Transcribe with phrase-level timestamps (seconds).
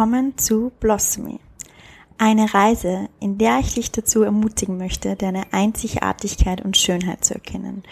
[0.00, 1.40] Willkommen zu Blossomy.
[2.16, 7.82] Eine Reise, in der ich dich dazu ermutigen möchte, deine Einzigartigkeit und Schönheit zu erkennen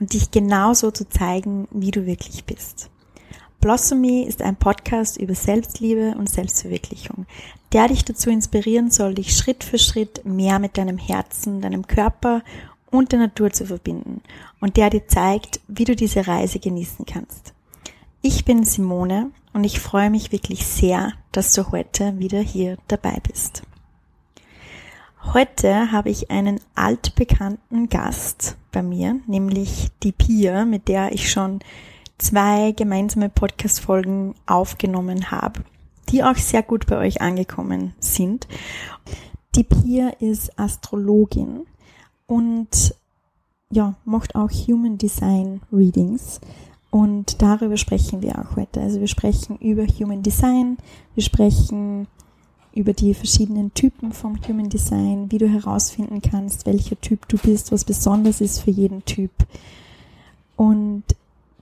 [0.00, 2.88] und dich genauso zu zeigen, wie du wirklich bist.
[3.60, 7.26] Blossomy ist ein Podcast über Selbstliebe und Selbstverwirklichung,
[7.74, 12.40] der dich dazu inspirieren soll, dich Schritt für Schritt mehr mit deinem Herzen, deinem Körper
[12.90, 14.22] und der Natur zu verbinden
[14.58, 17.52] und der dir zeigt, wie du diese Reise genießen kannst.
[18.22, 23.18] Ich bin Simone und ich freue mich wirklich sehr, dass du heute wieder hier dabei
[23.26, 23.64] bist.
[25.34, 31.58] Heute habe ich einen altbekannten Gast bei mir, nämlich die Pia, mit der ich schon
[32.18, 35.64] zwei gemeinsame Podcast-Folgen aufgenommen habe,
[36.10, 38.46] die auch sehr gut bei euch angekommen sind.
[39.56, 41.66] Die Pia ist Astrologin
[42.28, 42.94] und
[43.70, 46.40] ja, macht auch Human Design Readings.
[46.90, 48.80] Und darüber sprechen wir auch heute.
[48.80, 50.78] Also wir sprechen über Human Design,
[51.14, 52.06] wir sprechen
[52.74, 57.72] über die verschiedenen Typen vom Human Design, wie du herausfinden kannst, welcher Typ du bist,
[57.72, 59.30] was besonders ist für jeden Typ.
[60.56, 61.02] Und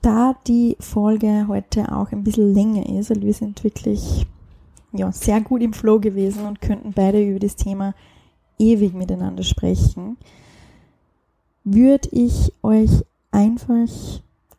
[0.03, 4.27] da die Folge heute auch ein bisschen länger ist, weil wir sind wirklich
[4.93, 7.95] ja, sehr gut im Flow gewesen und könnten beide über das Thema
[8.59, 10.17] ewig miteinander sprechen,
[11.65, 12.91] würde ich euch
[13.33, 13.89] einfach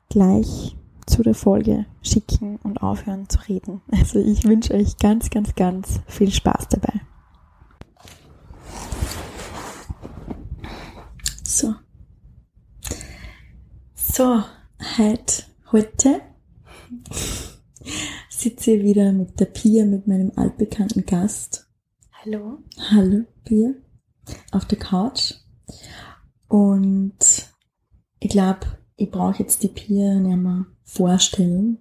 [0.09, 3.81] gleich zu der Folge schicken und aufhören zu reden.
[3.91, 7.01] Also ich wünsche euch ganz, ganz, ganz viel Spaß dabei.
[11.43, 11.73] So.
[13.95, 14.43] So,
[14.97, 16.21] halt heute
[18.29, 21.67] sitze ich wieder mit der Pia, mit meinem altbekannten Gast.
[22.23, 22.59] Hallo.
[22.91, 23.73] Hallo, Pia.
[24.51, 25.33] Auf der Couch.
[26.47, 27.17] Und
[28.19, 28.67] ich glaube,
[28.97, 31.77] ich brauche jetzt die Pia nicht mehr vorstellen,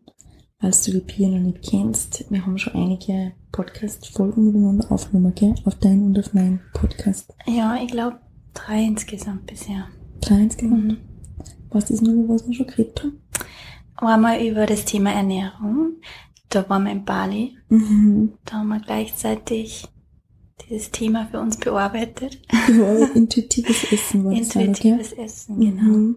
[0.61, 2.31] falls du die Pia noch nicht kennst.
[2.31, 5.55] Wir haben schon einige Podcast-Folgen miteinander aufgenommen, gell?
[5.65, 7.35] Auf deinen und auf meinen Podcast.
[7.47, 8.21] Ja, ich glaube
[8.53, 9.89] drei insgesamt bisher.
[10.21, 10.85] Drei insgesamt?
[10.85, 10.99] Mhm.
[11.71, 13.21] Was ist nur, was wir schon geredet haben?
[13.97, 15.95] Einmal über das Thema Ernährung.
[16.51, 17.57] Da waren wir in Bali.
[17.71, 18.35] Mhm.
[18.45, 19.89] Da haben wir gleichzeitig
[20.69, 22.43] dieses Thema für uns bearbeitet.
[22.69, 25.25] Ja, intuitives Essen war Intuitives dann, okay?
[25.25, 25.83] Essen, genau.
[25.83, 26.17] Mhm.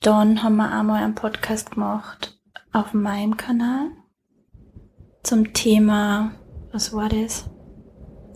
[0.00, 2.38] Dann haben wir einmal einen Podcast gemacht
[2.72, 3.90] auf meinem Kanal
[5.22, 6.30] zum Thema,
[6.72, 7.50] was war das?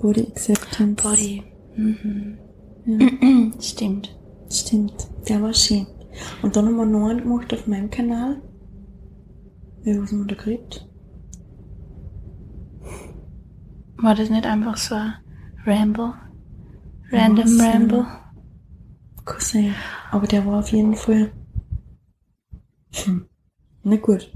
[0.01, 1.03] Body Acceptance.
[1.03, 1.45] Body.
[1.77, 2.39] Mhm.
[2.85, 3.53] Ja.
[3.61, 4.19] Stimmt.
[4.51, 5.09] Stimmt.
[5.29, 5.87] Der war schön.
[6.43, 8.43] Und dann haben wir noch einen gemacht auf meinem Kanal.
[9.85, 10.89] Ja, was haben wir da geredet?
[13.97, 15.15] War das nicht einfach so ein
[15.65, 16.15] Ramble?
[17.13, 18.07] Random Ramble?
[19.25, 19.75] Kann sein.
[20.11, 21.31] Aber der war auf jeden Fall
[22.93, 23.27] hm.
[23.83, 24.31] Na gut.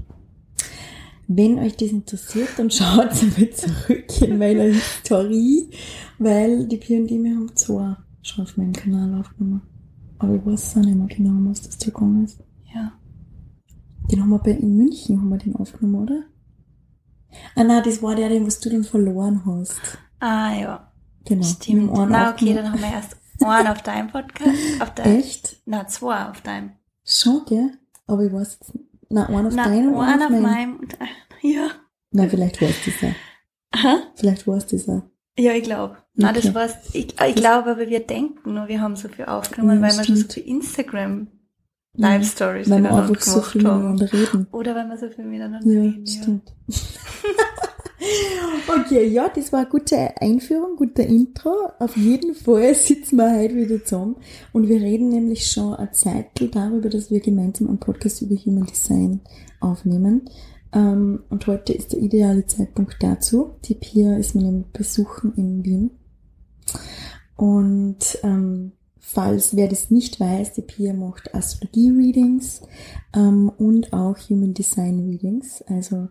[1.27, 5.69] Wenn euch das interessiert, dann schaut mal zurück in meiner Historie,
[6.19, 9.61] weil die Pia und ich, wir haben zwei schon auf meinem Kanal aufgenommen.
[10.19, 12.39] Aber ich weiß auch nicht mehr genau, was das gegangen ist.
[12.73, 12.93] Ja.
[14.11, 16.23] Den haben wir bei, in München haben wir den aufgenommen, oder?
[17.55, 19.81] Ah nein, das war der, den was du dann verloren hast.
[20.19, 20.91] Ah ja.
[21.25, 21.43] Genau.
[21.43, 21.91] Stimmt.
[21.91, 24.57] Na okay, dann haben wir erst einen auf deinem Podcast.
[24.79, 25.61] Auf deinem, Echt?
[25.65, 26.71] Na, zwei auf deinem.
[27.03, 27.71] Schon, gell?
[28.07, 28.85] Aber ich weiß jetzt nicht.
[29.09, 30.79] Na, einen auf Na, deinem und einen auf auf meinem.
[31.41, 31.69] Ja.
[32.11, 33.13] Na, vielleicht war es dieser.
[33.71, 33.97] Aha.
[34.15, 35.03] Vielleicht war es dieser.
[35.37, 35.97] Ja, ich glaube.
[36.17, 36.31] Okay.
[36.33, 36.73] das war's.
[36.93, 40.03] Ich, ich glaube, aber wir denken nur, wir haben so viel aufgenommen, Ja, weil wir
[40.05, 40.33] schon so stimmt.
[40.33, 41.27] viel Instagram
[41.97, 43.91] Ja, Live Stories Weil wir einfach so gemacht viel haben.
[43.93, 44.47] miteinander reden.
[44.51, 46.07] Oder weil wir so viel miteinander Ja, reden.
[46.07, 46.53] stimmt.
[48.67, 51.71] okay, ja, das war eine gute Einführung, guter Intro.
[51.79, 54.17] Auf jeden Fall sitzen wir heute wieder zusammen
[54.53, 58.65] und wir reden nämlich schon eine Zeit darüber, dass wir gemeinsam einen Podcast über Human
[58.65, 59.21] Design
[59.59, 60.29] aufnehmen.
[60.73, 63.55] Ähm, und heute ist der ideale Zeitpunkt dazu.
[63.65, 65.91] Die Pia ist mir nämlich besuchen in Wien.
[67.35, 72.61] Und ähm, falls wer das nicht weiß, die Pia macht Astrologie-Readings
[73.15, 75.61] ähm, und auch Human Design Readings.
[75.67, 76.09] Also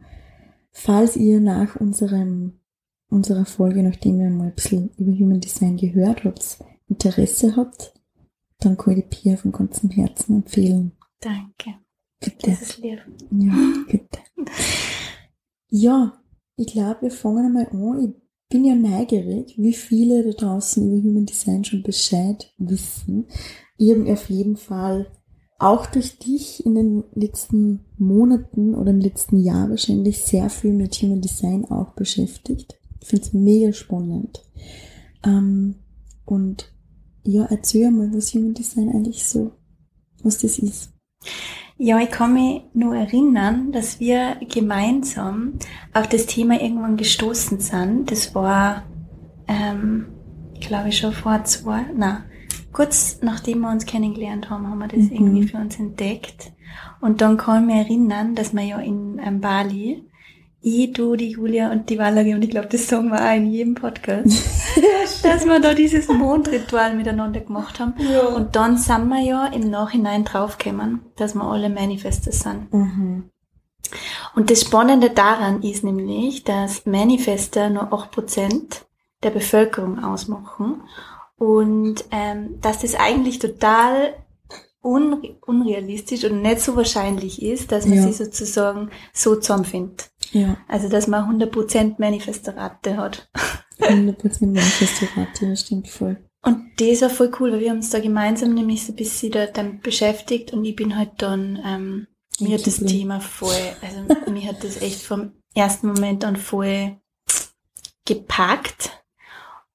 [0.75, 2.61] falls ihr nach unserem,
[3.09, 7.95] unserer Folge, nachdem wir mal ein bisschen über Human Design gehört habt, Interesse habt,
[8.59, 10.93] dann kann ich die Pia von ganzem Herzen empfehlen.
[11.21, 11.79] Danke.
[12.21, 12.51] Bitte.
[12.51, 13.01] Das ist lieb.
[13.31, 13.55] Ja,
[13.91, 14.19] bitte.
[15.71, 16.19] Ja,
[16.57, 18.05] ich glaube, wir fangen einmal an.
[18.05, 23.27] Ich bin ja neugierig, wie viele da draußen über Human Design schon Bescheid wissen.
[23.77, 25.11] Ich habe auf jeden Fall
[25.59, 30.95] auch durch dich in den letzten Monaten oder im letzten Jahr wahrscheinlich sehr viel mit
[30.97, 32.79] Human Design auch beschäftigt.
[33.01, 34.45] Ich finde es mega spannend.
[35.25, 35.77] Ähm,
[36.25, 36.73] und
[37.23, 39.53] ja, erzähl mal, was Human Design eigentlich so,
[40.23, 40.93] was das ist.
[41.77, 45.55] Ja, ich kann mich nur erinnern, dass wir gemeinsam
[45.93, 48.11] auf das Thema irgendwann gestoßen sind.
[48.11, 48.85] Das war,
[49.49, 50.07] ähm,
[50.61, 52.25] glaube ich, schon vor zwei, na,
[52.75, 55.13] kurz nachdem wir uns kennengelernt haben, haben wir das mhm.
[55.13, 56.53] irgendwie für uns entdeckt.
[57.01, 60.05] Und dann kann ich mich erinnern, dass wir ja in ähm, Bali
[60.67, 63.53] ich, du, die Julia und die Valerie, und ich glaube, das sagen wir auch in
[63.53, 64.27] jedem Podcast,
[65.23, 67.93] dass wir da dieses Mondritual miteinander gemacht haben.
[67.99, 68.29] Ja.
[68.29, 72.73] Und dann sind wir ja im Nachhinein draufgekommen, dass wir alle Manifester sind.
[72.73, 73.29] Mhm.
[74.35, 78.85] Und das Spannende daran ist nämlich, dass Manifester nur 8%
[79.23, 80.81] der Bevölkerung ausmachen
[81.45, 84.15] und ähm, dass das eigentlich total
[84.81, 88.03] unre unrealistisch und nicht so wahrscheinlich ist, dass man ja.
[88.05, 90.11] sie sozusagen so zusammenfindet.
[90.33, 90.57] Ja.
[90.69, 93.29] Also, dass man 100% Manifesterate hat.
[93.79, 96.17] 100% Manifesterate, das stimmt voll.
[96.43, 99.33] Und das war voll cool, weil wir haben uns da gemeinsam nämlich so ein bisschen
[99.33, 102.07] da damit beschäftigt und ich bin halt dann, ähm,
[102.41, 103.53] mir hat das Thema voll,
[103.83, 106.97] also mir hat das echt vom ersten Moment an voll
[108.07, 109.05] gepackt.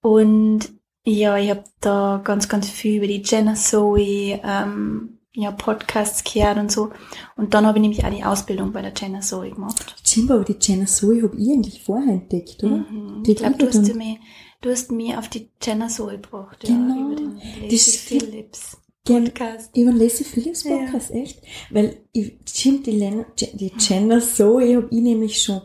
[0.02, 0.79] Und
[1.10, 6.58] ja, ich habe da ganz, ganz viel über die Jenna Zoe, ähm, ja, Podcasts gehört
[6.58, 6.92] und so.
[7.36, 9.96] Und dann habe ich nämlich auch die Ausbildung bei der Jenna Zoe gemacht.
[10.04, 12.78] Stimmt, aber die Jenna Zoe habe ich eigentlich vorher entdeckt, oder?
[12.78, 13.24] Mhm.
[13.26, 14.18] ich glaube, du, hast mich,
[14.62, 16.96] du hast mich auf die Jenna Zoe gebracht, genau.
[16.96, 18.78] ja, über den Lacey Phillips.
[19.06, 19.76] Podcast.
[19.76, 21.16] Über den Lacey Phillips Podcast, ja.
[21.16, 21.42] echt?
[21.72, 25.62] Weil, ich, stimmt, die, Lena, die Jenna Zoe habe ich nämlich schon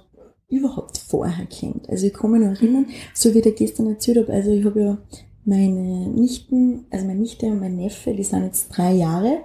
[0.48, 1.88] überhaupt vorher kennt.
[1.88, 4.80] Also ich kann mich noch erinnern, so wie der gestern erzählt habe, also ich habe
[4.80, 4.98] ja
[5.44, 9.38] meine Nichten, also meine Nichte und mein Neffe, die sind jetzt drei Jahre,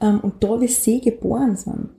[0.00, 1.90] ähm, und da, wie sie geboren sind,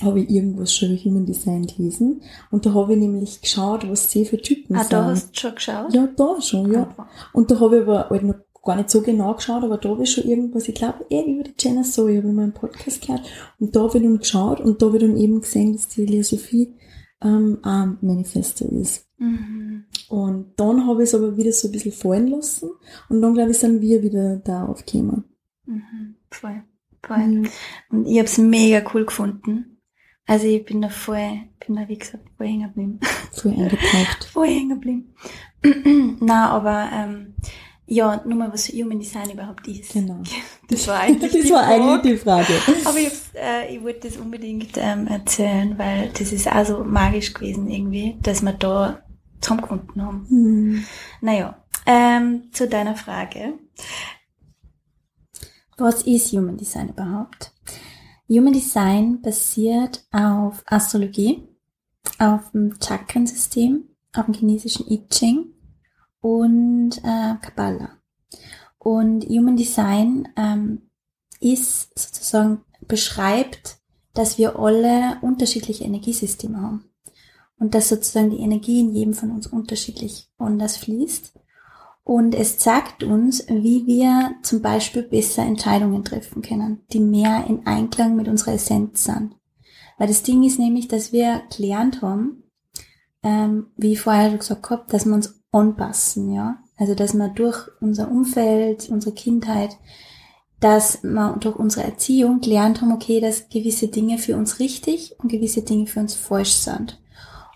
[0.00, 2.22] habe ich irgendwas schon über Human Design gelesen.
[2.50, 4.94] Und da habe ich nämlich geschaut, was sie für Typen ah, sind.
[4.94, 5.94] Ah, da hast du schon geschaut?
[5.94, 6.88] Ja, da schon, ja.
[7.32, 8.34] Und da habe ich aber halt noch
[8.64, 11.44] gar nicht so genau geschaut, aber da habe ich schon irgendwas, ich glaube, eh über
[11.44, 13.22] die Jenna Zoe habe ich mal einen Podcast gehört.
[13.58, 16.06] Und da habe ich dann geschaut und da habe ich dann eben gesehen, dass die
[16.06, 16.74] Lea Sophie
[17.22, 19.06] ähm, auch Manifesto ist.
[19.18, 19.84] Mhm.
[20.12, 22.68] Und dann habe ich es aber wieder so ein bisschen fallen lassen
[23.08, 25.24] und dann, glaube ich, sind wir wieder da aufgekommen.
[25.64, 26.16] Mhm.
[26.30, 26.62] Voll,
[27.02, 27.26] voll.
[27.26, 27.48] Mhm.
[27.88, 29.78] Und ich habe es mega cool gefunden.
[30.26, 33.00] Also ich bin da voll, bin da wie gesagt voll hängen geblieben.
[33.32, 34.24] Voll eingetaucht.
[34.30, 35.14] voll hängen geblieben.
[36.20, 37.34] Na, aber ähm,
[37.86, 39.94] ja, nur mal, was Human Design überhaupt ist.
[39.94, 40.22] Genau.
[40.68, 41.82] Das war eigentlich, das die, war Frage.
[41.82, 42.52] eigentlich die Frage.
[42.84, 47.32] Aber ich, äh, ich wollte das unbedingt ähm, erzählen, weil das ist auch so magisch
[47.32, 49.02] gewesen irgendwie, dass wir da
[49.42, 50.26] zusammengefunden haben.
[50.28, 50.84] Mhm.
[51.20, 53.58] Naja, ähm, zu deiner Frage.
[55.76, 57.52] Was ist Human Design überhaupt?
[58.28, 61.48] Human Design basiert auf Astrologie,
[62.18, 65.52] auf dem Chakrensystem, auf dem chinesischen I Ching
[66.20, 67.98] und äh, Kabbalah.
[68.78, 70.90] Und Human Design ähm,
[71.40, 73.78] ist sozusagen beschreibt,
[74.14, 76.91] dass wir alle unterschiedliche Energiesysteme haben
[77.62, 81.32] und dass sozusagen die Energie in jedem von uns unterschiedlich anders fließt.
[82.02, 87.64] Und es zeigt uns, wie wir zum Beispiel besser Entscheidungen treffen können, die mehr in
[87.64, 89.36] Einklang mit unserer Essenz sind.
[89.96, 92.42] Weil das Ding ist nämlich, dass wir gelernt haben,
[93.22, 96.58] ähm, wie ich vorher schon gesagt habe, dass wir uns anpassen, ja.
[96.76, 99.78] Also, dass wir durch unser Umfeld, unsere Kindheit,
[100.58, 105.28] dass wir durch unsere Erziehung gelernt haben, okay, dass gewisse Dinge für uns richtig und
[105.28, 106.98] gewisse Dinge für uns falsch sind.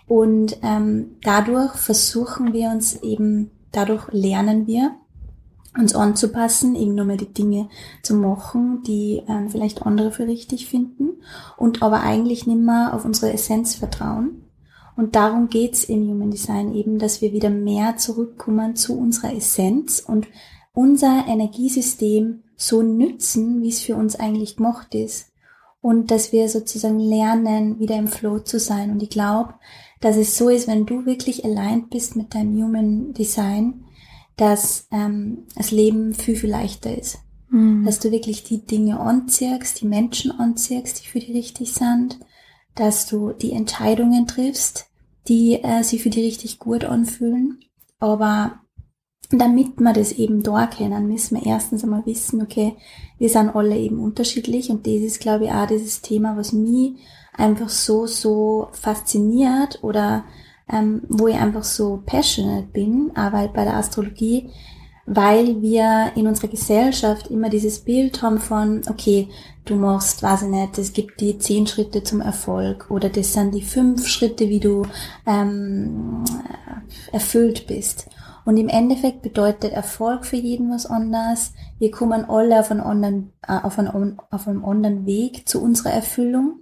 [0.07, 4.95] Und ähm, dadurch versuchen wir uns eben, dadurch lernen wir,
[5.77, 7.69] uns anzupassen, eben nur mal die Dinge
[8.01, 11.21] zu machen, die ähm, vielleicht andere für richtig finden
[11.55, 14.43] und aber eigentlich nicht mehr auf unsere Essenz vertrauen.
[14.95, 19.99] Und darum geht's im Human Design eben, dass wir wieder mehr zurückkommen zu unserer Essenz
[19.99, 20.27] und
[20.73, 25.31] unser Energiesystem so nützen, wie es für uns eigentlich gemacht ist.
[25.81, 28.89] Und dass wir sozusagen lernen, wieder im Flow zu sein.
[28.89, 29.53] Und ich glaube,
[29.99, 33.85] dass es so ist, wenn du wirklich allein bist mit deinem Human Design,
[34.35, 37.19] dass ähm, das Leben viel, viel leichter ist.
[37.49, 37.85] Mhm.
[37.85, 42.19] Dass du wirklich die Dinge anziehst, die Menschen anziehst, die für dich richtig sind,
[42.75, 44.87] dass du die Entscheidungen triffst,
[45.27, 47.59] die äh, sich für dich richtig gut anfühlen.
[47.99, 48.59] Aber
[49.29, 52.75] damit wir das eben da kennen, müssen wir erstens einmal wissen, okay,
[53.17, 56.93] wir sind alle eben unterschiedlich und das ist, glaube ich, auch dieses Thema, was mich
[57.37, 60.25] einfach so, so fasziniert oder
[60.69, 64.49] ähm, wo ich einfach so passionate bin, aber bei der Astrologie,
[65.05, 69.29] weil wir in unserer Gesellschaft immer dieses Bild haben von, okay,
[69.63, 73.53] du machst, weiß ich nicht, es gibt die zehn Schritte zum Erfolg oder das sind
[73.53, 74.85] die fünf Schritte, wie du
[75.25, 76.25] ähm,
[77.11, 78.09] erfüllt bist.
[78.43, 83.33] Und im Endeffekt bedeutet Erfolg für jeden was anderes, wir kommen alle auf einen anderen,
[83.47, 86.59] äh, auf einen, auf einem anderen Weg zu unserer Erfüllung.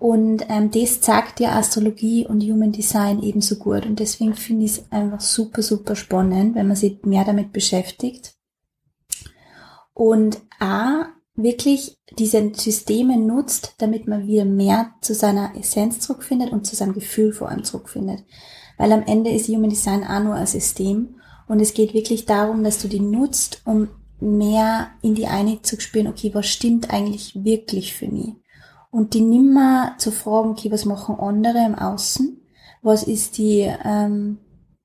[0.00, 3.84] Und ähm, das zeigt ja Astrologie und Human Design ebenso gut.
[3.84, 8.34] Und deswegen finde ich es einfach super, super spannend, wenn man sich mehr damit beschäftigt.
[9.92, 16.66] Und A, wirklich diese Systeme nutzt, damit man wieder mehr zu seiner Essenz zurückfindet und
[16.66, 18.24] zu seinem Gefühl vor allem zurückfindet.
[18.78, 22.64] Weil am Ende ist Human Design auch nur ein System und es geht wirklich darum,
[22.64, 23.88] dass du die nutzt, um
[24.18, 28.39] mehr in die Einheit zu spüren, okay, was stimmt eigentlich wirklich für mich?
[28.90, 32.40] Und die nimmer zu fragen, okay, was machen andere im Außen?
[32.82, 34.38] Was ist die, ähm,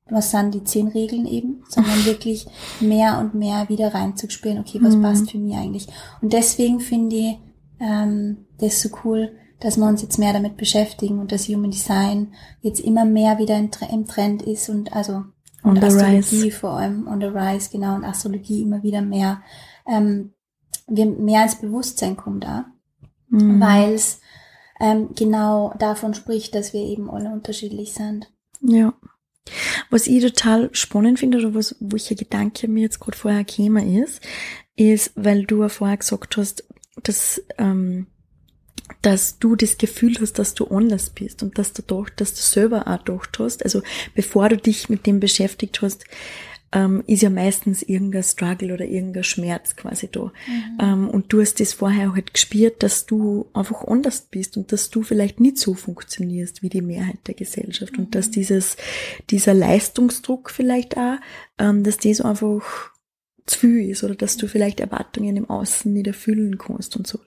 [0.07, 2.45] was sind die zehn Regeln eben, sondern wirklich
[2.79, 5.01] mehr und mehr wieder reinzuspüren, okay, was mhm.
[5.01, 5.88] passt für mich eigentlich.
[6.21, 7.38] Und deswegen finde ich
[7.79, 12.33] ähm, das so cool, dass wir uns jetzt mehr damit beschäftigen und dass Human Design
[12.62, 15.24] jetzt immer mehr wieder im Trend ist und also
[15.63, 19.41] und Astrologie vor allem on the rise, genau, und Astrologie immer wieder mehr,
[19.88, 20.33] ähm,
[20.88, 22.65] wir mehr ins Bewusstsein kommen da,
[23.29, 23.60] mhm.
[23.60, 24.20] weil es
[24.79, 28.32] ähm, genau davon spricht, dass wir eben alle unterschiedlich sind.
[28.62, 28.94] Ja.
[29.89, 33.44] Was ich total spannend finde, oder was, wo ich ein Gedanke mir jetzt gerade vorher
[33.44, 34.22] gekommen ist,
[34.75, 36.67] ist, weil du ja vorher gesagt hast,
[37.03, 38.08] dass, ähm,
[39.01, 42.41] dass du das Gefühl hast, dass du anders bist und dass du doch, dass du
[42.41, 43.82] selber auch gedacht hast, also
[44.15, 46.05] bevor du dich mit dem beschäftigt hast,
[46.75, 50.25] ähm, ist ja meistens irgendein Struggle oder irgendein Schmerz quasi da.
[50.25, 50.77] Mhm.
[50.82, 54.89] Ähm, und du hast das vorher halt gespürt, dass du einfach anders bist und dass
[54.89, 58.05] du vielleicht nicht so funktionierst wie die Mehrheit der Gesellschaft mhm.
[58.05, 58.75] und dass dieses,
[59.29, 61.15] dieser Leistungsdruck vielleicht auch,
[61.60, 62.91] ähm, dass das einfach
[63.46, 67.20] zu viel ist oder dass du vielleicht Erwartungen im Außen nicht erfüllen kannst und so.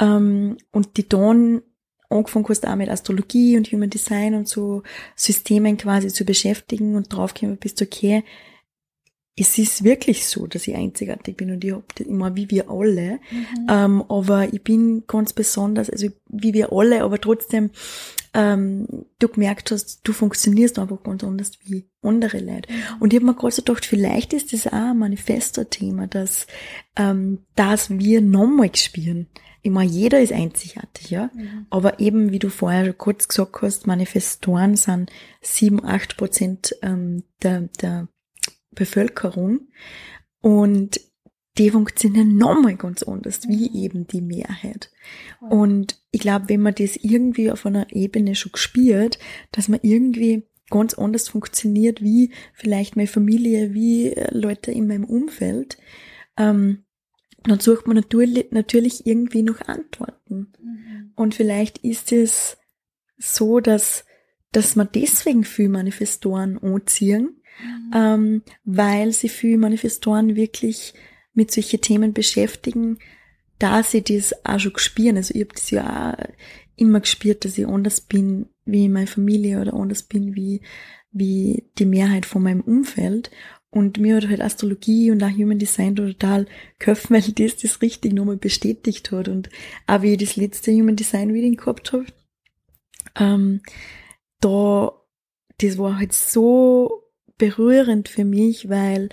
[0.00, 1.60] Ähm, und die dann
[2.08, 4.82] angefangen hast auch mit Astrologie und Human Design und so
[5.16, 8.24] Systemen quasi zu beschäftigen und draufgekommen bist, okay,
[9.40, 12.70] es ist wirklich so, dass ich einzigartig bin und ich habe das immer wie wir
[12.70, 13.20] alle.
[13.30, 13.66] Mhm.
[13.70, 17.70] Ähm, aber ich bin ganz besonders, also wie wir alle, aber trotzdem
[18.34, 18.86] ähm,
[19.18, 22.70] du gemerkt hast, du funktionierst einfach ganz anders wie andere Leute.
[22.70, 23.00] Mhm.
[23.00, 26.46] Und ich habe mir gerade so gedacht, vielleicht ist das auch ein Manifesto-Thema, dass,
[26.96, 29.26] ähm, dass wir nochmal spüren.
[29.62, 31.30] Ich meine, jeder ist einzigartig, ja.
[31.34, 31.66] Mhm.
[31.70, 37.24] Aber eben, wie du vorher schon kurz gesagt hast, Manifestoren sind sieben, acht Prozent ähm,
[37.42, 38.08] der, der
[38.72, 39.68] Bevölkerung
[40.40, 41.00] und
[41.58, 43.76] die funktionieren nochmal ganz anders, wie mhm.
[43.76, 44.90] eben die Mehrheit.
[45.40, 49.18] Und ich glaube, wenn man das irgendwie auf einer Ebene schon gespürt,
[49.52, 55.04] dass man irgendwie ganz anders funktioniert, wie vielleicht meine Familie, wie äh, Leute in meinem
[55.04, 55.76] Umfeld,
[56.36, 56.84] ähm,
[57.42, 60.52] dann sucht man natürlich, natürlich irgendwie noch Antworten.
[60.62, 61.12] Mhm.
[61.16, 62.58] Und vielleicht ist es
[63.18, 64.04] so, dass,
[64.52, 67.92] dass man deswegen viel Manifestoren anziehen, mhm.
[67.94, 70.94] ähm, weil sie viel Manifestoren wirklich
[71.32, 72.98] mit solchen Themen beschäftigen,
[73.58, 75.16] da sie das auch schon gespüren.
[75.16, 76.24] Also ich habe das ja auch
[76.76, 80.62] immer gespürt, dass ich anders bin wie meine Familie oder anders bin wie,
[81.12, 83.30] wie die Mehrheit von meinem Umfeld.
[83.70, 86.46] Und mir hat halt Astrologie und auch Human Design total
[86.78, 89.28] geholfen, weil das das richtig nochmal bestätigt hat.
[89.28, 89.48] Und
[89.86, 92.06] auch wie ich das letzte Human Design Reading gehabt habe,
[93.16, 93.60] ähm,
[94.40, 94.92] da,
[95.58, 97.04] das war halt so
[97.40, 99.08] berührend für mich, weil,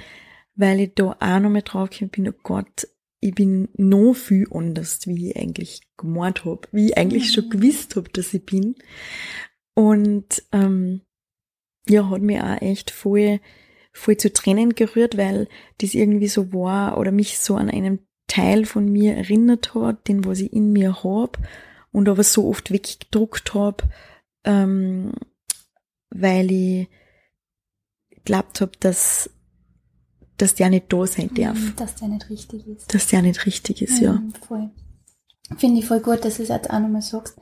[0.56, 2.88] weil ich da auch nochmal draufgekommen bin, oh Gott,
[3.20, 7.34] ich bin noch viel anders, wie ich eigentlich gemeint habe, wie ich eigentlich mhm.
[7.34, 8.76] schon gewusst habe, dass ich bin.
[9.74, 11.02] Und ähm,
[11.88, 13.40] ja, hat mir auch echt voll,
[13.94, 15.48] voll zu Tränen gerührt, weil
[15.80, 20.26] das irgendwie so war oder mich so an einen Teil von mir erinnert hat, den
[20.26, 21.40] was ich in mir hab
[21.92, 23.88] und aber so oft weggedruckt hab,
[24.44, 25.14] ähm,
[26.10, 26.88] weil ich
[28.28, 29.30] glaubt habe, dass,
[30.38, 31.58] dass der nicht da sein darf.
[31.58, 32.94] Mhm, dass der nicht richtig ist.
[32.94, 34.14] Dass der nicht richtig ist, ja.
[34.14, 34.70] Mhm, voll.
[35.58, 37.40] Finde ich voll gut, dass du es jetzt auch nochmal sagst.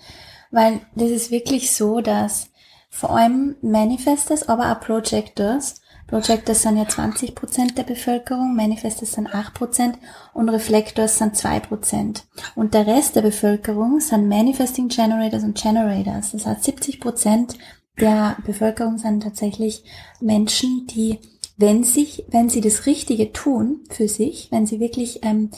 [0.51, 2.49] Weil das ist wirklich so, dass
[2.89, 9.95] vor allem Manifestors, aber auch Projectors, Projectors sind ja 20% der Bevölkerung, Manifestors sind 8%
[10.33, 12.21] und Reflectors sind 2%.
[12.53, 16.31] Und der Rest der Bevölkerung sind Manifesting Generators und Generators.
[16.33, 17.55] Das heißt, 70%
[17.99, 19.83] der Bevölkerung sind tatsächlich
[20.19, 21.19] Menschen, die,
[21.57, 25.51] wenn sich, wenn sie das Richtige tun für sich, wenn sie wirklich ähm,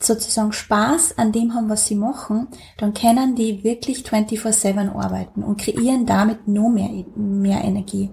[0.00, 5.60] sozusagen Spaß an dem haben, was sie machen, dann können die wirklich 24-7 arbeiten und
[5.60, 8.10] kreieren damit nur mehr, mehr Energie.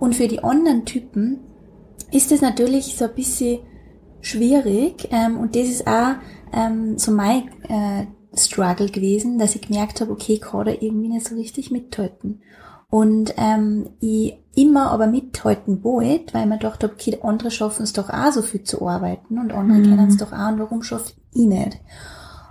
[0.00, 1.40] Und für die anderen Typen
[2.10, 3.60] ist es natürlich so ein bisschen
[4.20, 6.14] schwierig ähm, und das ist auch
[6.52, 11.08] ähm, so mein äh, Struggle gewesen, dass ich gemerkt habe, okay, ich kann da irgendwie
[11.08, 12.40] nicht so richtig mithalten.
[12.92, 18.10] Und ähm, ich immer aber mithalten wollte, weil man dachte, okay, andere schaffen es doch
[18.10, 19.84] auch so viel zu arbeiten und andere mhm.
[19.84, 21.80] kennen es doch auch und warum schafft ich nicht?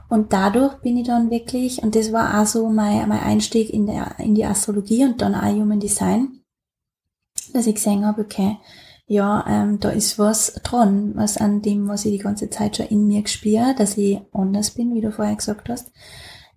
[0.10, 3.86] Und dadurch bin ich dann wirklich, und das war auch so mein, mein Einstieg in,
[3.86, 6.41] der, in die Astrologie und dann auch Human Design,
[7.53, 8.57] dass ich gesehen habe, okay,
[9.05, 12.88] ja, ähm, da ist was dran, was an dem, was ich die ganze Zeit schon
[12.88, 15.91] in mir spüre, dass ich anders bin, wie du vorher gesagt hast.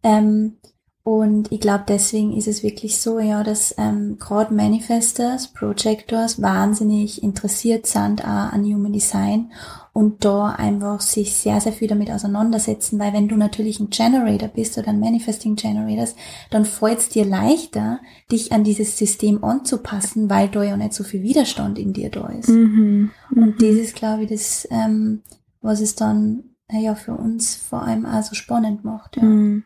[0.02, 0.56] Ähm,
[1.06, 7.22] und ich glaube, deswegen ist es wirklich so, ja, dass ähm, gerade Manifestors, Projectors wahnsinnig
[7.22, 9.52] interessiert sind auch an Human Design
[9.92, 14.48] und da einfach sich sehr, sehr viel damit auseinandersetzen, weil wenn du natürlich ein Generator
[14.48, 16.16] bist oder ein Manifesting Generators,
[16.48, 18.00] dann fällt es dir leichter,
[18.32, 22.28] dich an dieses System anzupassen, weil da ja nicht so viel Widerstand in dir da
[22.28, 22.48] ist.
[22.48, 23.10] Mhm.
[23.28, 23.42] Mhm.
[23.42, 25.20] Und das ist, glaube ich, das, ähm,
[25.60, 29.18] was es dann ja für uns vor allem auch so spannend macht.
[29.18, 29.24] Ja.
[29.24, 29.64] Mhm.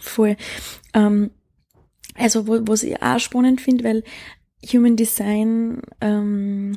[0.00, 0.36] Voll.
[0.92, 1.30] Ähm,
[2.14, 4.04] also wo, was ich auch spannend finde, weil
[4.72, 6.76] Human Design, ähm,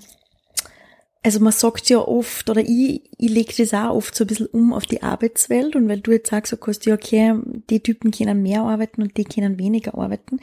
[1.23, 4.47] also man sagt ja oft, oder ich, ich lege das auch oft so ein bisschen
[4.47, 7.35] um auf die Arbeitswelt und weil du jetzt sagst, so kannst ja, okay,
[7.69, 10.39] die Typen können mehr arbeiten und die können weniger arbeiten,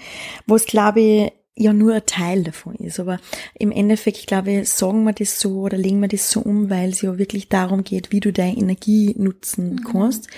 [0.47, 2.99] was glaube ich ja nur ein Teil davon ist.
[2.99, 3.19] Aber
[3.54, 6.90] im Endeffekt, glaube ich, sagen wir das so oder legen wir das so um, weil
[6.90, 9.85] es ja wirklich darum geht, wie du deine Energie nutzen mhm.
[9.85, 10.28] kannst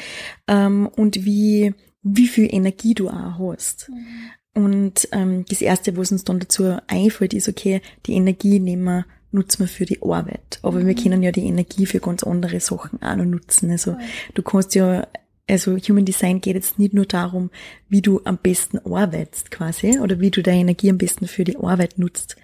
[0.47, 1.75] ähm, und wie
[2.07, 3.89] wie viel Energie du auch hast.
[3.89, 4.63] Mhm.
[4.63, 9.07] Und ähm, das Erste, was uns dann dazu einfällt, ist, okay, die Energie nehmen wir,
[9.33, 10.61] nutzen wir für die Arbeit.
[10.63, 10.87] Aber mhm.
[10.87, 13.71] wir können ja die Energie für ganz andere Sachen auch noch nutzen.
[13.71, 14.05] Also okay.
[14.35, 15.07] du kannst ja,
[15.49, 17.51] also Human Design geht jetzt nicht nur darum,
[17.89, 21.59] wie du am besten arbeitest quasi oder wie du deine Energie am besten für die
[21.59, 22.37] Arbeit nutzt,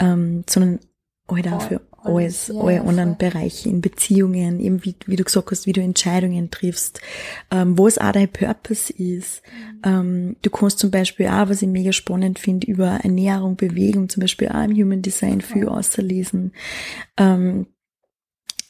[0.00, 0.80] ähm, sondern
[1.30, 3.30] halt auch für alles, ja, alle anderen voll.
[3.30, 7.00] Bereiche in Beziehungen, eben wie, wie du gesagt hast, wie du Entscheidungen triffst,
[7.50, 9.42] ähm, was auch dein Purpose ist.
[9.44, 9.82] Mhm.
[9.84, 14.20] Ähm, du kannst zum Beispiel auch, was ich mega spannend finde, über Ernährung, Bewegung, zum
[14.20, 15.68] Beispiel auch im Human Design viel ja.
[15.68, 16.52] auslesen.
[17.16, 17.66] Ähm,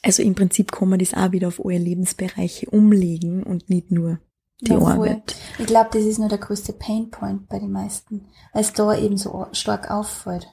[0.01, 4.19] also im Prinzip kann man das auch wieder auf alle Lebensbereiche umlegen und nicht nur
[4.61, 5.35] die ja, Arbeit.
[5.57, 9.17] Ich glaube, das ist nur der größte Painpoint bei den meisten, weil es da eben
[9.17, 10.47] so stark auffällt.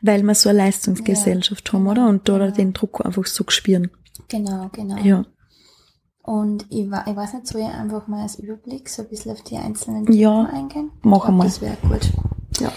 [0.00, 1.72] Weil wir so eine Leistungsgesellschaft ja.
[1.74, 2.08] haben, oder?
[2.08, 2.50] Und da genau.
[2.50, 3.90] den Druck einfach so gespüren.
[4.28, 4.96] Genau, genau.
[4.98, 5.24] Ja.
[6.22, 9.42] Und ich, ich weiß nicht, soll ich einfach mal als Überblick so ein bisschen auf
[9.42, 10.90] die einzelnen Typen ja, eingehen?
[11.02, 11.44] Machen wir.
[11.44, 12.12] Das wäre gut.
[12.58, 12.72] Ja.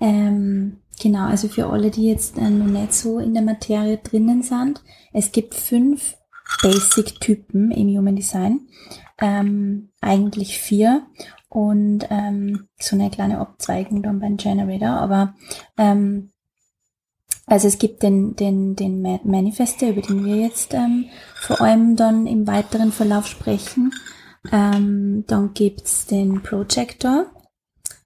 [0.00, 4.42] Ähm, genau, also für alle, die jetzt äh, noch nicht so in der Materie drinnen
[4.42, 6.16] sind, es gibt fünf
[6.62, 8.68] Basic-Typen im Human Design.
[9.18, 11.06] Ähm, eigentlich vier
[11.50, 15.34] und ähm, so eine kleine Abzweigung dann beim Generator, aber
[15.76, 16.30] ähm,
[17.46, 22.28] also es gibt den, den, den Manifester, über den wir jetzt ähm, vor allem dann
[22.28, 23.92] im weiteren Verlauf sprechen.
[24.52, 27.26] Ähm, dann gibt's den Projector,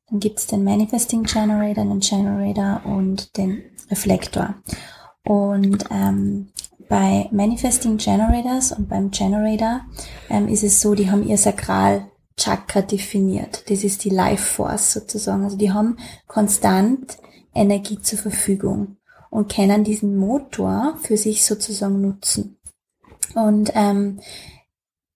[0.09, 4.55] dann gibt's den Manifesting Generator, den Generator und den Reflektor.
[5.25, 6.49] Und ähm,
[6.89, 9.83] bei Manifesting Generators und beim Generator
[10.31, 13.71] ähm, ist es so, die haben ihr Sakral Chakra definiert.
[13.71, 15.45] Das ist die Life Force sozusagen.
[15.45, 17.19] Also die haben konstant
[17.55, 18.97] Energie zur Verfügung
[19.31, 22.59] und können diesen Motor für sich sozusagen nutzen.
[23.35, 24.21] Und ähm,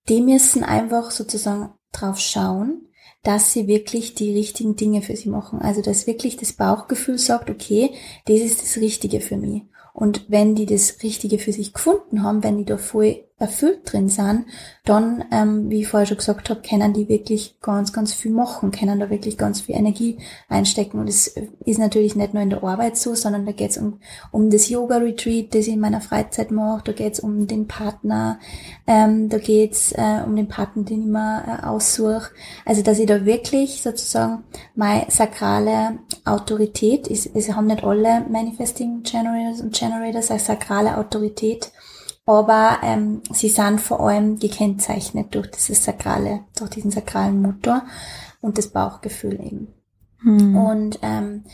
[0.08, 2.88] die müssen einfach sozusagen drauf schauen,
[3.22, 5.60] dass sie wirklich die richtigen Dinge für sie machen.
[5.60, 7.90] Also dass wirklich das Bauchgefühl sagt, okay,
[8.26, 9.64] das ist das Richtige für mich.
[9.92, 14.08] Und wenn die das Richtige für sich gefunden haben, wenn die da voll erfüllt drin
[14.08, 14.46] sind,
[14.84, 18.70] dann, ähm, wie ich vorher schon gesagt habe, können die wirklich ganz, ganz viel machen,
[18.70, 20.98] können da wirklich ganz viel Energie einstecken.
[20.98, 24.00] Und es ist natürlich nicht nur in der Arbeit so, sondern da geht es um,
[24.32, 28.40] um das Yoga-Retreat, das ich in meiner Freizeit mache, da geht es um den Partner,
[28.86, 32.30] ähm, da geht es äh, um den Partner, den ich mir äh, aussuche.
[32.64, 39.02] Also, dass ich da wirklich sozusagen meine sakrale Autorität, ist, es haben nicht alle Manifesting
[39.02, 41.70] Generators und Generators eine sakrale Autorität,
[42.28, 47.84] aber ähm, sie sind vor allem gekennzeichnet durch dieses sakrale, durch diesen sakralen Motor
[48.42, 49.68] und das Bauchgefühl eben.
[50.18, 50.54] Hm.
[50.54, 51.44] Und ähm,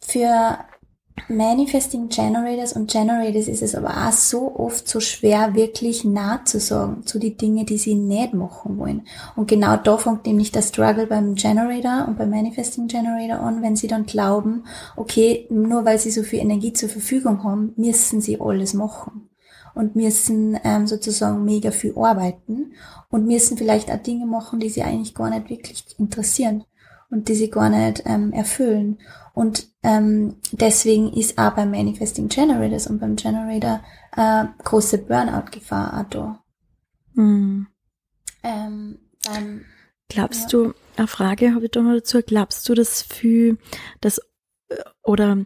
[0.00, 0.58] für
[1.28, 6.58] Manifesting Generators und Generators ist es aber auch so oft so schwer, wirklich nah zu
[6.58, 9.06] sagen zu die Dinge, die sie nicht machen wollen.
[9.36, 13.76] Und genau da fängt nämlich der Struggle beim Generator und beim Manifesting Generator an, wenn
[13.76, 14.64] sie dann glauben,
[14.96, 19.30] okay, nur weil sie so viel Energie zur Verfügung haben, müssen sie alles machen
[19.74, 22.72] und müssen ähm, sozusagen mega viel arbeiten
[23.10, 26.64] und müssen vielleicht auch Dinge machen, die sie eigentlich gar nicht wirklich interessieren
[27.10, 28.98] und die sie gar nicht ähm, erfüllen.
[29.34, 33.80] Und ähm, deswegen ist auch beim Manifesting Generators und beim Generator
[34.16, 36.44] äh, große Burnout-Gefahr auch da.
[37.14, 37.66] Mhm.
[38.42, 39.64] Ähm, beim,
[40.08, 40.58] Glaubst ja.
[40.60, 42.20] du, eine Frage habe ich da noch dazu.
[42.24, 43.56] Glaubst du, dass für
[44.00, 44.18] das
[44.68, 45.38] äh, oder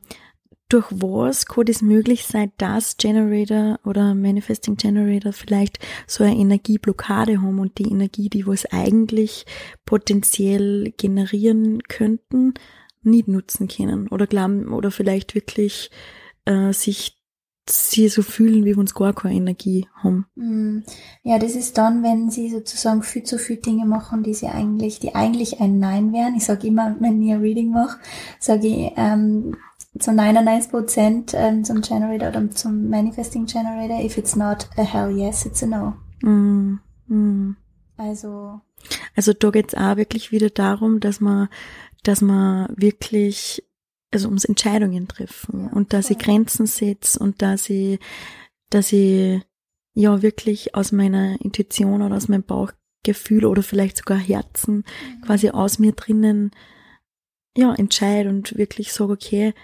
[0.69, 7.41] durch was kann es möglich sein, dass Generator oder Manifesting Generator vielleicht so eine Energieblockade
[7.41, 9.47] haben und die Energie, die was eigentlich
[9.87, 12.55] potenziell generieren könnten,
[13.03, 15.91] nicht nutzen können oder glauben oder vielleicht wirklich
[16.45, 17.19] äh, sich
[17.71, 20.27] sie so fühlen, wie wir uns gar keine Energie haben.
[20.37, 20.79] Mm.
[21.23, 25.01] Ja, das ist dann, wenn sie sozusagen viel zu viele Dinge machen, die sie eigentlich,
[25.01, 26.35] die eigentlich ein Nein wären.
[26.35, 27.99] Ich sage immer, wenn ich ein Reading mache,
[28.39, 29.57] sage ich ähm,
[29.99, 35.11] zu 99 Prozent ähm, zum Generator oder zum Manifesting Generator, if it's not a hell
[35.11, 35.95] yes, it's a no.
[36.23, 37.57] Mm, mm.
[37.97, 38.61] Also.
[39.17, 41.49] Also da geht's auch wirklich wieder darum, dass man,
[42.05, 43.65] dass man wirklich
[44.11, 47.99] also ums Entscheidungen treffen ja, und dass ich Grenzen setze und dass ich,
[48.71, 49.43] dass ich
[49.95, 55.23] ja wirklich aus meiner Intuition oder aus meinem Bauchgefühl oder vielleicht sogar Herzen mhm.
[55.23, 56.53] quasi aus mir drinnen
[57.57, 59.55] ja entscheide und wirklich sage, okay,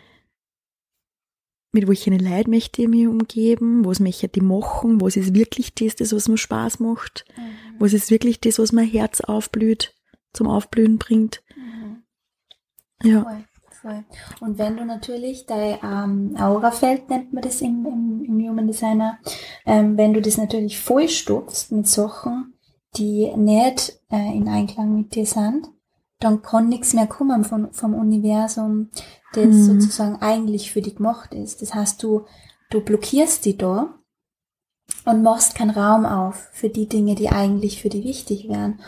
[1.75, 5.97] mit welchen Leid möchte ich mich umgeben, was möchte ich machen, was ist wirklich das,
[5.97, 7.81] das was mir Spaß macht, mhm.
[7.81, 9.95] was ist wirklich das, was mein Herz aufblüht,
[10.33, 11.43] zum Aufblühen bringt.
[11.57, 12.03] Mhm.
[13.03, 13.27] Ja.
[13.29, 13.45] Cool
[13.85, 14.05] voll.
[14.41, 19.19] Und wenn du natürlich dein ähm, Aurafeld, nennt man das im, im, im Human Designer,
[19.67, 22.55] ähm, wenn du das natürlich vollstopfst mit Sachen,
[22.97, 25.69] die nicht äh, in Einklang mit dir sind,
[26.25, 28.91] dann kann nichts mehr kommen von, vom Universum,
[29.35, 29.81] das mhm.
[29.81, 31.63] sozusagen eigentlich für dich gemacht ist.
[31.63, 32.25] Das heißt, du,
[32.71, 33.95] du blockierst die da
[35.05, 38.81] und machst keinen Raum auf für die Dinge, die eigentlich für dich wichtig wären.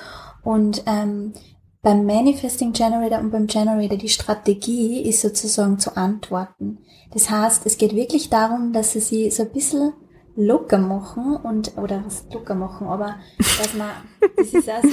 [0.43, 1.35] Und ähm,
[1.83, 6.79] beim Manifesting Generator und beim Generator die Strategie ist sozusagen zu antworten.
[7.13, 9.93] Das heißt, es geht wirklich darum, dass sie sie so ein bisschen
[10.37, 13.91] locker machen und, oder was locker machen, aber dass man,
[14.37, 14.89] das ist auch so,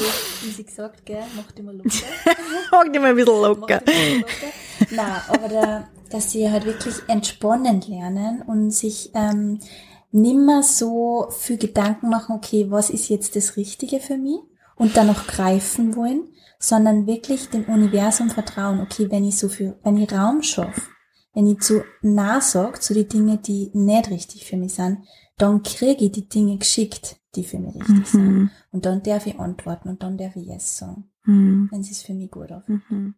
[0.45, 1.89] wie sie gesagt, gell, macht immer locker.
[2.71, 3.82] macht immer ein bisschen locker.
[4.91, 9.60] Nein, aber da, dass sie halt wirklich entspannen lernen und sich ähm,
[10.12, 14.39] nimmer so viel Gedanken machen, okay, was ist jetzt das Richtige für mich?
[14.75, 16.23] Und dann noch greifen wollen,
[16.58, 18.82] sondern wirklich dem Universum vertrauen.
[18.82, 20.82] Okay, wenn ich so viel, wenn ich Raum schaffe,
[21.34, 24.99] wenn ich zu nah sag zu die Dinge, die nicht richtig für mich sind,
[25.38, 28.06] dann kriege ich die Dinge geschickt, die für mich richtig mhm.
[28.06, 28.52] sind.
[28.72, 31.69] Und dann darf ich antworten und dann darf ich Yes sagen, mhm.
[31.72, 32.67] wenn es für mich gut auf.
[32.67, 33.15] Mhm.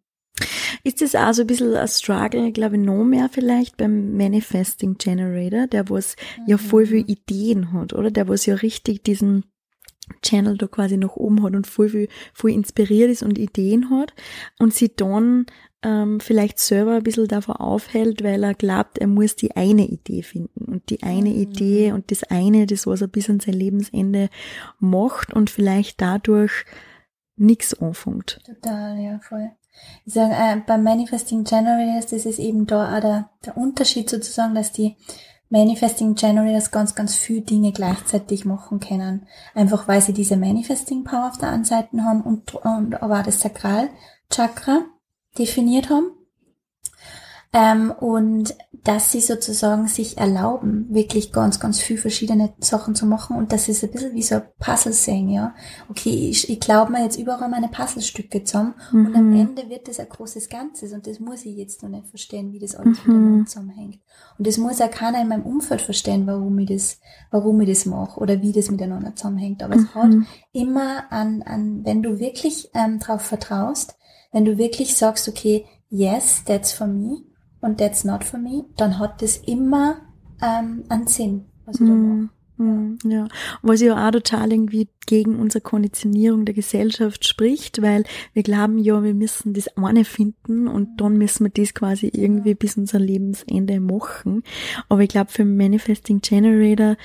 [0.83, 4.97] Ist das auch so ein bisschen ein Struggle, glaube ich, noch mehr vielleicht beim Manifesting
[4.97, 7.09] Generator, der was ja voll viele mhm.
[7.09, 8.11] Ideen hat, oder?
[8.11, 9.45] Der was ja richtig diesen
[10.21, 14.13] Channel da quasi nach oben hat und voll, viel, voll inspiriert ist und Ideen hat
[14.59, 15.47] und sie dann
[15.85, 20.23] ähm, vielleicht selber ein bisschen davor aufhält, weil er glaubt, er muss die eine Idee
[20.23, 21.35] finden und die eine mhm.
[21.35, 24.29] Idee und das eine, das was er bis an sein Lebensende
[24.79, 26.65] macht und vielleicht dadurch
[27.37, 28.39] nichts anfängt.
[28.45, 29.51] Total, ja, voll.
[30.05, 34.55] Ich sage, äh, beim Manifesting Generators, das ist eben da auch der, der Unterschied sozusagen,
[34.55, 34.95] dass die
[35.49, 39.27] Manifesting Generators ganz, ganz viele Dinge gleichzeitig machen können.
[39.53, 43.23] Einfach weil sie diese Manifesting Power auf der einen Seite haben und, und aber auch
[43.23, 44.85] das Sakralchakra
[45.37, 46.11] definiert haben.
[47.53, 53.37] Ähm, und dass sie sozusagen sich erlauben, wirklich ganz, ganz viel verschiedene Sachen zu machen
[53.37, 55.55] und das ist ein bisschen wie so ein Puzzle sehen, ja.
[55.89, 59.05] Okay, ich, ich glaube mir jetzt überall meine Puzzlestücke zusammen mhm.
[59.05, 59.39] und am mhm.
[59.39, 62.59] Ende wird das ein großes Ganzes und das muss ich jetzt noch nicht verstehen, wie
[62.59, 63.13] das alles mhm.
[63.13, 63.99] miteinander zusammenhängt.
[64.37, 66.99] Und das muss auch keiner in meinem Umfeld verstehen, warum ich das,
[67.31, 69.63] warum ich das mache oder wie das miteinander zusammenhängt.
[69.63, 69.81] Aber mhm.
[69.81, 70.11] es hat
[70.51, 73.95] immer an, an, wenn du wirklich ähm, darauf vertraust,
[74.35, 77.19] wenn du wirklich sagst, okay, yes, that's for me,
[77.61, 80.01] und that's not for me, dann hat das immer
[80.41, 82.29] ähm, einen Sinn, was ich mm, mache.
[82.57, 83.27] Mm, ja,
[83.61, 89.01] was ja auch total irgendwie gegen unsere Konditionierung der Gesellschaft spricht, weil wir glauben ja,
[89.03, 93.79] wir müssen das eine finden und dann müssen wir das quasi irgendwie bis unser Lebensende
[93.79, 94.43] machen.
[94.89, 96.97] Aber ich glaube, für Manifesting Generator,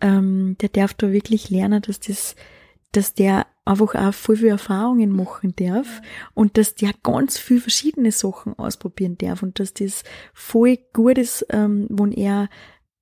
[0.00, 2.34] ähm, der darf da wirklich lernen, dass das,
[2.92, 6.00] dass der einfach auch voll viel Erfahrungen machen darf
[6.34, 11.46] und dass der ganz viel verschiedene Sachen ausprobieren darf und dass das voll gut ist,
[11.50, 12.48] ähm, wenn er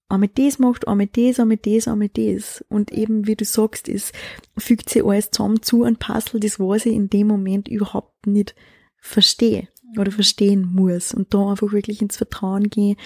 [0.09, 2.65] einmal das macht, einmal das, einmal das, einmal das.
[2.69, 4.13] Und eben, wie du sagst, es
[4.59, 8.55] fügt sich alles zusammen zu ein Puzzle, das was ich in dem Moment überhaupt nicht
[8.99, 11.15] verstehe oder verstehen muss.
[11.15, 12.97] Und da einfach wirklich ins Vertrauen gehen,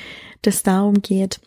[0.42, 1.40] dass es darum geht,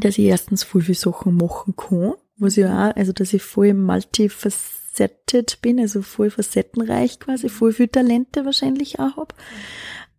[0.00, 3.74] dass ich erstens voll viele Sachen machen kann, was ja auch, also dass ich voll
[3.74, 9.34] multifaceted facetted bin, also voll facettenreich quasi, voll viel Talente wahrscheinlich auch hab.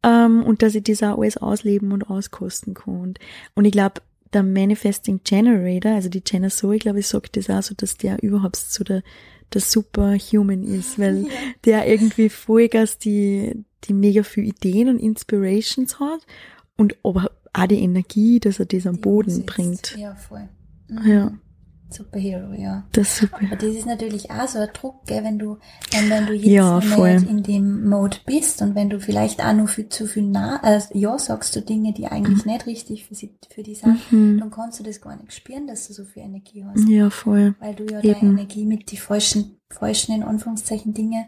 [0.03, 3.01] Ähm, und dass ich das auch alles ausleben und auskosten kann.
[3.01, 3.19] Und,
[3.55, 4.01] und ich glaube,
[4.33, 8.21] der Manifesting Generator, also die Jenna Zoe, glaube ich, sagt das auch so, dass der
[8.21, 9.01] überhaupt so der,
[9.53, 11.29] der Superhuman ist, weil ja.
[11.63, 16.25] der irgendwie Vollgas die, die mega viel Ideen und Inspirations hat
[16.75, 19.45] und aber auch die Energie, dass er das am die Boden umsetzt.
[19.45, 19.97] bringt.
[19.97, 20.49] Ja, voll.
[20.89, 21.09] Mhm.
[21.09, 21.31] Ja.
[21.95, 22.83] Superhero, ja.
[22.91, 23.39] Das ist super.
[23.41, 25.57] Aber das ist natürlich auch so ein Druck, gell, wenn du,
[25.91, 29.53] wenn, wenn du jetzt ja, nicht in dem Mode bist und wenn du vielleicht auch
[29.53, 32.51] nur viel, zu viel nah, äh, ja sagst zu Dinge, die eigentlich mhm.
[32.51, 34.39] nicht richtig für, sie, für die sind, mhm.
[34.39, 36.87] dann kannst du das gar nicht spüren, dass du so viel Energie hast.
[36.87, 37.55] Ja, voll.
[37.59, 38.13] Weil du ja Eben.
[38.13, 41.27] deine Energie mit die falschen, falschen, in Anführungszeichen, Dinge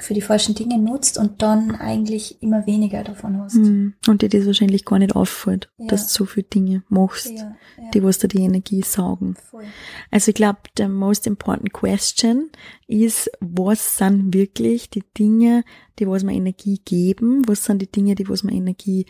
[0.00, 3.56] für die falschen Dinge nutzt und dann eigentlich immer weniger davon hast.
[3.56, 3.94] Mhm.
[4.08, 5.86] Und dir das wahrscheinlich gar nicht auffällt, ja.
[5.86, 7.90] dass du so viele Dinge machst, ja, ja.
[7.92, 9.36] die was dir die Energie saugen.
[9.50, 9.64] Voll.
[10.10, 12.50] Also ich glaube, the most important question
[12.86, 15.64] ist, was sind wirklich die Dinge,
[15.98, 19.06] die was mir Energie geben, was sind die Dinge, die was mir Energie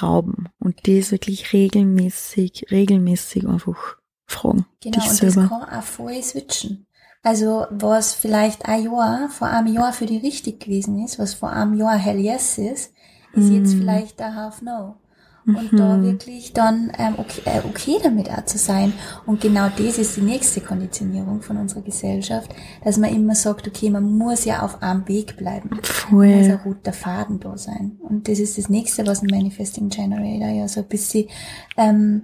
[0.00, 4.66] rauben und das wirklich regelmäßig, regelmäßig einfach fragen.
[4.80, 5.40] Genau, dich und selber.
[5.42, 6.86] das kann auch voll switchen.
[7.22, 11.50] Also was vielleicht ein Jahr, vor einem Jahr für die richtig gewesen ist, was vor
[11.50, 12.92] einem Jahr Hell Yes ist,
[13.32, 13.54] ist mm.
[13.54, 14.96] jetzt vielleicht ein Half No.
[15.44, 15.76] Und mhm.
[15.76, 18.92] da wirklich dann ähm, okay, äh, okay damit auch zu sein.
[19.26, 22.54] Und genau das ist die nächste Konditionierung von unserer Gesellschaft,
[22.84, 25.80] dass man immer sagt, okay, man muss ja auf einem Weg bleiben.
[25.82, 26.36] Voll.
[26.36, 27.98] muss ein roter Faden da sein.
[28.00, 31.28] Und das ist das nächste, was ein Manifesting Generator ja so ein bisschen
[31.76, 32.22] ähm,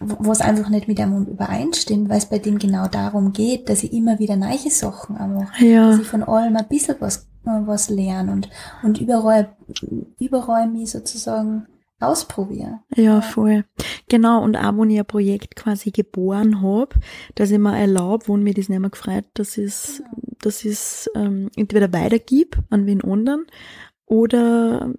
[0.00, 3.82] wo es einfach nicht mit einem übereinstimmt, weil es bei dem genau darum geht, dass
[3.82, 5.64] ich immer wieder neue Sachen mache.
[5.64, 5.90] Ja.
[5.90, 8.48] Dass ich von allem ein bisschen was, was lerne und,
[8.82, 9.56] und überall,
[10.18, 11.66] überall mich sozusagen
[12.00, 12.80] ausprobiere.
[12.94, 13.64] Ja, voll.
[14.08, 16.94] Genau, und auch wenn ich ein Projekt quasi geboren hab,
[17.34, 20.36] dass ich mir erlaube, wo mir das nicht mehr gefreut, dass ich es, genau.
[20.40, 23.46] dass ich es ähm, entweder weitergib an wen anderen
[24.06, 24.94] oder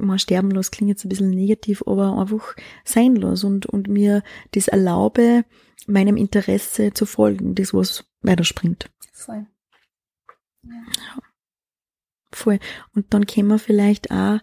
[0.00, 4.22] mal sterben los klingt jetzt ein bisschen negativ, aber einfach sein los und, und mir
[4.52, 5.44] das erlaube,
[5.86, 8.90] meinem Interesse zu folgen, das was weiterspringt.
[9.12, 9.46] Voll.
[10.62, 11.22] Ja.
[12.32, 12.58] Voll.
[12.94, 14.40] Und dann können wir vielleicht auch,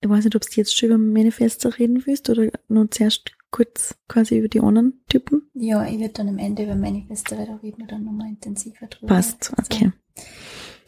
[0.00, 3.96] ich weiß nicht, ob du jetzt schon über Manifester reden willst oder nur zuerst kurz
[4.08, 5.50] quasi über die anderen Typen?
[5.54, 9.06] Ja, ich werde dann am Ende über Manifester reden oder nochmal intensiver drüber.
[9.06, 9.92] Passt, okay.
[10.14, 10.22] So.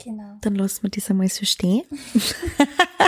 [0.04, 0.38] Genau.
[0.42, 1.82] Dann lassen wir das einmal so stehen.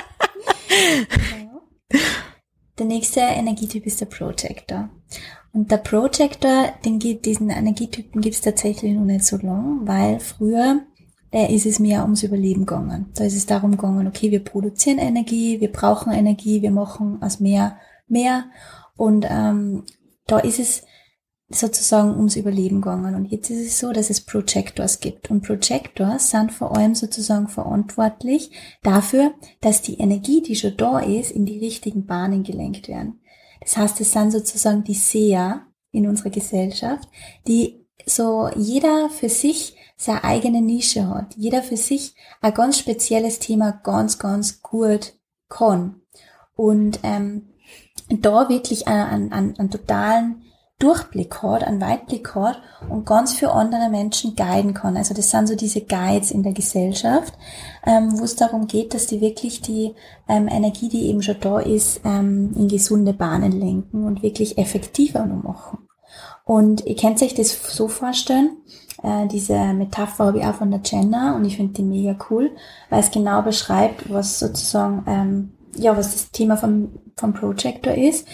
[2.78, 4.88] Der nächste Energietyp ist der Projector.
[5.52, 10.18] Und der Projector, den gibt, diesen Energietypen gibt es tatsächlich noch nicht so lang, weil
[10.18, 10.80] früher
[11.30, 13.10] da ist es mehr ums Überleben gegangen.
[13.14, 17.38] Da ist es darum gegangen, okay, wir produzieren Energie, wir brauchen Energie, wir machen aus
[17.38, 17.78] mehr
[18.08, 18.46] mehr.
[18.96, 19.84] Und ähm,
[20.26, 20.82] da ist es
[21.50, 23.14] sozusagen ums Überleben gegangen.
[23.16, 25.30] Und jetzt ist es so, dass es Projectors gibt.
[25.30, 31.32] Und Projectors sind vor allem sozusagen verantwortlich dafür, dass die Energie, die schon da ist,
[31.32, 33.20] in die richtigen Bahnen gelenkt werden.
[33.60, 37.08] Das heißt, es sind sozusagen die Seher in unserer Gesellschaft,
[37.48, 41.34] die so jeder für sich seine eigene Nische hat.
[41.36, 45.14] Jeder für sich ein ganz spezielles Thema ganz, ganz gut
[45.48, 46.00] kann.
[46.54, 47.48] Und ähm,
[48.08, 50.42] da wirklich einen, einen, einen totalen
[50.80, 54.96] Durchblick hat, einen Weitblick hat und ganz für andere Menschen guiden kann.
[54.96, 57.34] Also das sind so diese Guides in der Gesellschaft,
[57.86, 59.94] ähm, wo es darum geht, dass die wirklich die
[60.28, 65.24] ähm, Energie, die eben schon da ist, ähm, in gesunde Bahnen lenken und wirklich effektiver
[65.24, 65.86] nur machen.
[66.44, 68.56] Und ihr könnt euch das so vorstellen,
[69.02, 72.50] äh, diese Metapher habe ich auch von der Jenna und ich finde die mega cool,
[72.88, 78.26] weil es genau beschreibt, was sozusagen, ähm, ja, was das Thema vom, vom Projector ist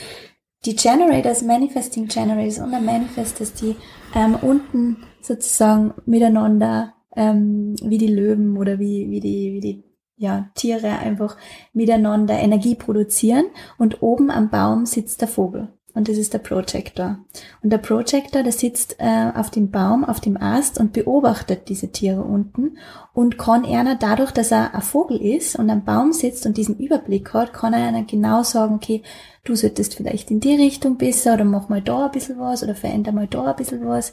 [0.65, 3.77] die Generators, Manifesting Generators und der Manifestors, die
[4.15, 9.85] ähm, unten sozusagen miteinander ähm, wie die Löwen oder wie, wie die, wie die
[10.17, 11.37] ja, Tiere einfach
[11.73, 13.47] miteinander Energie produzieren
[13.79, 17.19] und oben am Baum sitzt der Vogel und das ist der Projector.
[17.63, 21.91] Und der Projector, der sitzt äh, auf dem Baum, auf dem Ast und beobachtet diese
[21.91, 22.77] Tiere unten
[23.15, 26.77] und kann einer dadurch, dass er ein Vogel ist und am Baum sitzt und diesen
[26.77, 29.03] Überblick hat, kann er einer genau sagen, okay,
[29.45, 32.75] du solltest vielleicht in die Richtung besser oder mach mal da ein bisschen was oder
[32.75, 34.13] veränder mal da ein bisschen was.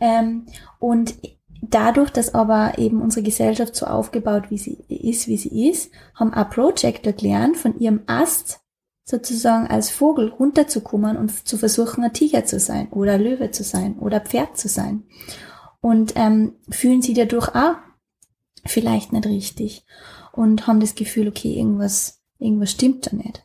[0.00, 0.46] Ähm,
[0.78, 1.16] und
[1.60, 6.32] dadurch, dass aber eben unsere Gesellschaft so aufgebaut wie sie ist, wie sie ist, haben
[6.32, 8.60] auch Projector gelernt, von ihrem Ast
[9.04, 13.98] sozusagen als Vogel runterzukommen und zu versuchen, ein Tiger zu sein oder Löwe zu sein
[13.98, 15.04] oder Pferd zu sein.
[15.80, 17.76] Und ähm, fühlen sie dadurch auch
[18.66, 19.86] vielleicht nicht richtig
[20.32, 23.44] und haben das Gefühl, okay, irgendwas, irgendwas stimmt da nicht.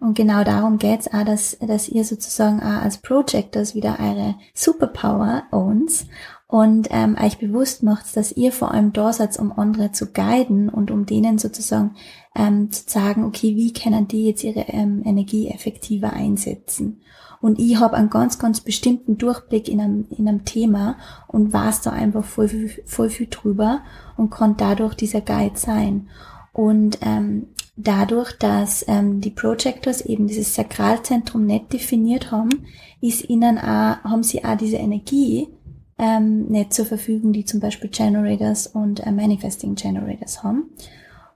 [0.00, 5.44] Und genau darum geht's auch, dass, dass ihr sozusagen auch als Projectors wieder eure Superpower
[5.50, 6.06] owns
[6.54, 10.68] und ähm, euch bewusst macht, dass ihr vor allem da seid, um andere zu guiden
[10.68, 11.96] und um denen sozusagen
[12.36, 17.00] ähm, zu sagen, okay, wie können die jetzt ihre ähm, Energie effektiver einsetzen?
[17.40, 21.82] und ich habe einen ganz, ganz bestimmten Durchblick in einem, in einem Thema und weiß
[21.82, 22.48] da einfach voll,
[22.86, 23.82] voll viel drüber
[24.16, 26.08] und kann dadurch dieser Guide sein.
[26.54, 32.64] Und ähm, dadurch, dass ähm, die Projectors eben dieses Sakralzentrum nicht definiert haben,
[33.02, 35.48] ist ihnen auch, haben sie auch diese Energie
[35.98, 40.70] ähm, nicht zur Verfügung, die zum Beispiel Generators und äh, Manifesting Generators haben.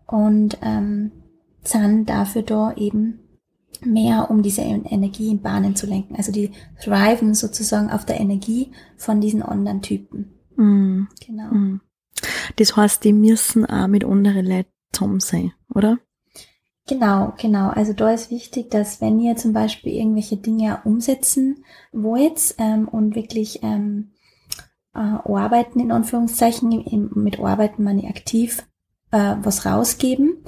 [0.07, 1.13] Und ähm,
[1.65, 3.21] sind dafür da eben
[3.85, 6.17] mehr, um diese Energie in Bahnen zu lenken.
[6.17, 6.51] Also die
[6.83, 10.35] thriven sozusagen auf der Energie von diesen anderen Typen.
[10.57, 11.05] Mm.
[11.25, 11.55] Genau.
[11.55, 11.81] Mm.
[12.57, 15.99] Das heißt, die müssen auch mit anderen Leuten zusammen sein, oder?
[16.89, 17.69] Genau, genau.
[17.69, 23.15] Also da ist wichtig, dass wenn ihr zum Beispiel irgendwelche Dinge umsetzen wollt ähm, und
[23.15, 24.13] wirklich ähm,
[24.99, 28.67] äh, arbeiten, in Anführungszeichen, mit arbeiten meine aktiv
[29.11, 30.39] äh, was rausgeben.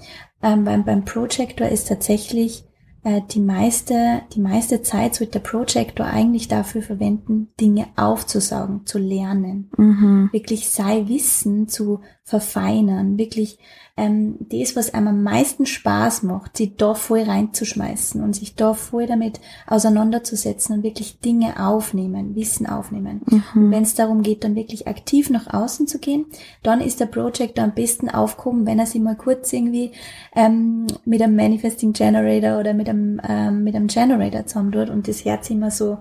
[0.42, 2.64] Ähm, beim, beim Projector ist tatsächlich
[3.02, 8.98] äh, die meiste, die meiste Zeit sollte der Projector eigentlich dafür verwenden, Dinge aufzusaugen, zu
[8.98, 9.70] lernen.
[9.76, 10.30] Mhm.
[10.32, 13.58] Wirklich sei Wissen zu verfeinern, wirklich
[13.96, 18.72] ähm, das, was einem am meisten Spaß macht, sich da voll reinzuschmeißen und sich da
[18.72, 23.22] voll damit auseinanderzusetzen und wirklich Dinge aufnehmen, Wissen aufnehmen.
[23.26, 23.72] Mhm.
[23.72, 26.26] Wenn es darum geht, dann wirklich aktiv nach außen zu gehen,
[26.62, 29.90] dann ist der Projector am besten aufgehoben, wenn er sich mal kurz irgendwie
[30.36, 35.08] ähm, mit einem Manifesting Generator oder mit einem, ähm, mit einem Generator zusammen tut und
[35.08, 35.98] das Herz immer so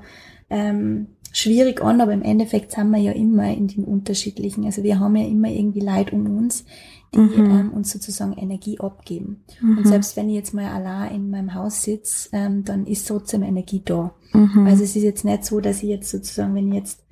[0.52, 4.66] ähm, schwierig an, aber im Endeffekt sind wir ja immer in den unterschiedlichen.
[4.66, 6.66] Also wir haben ja immer irgendwie Leid um uns,
[7.14, 7.52] die mhm.
[7.52, 9.44] ähm, uns sozusagen Energie abgeben.
[9.62, 9.80] Mhm.
[9.80, 13.44] Und selbst wenn ich jetzt mal allein in meinem Haus sitze, ähm, dann ist trotzdem
[13.44, 14.14] Energie da.
[14.34, 14.68] Mhm.
[14.68, 17.04] Also es ist jetzt nicht so, dass ich jetzt sozusagen, wenn ich jetzt,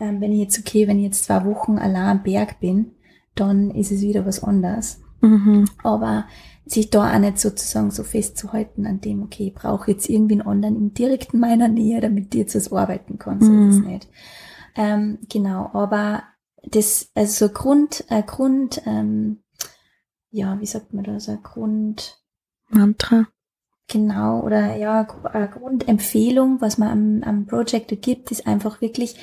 [0.00, 2.92] ähm, wenn ich jetzt okay, wenn ich jetzt zwei Wochen allein am Berg bin,
[3.34, 5.00] dann ist es wieder was anderes.
[5.20, 5.66] Mhm.
[5.82, 6.26] Aber
[6.66, 10.48] sich da auch nicht sozusagen so festzuhalten an dem, okay, ich brauche jetzt irgendwie einen
[10.48, 13.40] anderen in direkten meiner Nähe, damit die jetzt was arbeiten kann.
[13.40, 13.70] So mhm.
[13.70, 14.08] ist es nicht.
[14.76, 16.22] Ähm, genau, aber
[16.62, 19.42] das, also so Grund, äh, Grund, ähm,
[20.30, 22.18] ja, wie sagt man das, ein Grund...
[22.70, 23.26] Mantra.
[23.86, 29.16] Genau, oder ja, eine Grundempfehlung, was man am, am Project gibt, ist einfach wirklich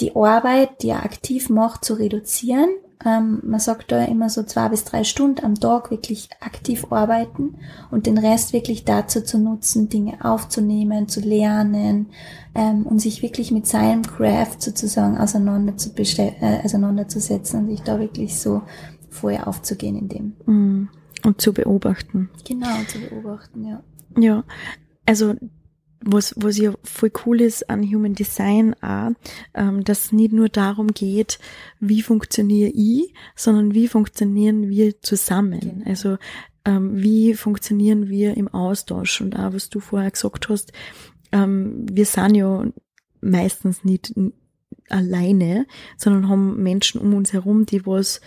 [0.00, 2.68] die Arbeit, die er aktiv macht, zu reduzieren.
[3.06, 7.56] Ähm, man sagt da immer so zwei bis drei Stunden am Tag wirklich aktiv arbeiten
[7.90, 12.06] und den Rest wirklich dazu zu nutzen, Dinge aufzunehmen, zu lernen
[12.54, 18.00] ähm, und sich wirklich mit seinem Craft sozusagen auseinander zu äh, auseinanderzusetzen und sich da
[18.00, 18.62] wirklich so
[19.10, 20.32] vorher aufzugehen in dem.
[20.46, 20.88] Mm.
[21.24, 22.30] Und zu beobachten.
[22.44, 23.82] Genau, zu beobachten, ja.
[24.16, 24.44] Ja,
[25.06, 25.34] also
[26.00, 29.10] was, was ja voll cool ist an Human Design auch,
[29.54, 31.38] ähm, dass es nicht nur darum geht,
[31.80, 35.60] wie funktioniere ich, sondern wie funktionieren wir zusammen.
[35.60, 35.84] Genau.
[35.86, 36.18] Also
[36.64, 40.72] ähm, wie funktionieren wir im Austausch und auch was du vorher gesagt hast,
[41.32, 42.66] ähm, wir sind ja
[43.20, 44.14] meistens nicht
[44.88, 48.20] alleine, sondern haben Menschen um uns herum, die was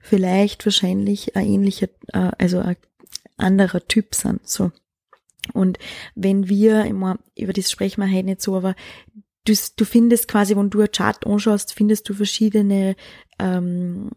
[0.00, 2.76] vielleicht wahrscheinlich ein ähnlicher, äh, also ein
[3.36, 4.46] anderer Typ sind.
[4.46, 4.70] So.
[5.52, 5.78] Und
[6.14, 8.74] wenn wir, immer, über das sprechen wir heute nicht so, aber
[9.44, 12.96] du, du findest quasi, wenn du eine Chart anschaust, findest du verschiedene
[13.38, 14.10] ähm,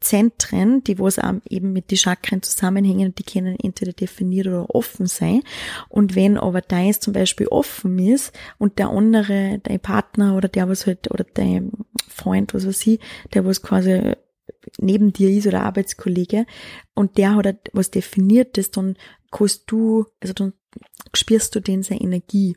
[0.00, 5.06] Zentren, die was eben mit den Chakren zusammenhängen und die können entweder definiert oder offen
[5.06, 5.42] sein.
[5.88, 10.68] Und wenn aber deins zum Beispiel offen ist und der andere, dein Partner oder der
[10.68, 11.72] was halt, oder dein
[12.08, 13.00] Freund, was weiß ich,
[13.34, 14.12] der was quasi
[14.78, 16.46] neben dir ist oder Arbeitskollege
[16.94, 18.96] und der hat halt was Definiertes, dann
[19.30, 20.52] kannst du, also dann
[21.14, 22.56] spürst du den seine Energie.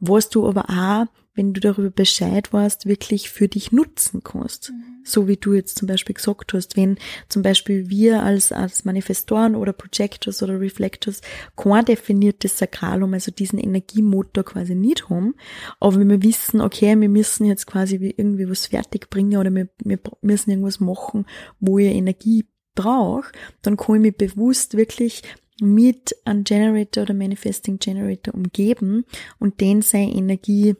[0.00, 1.06] Was du aber auch,
[1.38, 4.70] wenn du darüber Bescheid warst, wirklich für dich nutzen kannst.
[4.70, 5.04] Mhm.
[5.04, 6.98] So wie du jetzt zum Beispiel gesagt hast, wenn
[7.28, 11.22] zum Beispiel wir als, als Manifestoren oder Projectors oder Reflectors
[11.56, 15.34] kein definiertes Sakralum, also diesen Energiemotor quasi nicht haben,
[15.78, 19.68] aber wenn wir wissen, okay, wir müssen jetzt quasi irgendwie was fertig bringen oder wir,
[19.78, 21.24] wir müssen irgendwas machen,
[21.60, 23.32] wo ihr Energie braucht,
[23.62, 25.22] dann kann ich mich bewusst wirklich
[25.60, 29.04] mit einem Generator oder Manifesting Generator umgeben
[29.38, 30.76] und den seine Energie,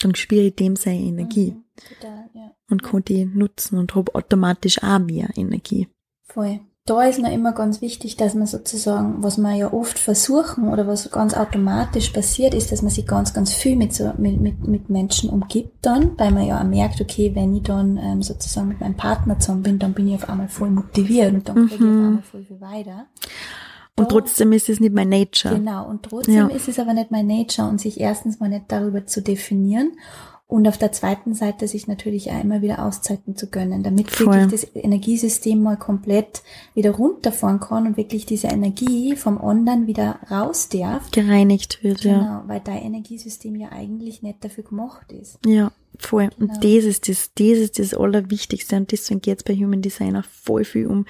[0.00, 1.52] dann spüre ich dem seine Energie.
[1.52, 1.64] Mhm,
[2.00, 2.52] total, ja.
[2.70, 5.88] Und kann die nutzen und habe automatisch auch mehr Energie.
[6.24, 6.60] Voll.
[6.88, 10.86] Da ist noch immer ganz wichtig, dass man sozusagen, was wir ja oft versuchen oder
[10.86, 14.66] was ganz automatisch passiert, ist, dass man sich ganz, ganz viel mit, so, mit, mit,
[14.66, 18.68] mit Menschen umgibt dann, weil man ja auch merkt, okay, wenn ich dann ähm, sozusagen
[18.68, 21.74] mit meinem Partner zusammen bin, dann bin ich auf einmal voll motiviert und dann kriege
[21.74, 21.98] ich mhm.
[21.98, 23.06] auf einmal voll viel weiter.
[23.98, 25.54] Und trotzdem ist es nicht mein Nature.
[25.54, 26.46] Genau, und trotzdem ja.
[26.48, 29.92] ist es aber nicht mein Nature und sich erstens mal nicht darüber zu definieren
[30.48, 34.34] und auf der zweiten Seite sich natürlich auch immer wieder Auszeiten zu gönnen, damit Voll.
[34.34, 36.42] wirklich das Energiesystem mal komplett
[36.74, 41.10] wieder runterfahren kann und wirklich diese Energie vom Online wieder raus darf.
[41.10, 42.18] Gereinigt wird, ja.
[42.18, 45.38] Genau, weil dein Energiesystem ja eigentlich nicht dafür gemacht ist.
[45.44, 46.30] Ja, voll.
[46.38, 46.76] Und Genau.
[46.76, 48.76] das ist das, das ist das Allerwichtigste.
[48.76, 51.06] Und deswegen geht's bei Human Design auch voll viel um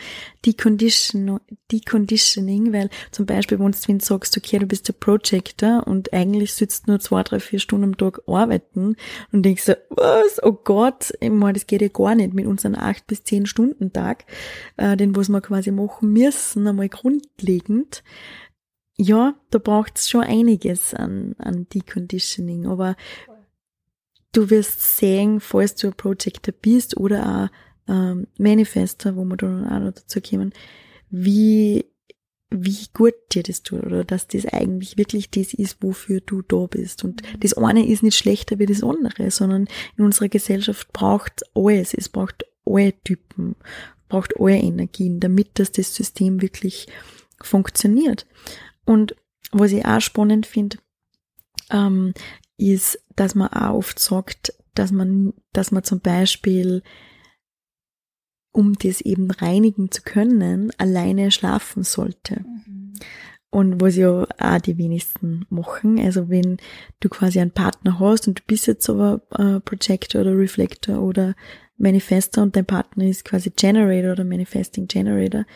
[0.47, 1.41] Decondition,
[1.72, 6.87] Deconditioning, weil zum Beispiel, wenn du sagst, okay, du bist der Projector und eigentlich sitzt
[6.87, 8.97] nur zwei, drei, vier Stunden am Tag arbeiten
[9.33, 10.43] und denkst so, was?
[10.43, 13.93] Oh Gott, ich meine, das geht ja gar nicht mit unserem acht bis zehn Stunden
[13.93, 14.24] Tag,
[14.76, 18.03] äh, den was wir quasi machen müssen, einmal grundlegend.
[18.97, 22.97] Ja, da braucht's schon einiges an, an Deconditioning, aber
[24.33, 27.51] du wirst sehen, falls du ein Projector bist oder
[27.89, 30.53] auch ähm, Manifester, wo wir dann auch noch dazu kommen,
[31.11, 31.87] wie,
[32.51, 36.66] wie gut dir das tut oder dass das eigentlich wirklich das ist, wofür du da
[36.66, 37.05] bist.
[37.05, 41.95] Und das eine ist nicht schlechter wie das andere, sondern in unserer Gesellschaft braucht alles.
[41.95, 43.57] Es braucht alle Typen,
[44.09, 46.89] braucht alle Energien, damit dass das System wirklich
[47.41, 48.26] funktioniert.
[48.85, 49.16] Und
[49.53, 50.79] was ich auch spannend finde,
[51.70, 52.12] ähm,
[52.59, 56.83] ist, dass man auch oft sagt, dass man, dass man zum Beispiel,
[58.53, 62.45] um das eben reinigen zu können, alleine schlafen sollte.
[63.51, 65.99] Und was ja auch die wenigsten machen.
[65.99, 66.59] Also wenn
[67.01, 71.35] du quasi einen Partner hast und du bist jetzt aber äh, Projector oder Reflector oder
[71.79, 75.47] Manifester und dein Partner ist quasi Generator oder Manifesting Generator,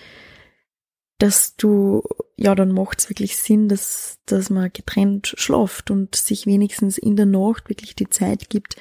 [1.22, 2.02] dass du,
[2.36, 7.14] ja, dann macht es wirklich Sinn, dass, dass man getrennt schlaft und sich wenigstens in
[7.14, 8.74] der Nacht wirklich die Zeit gibt,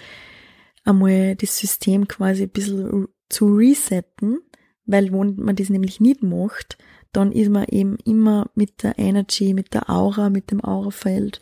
[0.84, 4.40] einmal das System quasi ein bisschen zu resetten,
[4.88, 6.80] weil wenn man das nämlich nicht macht,
[7.12, 11.40] dann ist man eben immer mit der Energy, mit der Aura, mit dem Aurafeld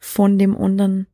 [0.00, 1.06] von dem anderen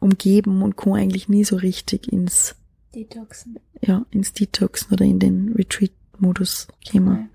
[0.00, 2.56] umgeben und kann eigentlich nie so richtig ins,
[2.92, 3.60] Detoxen.
[3.80, 7.30] ja, ins Detoxen oder in den Retreat-Modus kommen.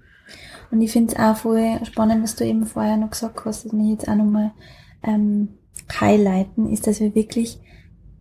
[0.72, 3.74] Und ich finde es auch voll spannend, was du eben vorher noch gesagt hast, dass
[3.74, 4.52] wir jetzt auch nochmal
[5.04, 5.50] ähm,
[6.00, 7.60] highlighten, ist, dass wir wirklich,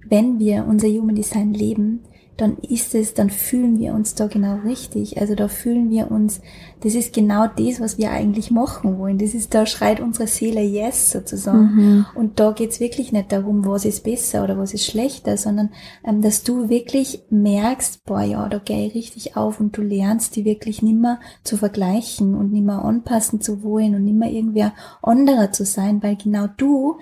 [0.09, 2.01] wenn wir unser Human Design leben,
[2.41, 5.21] dann ist es, dann fühlen wir uns da genau richtig.
[5.21, 6.41] Also da fühlen wir uns,
[6.81, 9.19] das ist genau das, was wir eigentlich machen wollen.
[9.19, 11.75] Das ist, da schreit unsere Seele Yes sozusagen.
[11.75, 12.07] Mhm.
[12.15, 15.71] Und da geht's wirklich nicht darum, was ist besser oder was ist schlechter, sondern
[16.03, 20.35] ähm, dass du wirklich merkst, boah ja, da gehe ich richtig auf und du lernst,
[20.37, 24.73] die wirklich nimmer zu vergleichen und nimmer anpassen zu wollen und nimmer irgendwer
[25.03, 26.99] anderer zu sein, weil genau du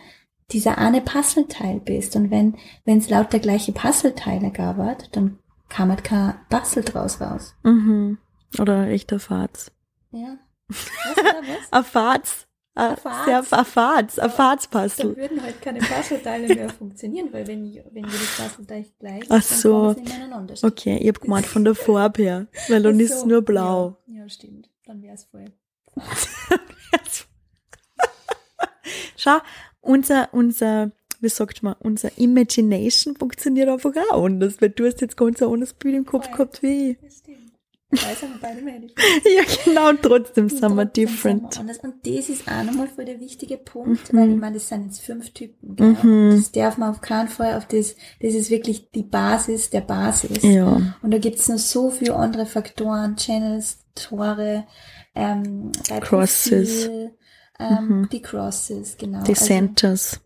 [0.50, 2.16] dieser eine Puzzleteil bist.
[2.16, 4.78] Und wenn wenn es lauter gleiche Puzzleteile gab,
[5.12, 5.38] dann
[5.68, 7.54] kam halt kein Puzzle draus raus.
[7.62, 8.18] Mhm.
[8.58, 9.70] Oder echt ein Faz.
[10.10, 10.38] Ja.
[10.68, 10.86] Was
[11.18, 11.72] oder was?
[11.72, 12.44] Ein Faz.
[12.74, 13.24] Ein Faz.
[13.24, 14.18] sehr- ein Faz.
[14.18, 14.30] Ein
[14.96, 19.42] Da würden halt keine Puzzleteile mehr funktionieren, weil wenn, wenn jedes Puzzleteil gleich ist, Ach
[19.42, 19.94] so.
[19.94, 20.06] dann
[20.56, 20.70] stehen.
[20.70, 23.96] Okay, ich hab gemeint von der Farbe her, weil dann ist es so, nur blau.
[24.06, 24.70] Ja, ja stimmt.
[24.86, 25.44] Dann wäre es voll.
[29.16, 29.38] Schau,
[29.80, 35.16] unser, unser, wie sagt man, unser Imagination funktioniert einfach auch anders, weil du hast jetzt
[35.16, 36.32] ganz ein anderes Bild im Kopf Voll.
[36.36, 36.98] gehabt wie ich.
[37.02, 37.38] Das stimmt.
[37.90, 38.60] Sind wir beide.
[39.34, 41.54] Ja, genau, und trotzdem sind wir Trotzdem different.
[41.54, 41.78] sind wir anders.
[41.78, 44.18] Und das ist auch nochmal voll der wichtige Punkt, Mhm.
[44.18, 45.74] weil ich meine, das sind jetzt fünf Typen.
[45.74, 45.96] Gell?
[46.02, 46.36] Mhm.
[46.36, 50.42] Das darf man auf keinen Fall auf das, das ist wirklich die Basis der Basis.
[50.42, 54.66] Ja, Und da gibt es noch so viele andere Faktoren, Channels, Tore,
[55.14, 56.84] ähm, Crosses.
[56.84, 57.10] Profil,
[57.58, 58.08] ähm, Mhm.
[58.10, 59.22] die Crosses, genau.
[59.24, 60.20] die Also, Centers.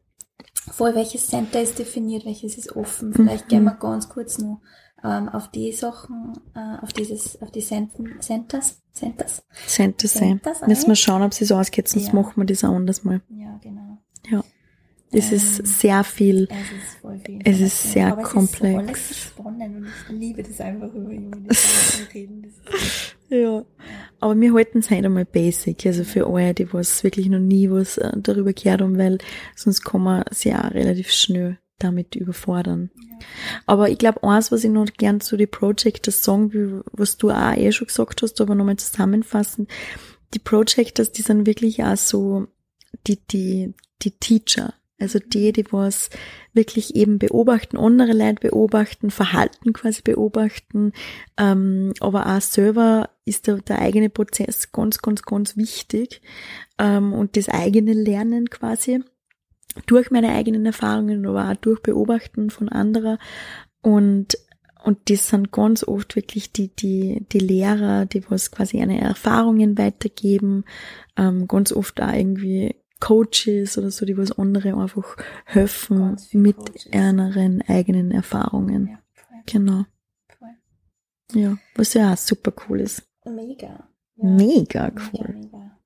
[0.70, 3.12] voll welches Center ist definiert, welches ist offen.
[3.12, 3.66] Vielleicht gehen Mhm.
[3.68, 4.60] wir ganz kurz noch
[5.04, 9.42] ähm, auf die Sachen, äh, auf dieses, auf die Centen, Centers, Centers.
[9.66, 10.12] Centers.
[10.14, 10.96] Centers Müssen wir ein?
[10.96, 12.14] schauen, ob sie so ausgeht, sonst Ja.
[12.14, 13.20] machen wir das auch anders mal.
[13.30, 13.91] Ja, genau.
[15.12, 16.48] Es Ähm, ist sehr viel.
[17.44, 19.00] Es ist sehr Aber komplex.
[19.00, 21.10] Es ist so spannend und ich liebe das einfach über
[21.54, 22.52] zu reden.
[23.28, 23.64] Ja.
[24.20, 27.70] Aber wir halten es heute einmal basic, also für alle, die was wirklich noch nie
[27.70, 29.18] was äh, darüber gehört haben, weil
[29.56, 32.90] sonst kann man sich auch relativ schnell damit überfordern.
[32.96, 33.26] ja.
[33.66, 37.30] Aber ich glaube, eins, was ich noch gern zu den Projectors sagen will, was du
[37.30, 39.66] auch eh schon gesagt hast, aber nochmal zusammenfassen,
[40.34, 42.46] die Projectors, die sind wirklich auch so
[43.06, 44.74] die, die, die Teacher.
[45.02, 46.10] Also die, die was
[46.52, 50.92] wirklich eben beobachten, andere Leute beobachten, Verhalten quasi beobachten,
[51.36, 56.22] ähm, aber auch selber ist der, der eigene Prozess ganz, ganz, ganz wichtig
[56.78, 59.02] ähm, und das eigene Lernen quasi
[59.86, 63.18] durch meine eigenen Erfahrungen, aber auch durch Beobachten von anderer.
[63.80, 64.36] Und
[64.84, 69.78] und das sind ganz oft wirklich die, die, die Lehrer, die was quasi eine Erfahrungen
[69.78, 70.64] weitergeben,
[71.16, 76.86] ähm, ganz oft auch irgendwie Coaches oder so, die was andere einfach helfen mit Coaches.
[76.92, 78.86] ihren eigenen Erfahrungen.
[78.88, 78.98] Ja,
[79.46, 79.84] Genau.
[80.38, 80.54] voll.
[81.34, 83.02] Ja, was ja auch super cool ist.
[83.24, 83.88] Mega.
[84.16, 84.24] Ja.
[84.24, 85.34] Mega Mega, cool.
[85.34, 85.78] mega.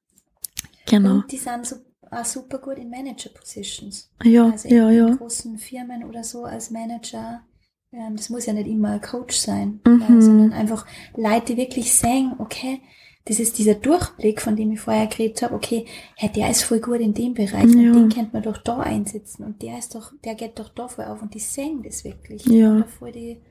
[0.88, 1.14] Genau.
[1.16, 1.76] Und die sind so,
[2.10, 4.10] auch super gut in Manager-Positions.
[4.22, 5.14] Ja, also ja, in ja.
[5.14, 7.42] großen Firmen oder so als Manager.
[7.92, 10.20] Ähm, das muss ja nicht immer ein Coach sein, Mhm.
[10.20, 10.86] sondern einfach
[11.16, 12.80] Leute, die wirklich sehen, okay,
[13.26, 15.84] das ist dieser Durchblick, von dem ich vorher geredet habe, okay,
[16.16, 17.92] hey, der ist voll gut in dem Bereich Ja.
[17.92, 20.88] und den könnte man doch da einsetzen und der ist doch, der geht doch da
[20.88, 22.44] voll auf und die sehen das wirklich.
[22.46, 22.84] Ja.
[22.84, 23.42] Voll die,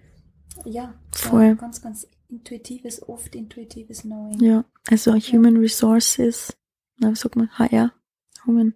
[0.65, 1.55] ja, Voll.
[1.55, 4.39] ganz, ganz intuitives, oft intuitives Knowing.
[4.41, 6.55] Ja, also Human Resources,
[6.97, 7.91] na, wie sagt man, HR,
[8.45, 8.73] Human,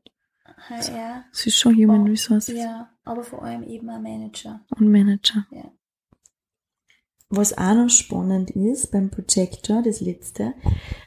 [0.70, 4.60] HR, es ist schon Human Oh, Resources ja, aber vor allem eben ein Manager.
[4.78, 5.46] und Manager.
[5.52, 5.72] Ja.
[7.30, 10.56] Was auch noch spannend ist beim Projector, das letzte,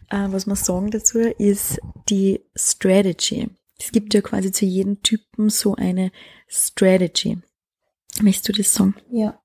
[0.09, 3.49] äh, was wir sagen dazu, ist die Strategy.
[3.79, 6.13] Es gibt ja quasi zu jedem Typen so eine
[6.47, 7.39] Strategy.
[8.21, 8.95] Möchtest du das sagen?
[9.11, 9.41] Ja.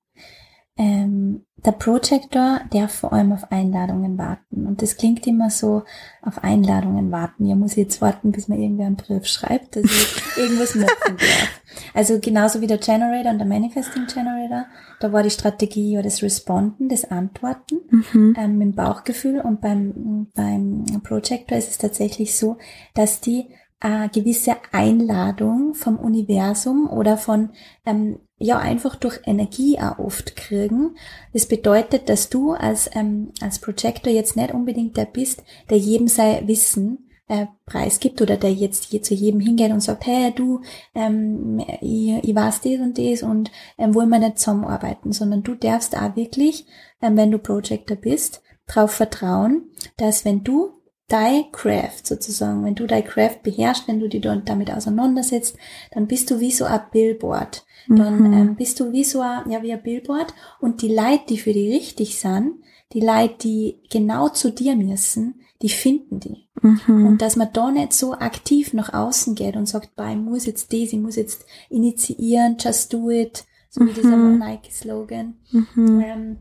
[0.77, 4.67] Ähm, der Projector darf vor allem auf Einladungen warten.
[4.67, 5.83] Und das klingt immer so,
[6.21, 7.45] auf Einladungen warten.
[7.45, 11.17] Ja, muss ich jetzt warten, bis mir irgendwer einen Brief schreibt, dass ich irgendwas machen
[11.17, 11.61] darf.
[11.93, 14.65] Also genauso wie der Generator und der Manifesting Generator,
[14.99, 18.35] da war die Strategie ja das Responden, das Antworten Mhm.
[18.37, 22.57] ähm, mit dem Bauchgefühl und beim, beim Projector ist es tatsächlich so,
[22.93, 23.47] dass die
[23.79, 27.49] äh, gewisse Einladung vom Universum oder von,
[27.85, 30.95] ähm, ja, einfach durch Energie auch oft kriegen.
[31.33, 36.07] Das bedeutet, dass du als, ähm, als Projector jetzt nicht unbedingt der bist, der jedem
[36.07, 40.61] sein Wissen äh, preisgibt oder der jetzt je, zu jedem hingeht und sagt, hey, du,
[40.93, 45.55] ähm, ich, ich weiß das und das und ähm, wollen wir nicht zusammenarbeiten, sondern du
[45.55, 46.65] darfst auch wirklich,
[47.01, 49.63] ähm, wenn du Projector bist, darauf vertrauen,
[49.97, 50.76] dass wenn du
[51.07, 55.55] dein Craft sozusagen, wenn du dein Craft beherrschst, wenn du dich damit auseinandersetzt,
[55.91, 57.65] dann bist du wie so ein Billboard.
[57.87, 58.33] Dann Mhm.
[58.33, 61.53] ähm, bist du wie so ein, ja, wie ein Billboard und die Leute, die für
[61.53, 62.55] die richtig sind,
[62.93, 66.47] die Leute, die genau zu dir müssen, die finden die.
[66.61, 67.07] Mhm.
[67.07, 70.45] Und dass man da nicht so aktiv nach außen geht und sagt, bah, ich muss
[70.45, 74.39] jetzt das, ich muss jetzt initiieren, just do it, so wie dieser Mhm.
[74.39, 76.01] Nike-Slogan Mhm.
[76.05, 76.37] ähm,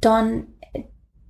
[0.00, 0.46] dann,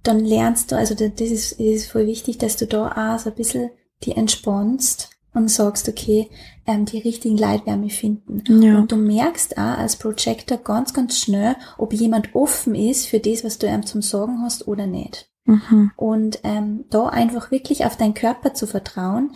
[0.03, 3.31] dann lernst du, also das ist, das ist voll wichtig, dass du da auch so
[3.31, 3.71] ein bisschen
[4.03, 6.29] die entspannst und sagst, okay,
[6.67, 7.39] ähm, die richtigen
[7.81, 8.63] mich finden.
[8.63, 8.79] Ja.
[8.79, 13.45] Und du merkst auch als Projector ganz, ganz schnell, ob jemand offen ist für das,
[13.45, 15.31] was du ihm zum Sagen hast oder nicht.
[15.45, 15.93] Mhm.
[15.97, 19.33] Und ähm, da einfach wirklich auf deinen Körper zu vertrauen.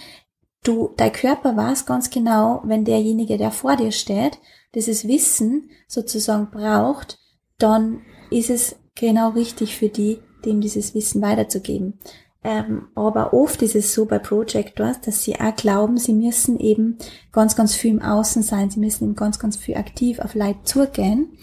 [0.62, 4.38] Du, dein Körper weiß ganz genau, wenn derjenige, der vor dir steht,
[4.74, 7.18] dieses Wissen sozusagen braucht,
[7.58, 11.98] dann ist es genau richtig für die, dem dieses Wissen weiterzugeben.
[12.42, 16.96] Ähm, aber oft ist es so bei Projectors, dass sie auch glauben, sie müssen eben
[17.32, 20.56] ganz, ganz viel im Außen sein, sie müssen eben ganz, ganz viel aktiv auf Leid
[20.62, 21.36] zugehen.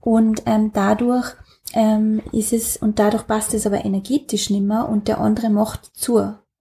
[0.00, 1.34] Und ähm, dadurch
[1.72, 6.18] ähm, ist es, und dadurch passt es aber energetisch nimmer und der andere macht zu.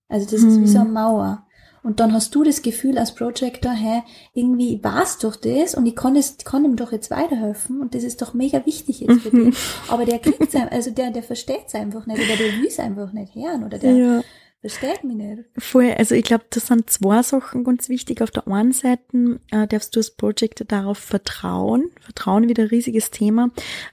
[0.07, 1.45] Also das ist wie so eine Mauer.
[1.83, 4.03] Und dann hast du das Gefühl als Projector, hä,
[4.33, 8.03] irgendwie weiß doch das und ich kann es, kann ihm doch jetzt weiterhelfen und das
[8.03, 9.55] ist doch mega wichtig jetzt für dich.
[9.87, 13.63] Aber der kriegt's also der, der versteht's einfach nicht oder der will's einfach nicht hören
[13.63, 14.21] oder der Ja.
[14.61, 15.43] versteht mich nicht.
[15.57, 18.21] Voll, also ich glaube, das sind zwei Sachen ganz wichtig.
[18.21, 21.91] Auf der einen Seite äh, darfst du als Projector darauf vertrauen.
[22.01, 23.51] Vertrauen wieder ein riesiges Thema,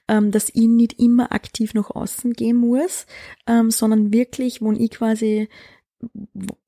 [0.08, 3.06] ähm, dass ich nicht immer aktiv nach außen gehen muss,
[3.46, 5.48] ähm, sondern wirklich, wo ich quasi,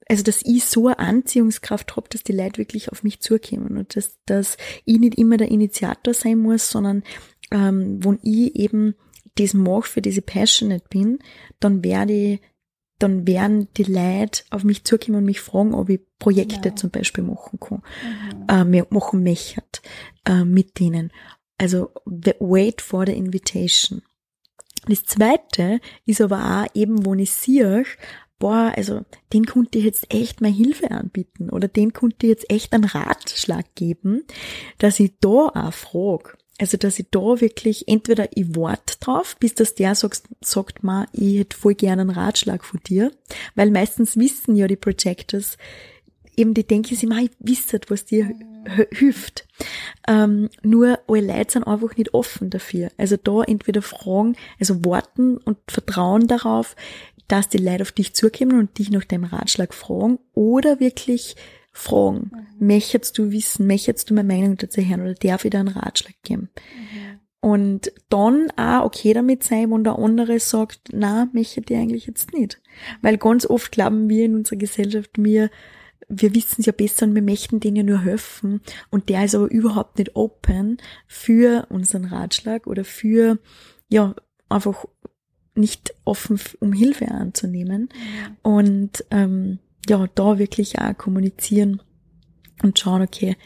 [0.08, 3.94] also dass ich so eine Anziehungskraft habe, dass die Leute wirklich auf mich zukommen und
[3.94, 7.02] dass, dass ich nicht immer der Initiator sein muss, sondern
[7.50, 8.94] ähm, wo ich eben
[9.36, 11.18] das mache, für diese passionate bin,
[11.60, 12.40] dann werde ich
[13.00, 16.74] dann werden die Leute auf mich zukommen und mich fragen, ob ich Projekte Genau.
[16.74, 17.82] zum Beispiel machen kann,
[18.50, 18.74] Mhm.
[18.74, 19.62] äh, machen möchte
[20.24, 21.12] äh, mit denen.
[21.58, 21.92] Also
[22.40, 24.02] wait for the invitation.
[24.88, 27.84] Das zweite ist aber auch eben, wo ich sehe,
[28.38, 32.50] boah, also den konnte ich jetzt echt meine Hilfe anbieten oder den konnte ich jetzt
[32.50, 34.24] echt einen Ratschlag geben,
[34.78, 36.30] dass ich da auch frage.
[36.60, 41.06] Also, dass ich da wirklich entweder ich warte drauf, bis das der sagt, sagt ma,
[41.12, 43.12] ich hätte voll gerne einen Ratschlag von dir,
[43.54, 45.56] weil meistens wissen ja die Projectors,
[46.36, 48.26] eben die denken sich, ich wisse, was dir
[48.68, 49.46] h- hilft.
[50.08, 52.90] Ähm, nur alle Leute sind einfach nicht offen dafür.
[52.96, 56.74] Also da entweder fragen, also warten und vertrauen darauf,
[57.28, 61.36] dass die Leute auf dich zukommen und dich nach deinem Ratschlag fragen oder wirklich
[61.72, 65.68] fragen, möchtest du wissen, möchtest du meine Meinung dazu hören oder darf ich dir einen
[65.68, 66.50] Ratschlag geben?
[66.74, 67.20] Mhm.
[67.40, 72.32] Und dann auch okay damit sein, wenn der andere sagt, na, möchte ich eigentlich jetzt
[72.32, 72.60] nicht.
[73.00, 75.50] Weil ganz oft glauben wir in unserer Gesellschaft, wir
[76.08, 79.34] wir wissen es ja besser und wir möchten denen ja nur helfen und der ist
[79.34, 83.38] aber überhaupt nicht open für unseren Ratschlag oder für,
[83.88, 84.14] ja,
[84.48, 84.86] einfach
[85.58, 87.88] nicht offen, um Hilfe anzunehmen.
[88.42, 91.82] Und ähm, ja, da wirklich auch kommunizieren
[92.62, 93.36] und schauen, okay,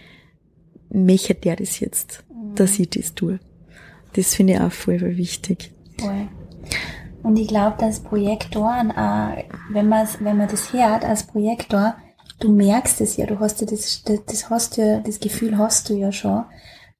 [0.90, 2.54] möchte der das jetzt, mhm.
[2.54, 3.40] dass ich das tue.
[4.14, 5.72] Das finde ich auch voll, voll wichtig.
[5.98, 6.28] Voll.
[7.22, 9.36] Und ich glaube, dass Projektoren, auch,
[9.70, 11.94] wenn man wenn man das hört als Projektor,
[12.40, 15.88] du merkst es ja, du hast ja das, das, das hast ja, das Gefühl hast
[15.88, 16.44] du ja schon.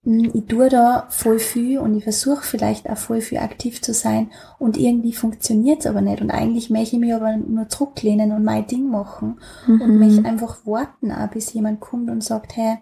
[0.05, 3.95] Hm, ich tue da voll viel und ich versuche vielleicht auch voll viel aktiv zu
[3.95, 8.33] sein und irgendwie funktioniert es aber nicht und eigentlich möchte ich mich aber nur zurücklehnen
[8.33, 9.81] und mein Ding machen mhm.
[9.81, 12.79] und mich einfach warten, auch, bis jemand kommt und sagt, hey,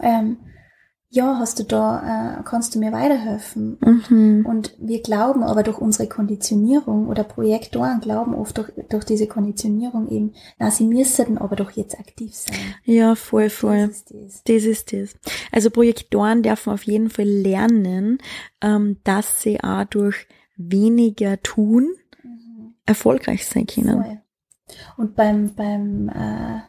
[0.00, 0.38] ähm,
[1.16, 3.78] ja, hast du da, äh, kannst du mir weiterhelfen?
[3.80, 4.46] Mhm.
[4.46, 10.08] Und wir glauben aber durch unsere Konditionierung oder Projektoren glauben oft durch, durch diese Konditionierung
[10.08, 12.56] eben, na, sie müssten aber doch jetzt aktiv sein.
[12.84, 13.88] Ja, voll, voll.
[13.88, 14.42] Das ist das.
[14.44, 15.16] das ist das.
[15.50, 18.18] Also Projektoren dürfen auf jeden Fall lernen,
[18.60, 22.74] ähm, dass sie auch durch weniger tun mhm.
[22.84, 24.02] erfolgreich sein können.
[24.02, 24.20] Voll.
[24.98, 26.60] Und beim, beim, äh,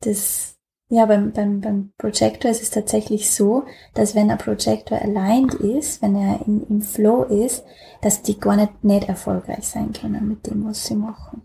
[0.00, 0.57] das,
[0.90, 3.64] ja, beim, beim, beim Projector ist es tatsächlich so,
[3.94, 7.64] dass wenn ein Projector aligned ist, wenn er in, im Flow ist,
[8.00, 11.42] dass die gar nicht, nicht erfolgreich sein können mit dem, was sie machen.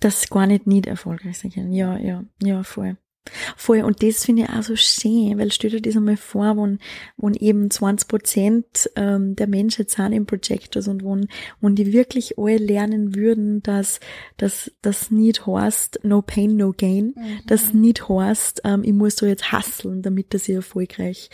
[0.00, 1.72] Dass sie gar nicht nicht erfolgreich sein können.
[1.72, 2.96] Ja, ja, ja, voll.
[3.56, 6.76] Voll, und das finde ich auch so schön, weil stell dir das einmal vor, wo,
[7.16, 11.16] wo eben 20 Prozent ähm, der Menschen sind im Projectors und wo,
[11.60, 14.00] wo die wirklich alle lernen würden, dass
[14.38, 17.40] das das nicht heißt, no pain, no gain, mhm.
[17.46, 21.30] das nicht heißt, ähm, ich muss so jetzt hustlen, damit das ich erfolgreich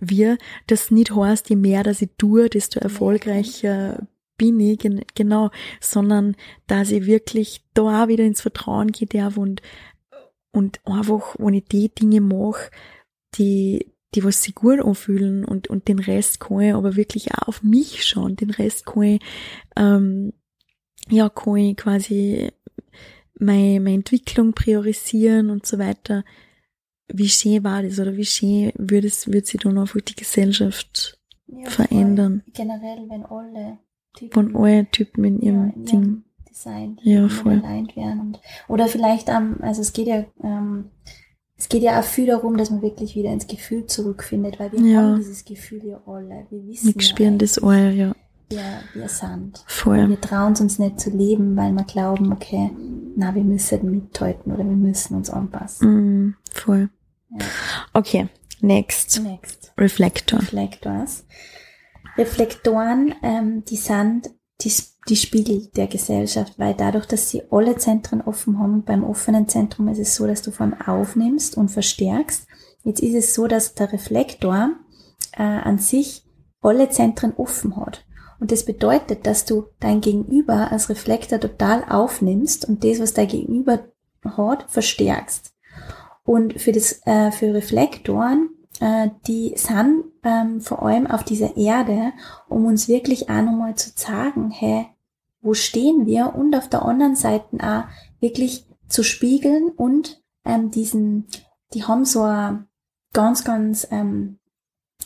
[0.00, 4.06] wird, das nicht heißt, je mehr dass ich tue, desto erfolgreicher
[4.38, 4.80] bin ich,
[5.14, 6.36] genau, sondern
[6.66, 9.62] dass ich wirklich da auch wieder ins Vertrauen gehe darf und
[10.52, 12.70] und einfach, wenn ich die Dinge mache,
[13.36, 17.48] die, die was sich gut anfühlen und, und den Rest kann ich aber wirklich auch
[17.48, 18.36] auf mich schauen.
[18.36, 19.22] Den Rest kann ich,
[19.76, 20.34] ähm,
[21.08, 22.50] ja, kann ich quasi
[23.38, 26.24] meine, meine Entwicklung priorisieren und so weiter.
[27.08, 31.18] Wie schön war das oder wie schön würde es, würde sich dann einfach die Gesellschaft
[31.46, 32.42] ja, verändern?
[32.52, 33.78] Generell, wenn alle
[34.14, 37.62] Typen, von alle Typen in ihrem ja, in Ding Design ja, voll.
[37.64, 38.20] aligned werden.
[38.20, 40.90] Und, oder vielleicht, ähm, also es geht ja, ähm,
[41.56, 44.80] es geht ja auch viel darum, dass man wirklich wieder ins Gefühl zurückfindet, weil wir
[44.80, 45.00] ja.
[45.00, 46.46] haben dieses Gefühl ja alle.
[46.50, 48.12] Wir wissen wir spüren das alle, ja.
[48.48, 49.64] Wir, wir sind.
[49.66, 50.08] Voll.
[50.08, 52.70] wir trauen uns nicht zu leben, weil wir glauben, okay,
[53.16, 56.26] na, wir müssen mithalten oder wir müssen uns anpassen.
[56.26, 56.90] Mm, voll.
[57.30, 57.46] Ja.
[57.94, 58.28] Okay,
[58.60, 59.22] next.
[59.22, 59.72] Next.
[59.78, 60.40] Reflektor.
[60.40, 61.24] Reflektors.
[62.18, 64.30] Reflektoren, ähm, die sind
[64.60, 64.72] die
[65.08, 69.88] die Spiegel der Gesellschaft, weil dadurch, dass sie alle Zentren offen haben, beim offenen Zentrum
[69.88, 72.46] ist es so, dass du von aufnimmst und verstärkst.
[72.84, 74.70] Jetzt ist es so, dass der Reflektor
[75.32, 76.24] äh, an sich
[76.60, 78.04] alle Zentren offen hat.
[78.38, 83.28] Und das bedeutet, dass du dein Gegenüber als Reflektor total aufnimmst und das, was dein
[83.28, 83.84] Gegenüber
[84.24, 85.52] hat, verstärkst.
[86.24, 88.50] Und für das, äh, für Reflektoren,
[88.80, 92.12] äh, die sind ähm, vor allem auf dieser Erde,
[92.48, 94.86] um uns wirklich auch nochmal zu sagen, hey,
[95.42, 96.34] wo stehen wir?
[96.34, 97.84] Und auf der anderen Seite auch
[98.20, 101.26] wirklich zu spiegeln und ähm, diesen,
[101.74, 102.64] die haben so a
[103.12, 104.38] ganz, ganz, ähm,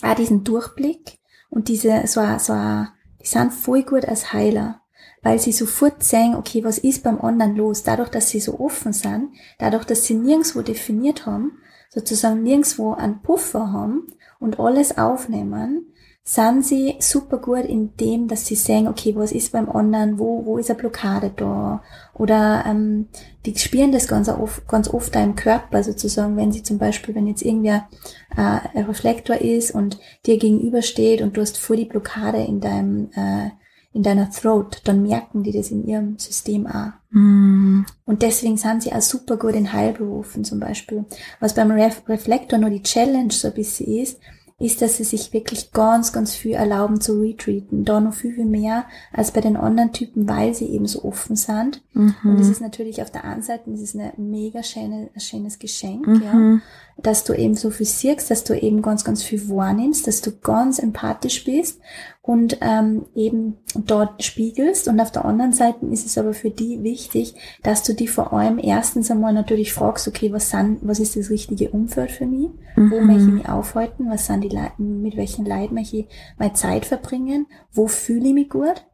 [0.03, 1.18] auch diesen Durchblick
[1.49, 4.82] und diese, so a, so a, die sind voll gut als Heiler,
[5.22, 7.82] weil sie sofort sehen, okay, was ist beim anderen los?
[7.82, 11.59] Dadurch, dass sie so offen sind, dadurch, dass sie nirgendwo definiert haben,
[11.89, 14.07] sozusagen nirgendwo einen Puffer haben
[14.39, 15.93] und alles aufnehmen,
[16.29, 20.45] sind sie super gut in dem, dass sie sehen, okay, was ist beim anderen, wo,
[20.45, 21.85] wo ist eine Blockade da?
[22.14, 23.07] Oder ähm,
[23.45, 27.14] die spüren das ganz oft, ganz oft da im Körper sozusagen, wenn sie zum Beispiel,
[27.14, 27.89] wenn jetzt irgendwer
[28.37, 33.09] äh, ein Reflektor ist und dir gegenübersteht und du hast vor die Blockade in deinem
[33.14, 33.51] äh,
[33.93, 36.91] in deiner Throat, dann merken die das in ihrem System auch.
[37.12, 37.87] Mm.
[38.05, 41.07] Und deswegen sind sie auch super gut in Heilberufen zum Beispiel.
[41.41, 44.20] Was beim Ref Reflektor nur die Challenge so ein bisschen ist,
[44.59, 47.84] ist, dass sie sich wirklich ganz, ganz viel erlauben zu retreaten.
[47.84, 51.36] Da noch viel, viel mehr als bei den anderen Typen, weil sie eben so offen
[51.36, 51.82] sind.
[51.92, 52.14] Mhm.
[52.24, 55.59] Und das ist natürlich auf der einen Seite, das ist eine mega schöne, ein schönes
[55.59, 56.22] Geschenk, mhm.
[56.22, 60.22] ja, dass du eben so viel siehst, dass du eben ganz, ganz viel wahrnimmst, dass
[60.22, 61.78] du ganz empathisch bist
[62.27, 64.89] und ähm, eben dort spiegelst.
[64.89, 68.33] Und auf der anderen Seite ist es aber für die wichtig, dass du die vor
[68.33, 72.49] allem erstens einmal natürlich fragst, okay, was sind, was ist das richtige Umfeld für mich?
[72.74, 72.91] Mhm.
[72.91, 74.11] Wo möchte ich mich aufhalten?
[74.11, 77.47] Was sind die Leute, mit welchen Leuten möchte ich meine Zeit verbringen?
[77.72, 78.85] Wo fühle ich mich gut?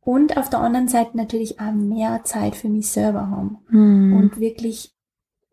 [0.00, 3.58] Und auf der anderen Seite natürlich auch mehr Zeit für mich selber haben.
[3.70, 4.16] Mhm.
[4.16, 4.92] Und wirklich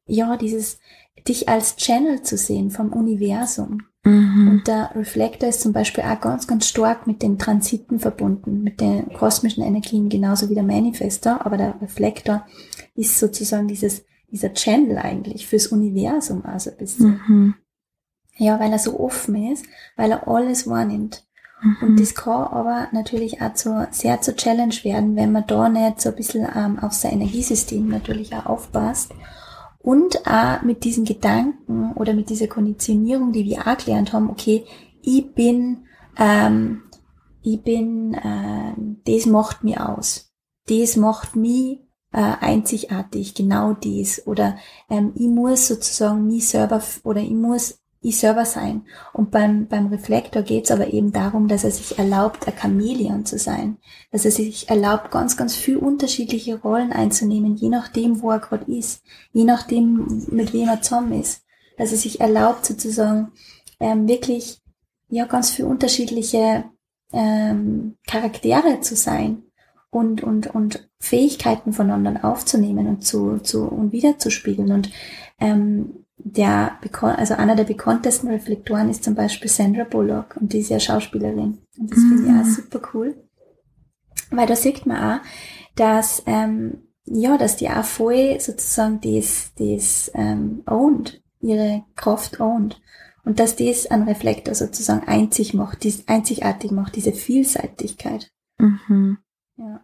[0.05, 0.80] ja, dieses,
[1.28, 3.84] dich als Channel zu sehen vom Universum.
[4.05, 4.49] Mhm.
[4.49, 8.81] Und der Reflektor ist zum Beispiel auch ganz, ganz stark mit den Transiten verbunden, mit
[8.81, 11.45] den kosmischen Energien, genauso wie der Manifestor.
[11.45, 12.45] Aber der Reflektor
[12.95, 17.21] ist sozusagen dieses, dieser Channel eigentlich fürs Universum, also ein bisschen.
[17.27, 17.55] Mhm.
[18.35, 21.23] Ja, weil er so offen ist, weil er alles wahrnimmt.
[21.61, 21.77] Mhm.
[21.81, 26.01] Und das kann aber natürlich auch zu, sehr zur Challenge werden, wenn man da nicht
[26.01, 29.13] so ein bisschen ähm, auf sein Energiesystem natürlich auch aufpasst.
[29.84, 34.63] Und auch mit diesen Gedanken oder mit dieser Konditionierung, die wir auch gelernt haben, okay,
[35.01, 35.86] ich bin,
[36.17, 36.84] ähm,
[37.41, 38.73] ich bin, äh,
[39.05, 40.34] das macht mir aus.
[40.69, 41.79] Das macht mich
[42.13, 44.25] äh, einzigartig, genau dies.
[44.25, 44.55] Oder
[44.89, 48.85] ähm, ich muss sozusagen mich selber oder ich muss ich selber sein.
[49.13, 53.25] Und beim, beim Reflektor geht es aber eben darum, dass er sich erlaubt, ein Chamäleon
[53.25, 53.77] zu sein.
[54.11, 58.71] Dass er sich erlaubt, ganz, ganz viel unterschiedliche Rollen einzunehmen, je nachdem, wo er gerade
[58.71, 61.43] ist, je nachdem, mit wem er zusammen ist.
[61.77, 63.31] Dass er sich erlaubt, sozusagen
[63.79, 64.61] ähm, wirklich
[65.09, 66.65] ja ganz viel unterschiedliche
[67.13, 69.43] ähm, Charaktere zu sein
[69.89, 74.71] und, und, und Fähigkeiten von anderen aufzunehmen und zu, zu und wiederzuspiegeln.
[74.71, 74.91] Und
[75.39, 80.70] ähm, der, also einer der bekanntesten Reflektoren ist zum Beispiel Sandra Bullock und die ist
[80.70, 81.59] ja Schauspielerin.
[81.78, 82.51] Und das finde ich auch Mhm.
[82.51, 83.24] super cool.
[84.32, 85.24] Weil da sieht man auch,
[85.76, 92.80] dass, ähm, ja, dass die auch voll sozusagen das, das ähm, owned, ihre Kraft owned.
[93.26, 98.30] Und dass das einen Reflektor sozusagen einzig macht, dies einzigartig macht, diese Vielseitigkeit.
[98.57, 99.18] Mhm.
[99.57, 99.82] Ja.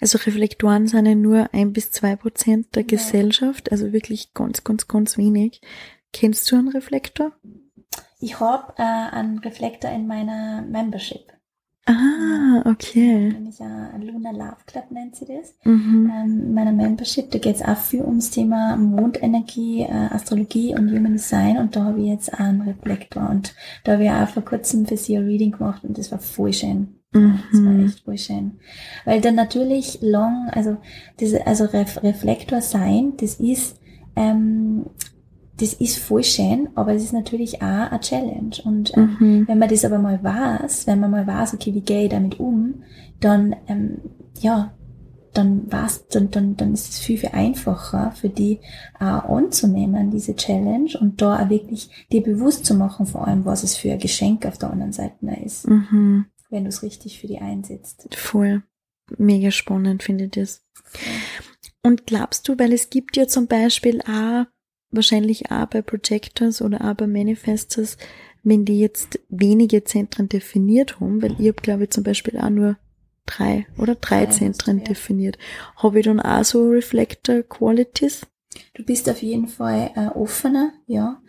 [0.00, 2.88] Also Reflektoren sind ja nur ein bis zwei Prozent der Ja.
[2.88, 5.60] Gesellschaft, also wirklich ganz, ganz, ganz wenig.
[6.12, 7.32] Kennst du einen Reflektor?
[8.20, 11.32] Ich habe äh, einen Reflektor in meiner Membership.
[11.88, 13.28] Ah, okay.
[13.28, 15.54] Nämlich ein Lunar Love Club nennt sie das.
[15.62, 16.10] Mhm.
[16.12, 20.90] Ähm, in meiner Membership, da geht es auch viel ums Thema Mondenergie, äh, Astrologie und
[20.90, 23.54] Human Design und da habe ich jetzt auch einen Reflektor und
[23.84, 26.52] da habe ich auch vor kurzem für sie ein Reading gemacht und das war voll
[26.52, 26.95] schön.
[27.12, 27.22] Das
[27.64, 27.86] war Mhm.
[27.86, 28.58] echt voll schön.
[29.04, 30.76] Weil dann natürlich long, also
[31.20, 33.76] diese, also Ref Reflektor sein, das ist,
[34.16, 34.86] ähm,
[35.58, 38.56] das ist voll schön, aber es ist natürlich auch eine Challenge.
[38.64, 39.48] Und ähm, Mhm.
[39.48, 42.38] wenn man das aber mal weiß, wenn man mal weiß, okay, wie gehe ich damit
[42.38, 42.82] um,
[43.20, 43.98] dann, ähm,
[44.40, 44.72] ja,
[45.32, 48.60] dann war's, dann, dann, dann ist es viel, viel einfacher für die
[48.98, 53.62] auch anzunehmen, diese Challenge und da auch wirklich dir bewusst zu machen, vor allem, was
[53.62, 56.26] es für ein Geschenk auf der anderen Seite ist, Mhm.
[56.56, 58.08] Wenn du es richtig für die einsetzt.
[58.16, 58.62] Voll.
[59.18, 60.64] Mega spannend finde ich das.
[61.82, 64.46] Und glaubst du, weil es gibt ja zum Beispiel auch,
[64.90, 67.98] wahrscheinlich auch bei Projectors oder auch bei Manifestors,
[68.42, 72.48] wenn die jetzt wenige Zentren definiert haben, weil ich habe glaube ich zum Beispiel auch
[72.48, 72.78] nur
[73.26, 74.84] drei oder drei Drei Zentren ja.
[74.84, 75.36] definiert.
[75.76, 78.26] Habe ich dann auch so Reflector Qualities?
[78.72, 81.20] Du bist auf jeden Fall äh, offener, ja.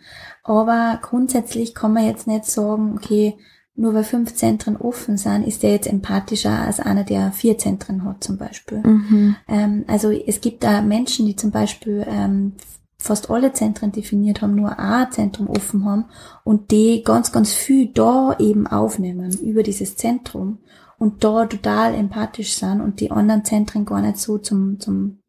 [0.42, 3.36] Aber grundsätzlich kann man jetzt nicht sagen, okay,
[3.78, 8.04] nur weil fünf Zentren offen sind, ist der jetzt empathischer als einer, der vier Zentren
[8.04, 8.78] hat zum Beispiel.
[8.78, 9.36] Mhm.
[9.46, 12.54] Ähm, also es gibt da Menschen, die zum Beispiel ähm,
[12.98, 16.06] fast alle Zentren definiert haben, nur ein Zentrum offen haben
[16.42, 20.58] und die ganz, ganz viel da eben aufnehmen über dieses Zentrum
[20.98, 25.20] und da total empathisch sind und die anderen Zentren gar nicht so zum, zum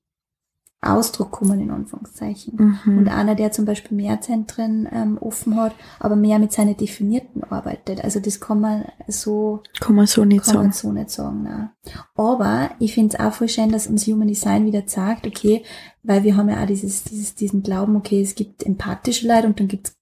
[0.82, 2.80] Ausdruck kommen, in Anführungszeichen.
[2.86, 2.98] Mhm.
[3.00, 7.44] Und einer, der zum Beispiel mehr Zentren ähm, offen hat, aber mehr mit seinen Definierten
[7.44, 8.02] arbeitet.
[8.04, 10.74] Also das kann man so Kann man so nicht kann man sagen.
[10.74, 11.70] so nicht sagen, nein.
[12.16, 15.64] Aber ich finde es auch voll schön, dass uns Human Design wieder sagt, okay,
[16.04, 19.60] weil wir haben ja auch dieses, dieses, diesen Glauben, okay, es gibt empathische Leute und
[19.60, 19.99] dann gibt's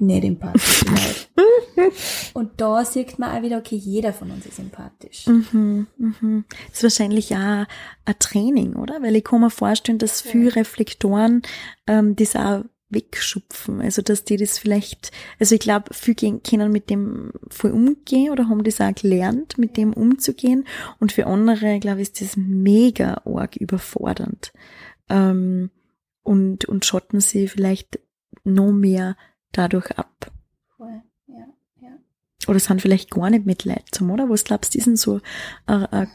[0.00, 1.92] nicht empathische Leute.
[2.34, 5.26] Und da sieht man auch wieder, okay, jeder von uns ist empathisch.
[5.26, 6.44] Mhm, mhm.
[6.68, 7.66] Das ist wahrscheinlich auch
[8.04, 9.00] ein Training, oder?
[9.02, 10.30] Weil ich kann mir vorstellen, dass Ja.
[10.32, 11.42] viele Reflektoren
[11.86, 13.80] ähm, das auch wegschupfen.
[13.80, 18.48] Also dass die das vielleicht, also ich glaube, viele können mit dem voll umgehen oder
[18.48, 20.66] haben das auch gelernt, mit dem umzugehen.
[20.98, 24.52] Und für andere, glaube ich, ist das mega arg überfordernd.
[25.08, 25.70] Ähm,
[26.22, 28.00] und, und schotten sie vielleicht
[28.44, 29.16] noch mehr
[29.52, 30.30] dadurch ab.
[30.76, 31.46] Voll, ja,
[31.80, 31.98] ja.
[32.46, 34.28] Oder sind vielleicht gar nicht mit Leid zum, oder?
[34.28, 35.20] Was glaubst du, ist denn so
[35.66, 36.08] eine,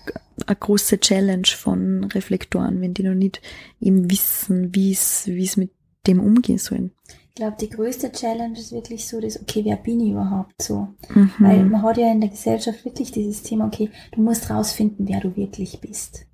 [0.60, 3.42] große Challenge von Reflektoren, wenn die noch nicht
[3.80, 5.72] eben wissen, wie es, wie es mit
[6.08, 6.92] dem umgehen sollen?
[7.30, 10.90] Ich glaube, die größte Challenge ist wirklich so, das, okay, wer bin ich überhaupt so?
[11.10, 11.32] Mhm.
[11.40, 15.20] Weil man hat ja in der Gesellschaft wirklich dieses Thema, okay, du musst rausfinden, wer
[15.20, 16.28] du wirklich bist.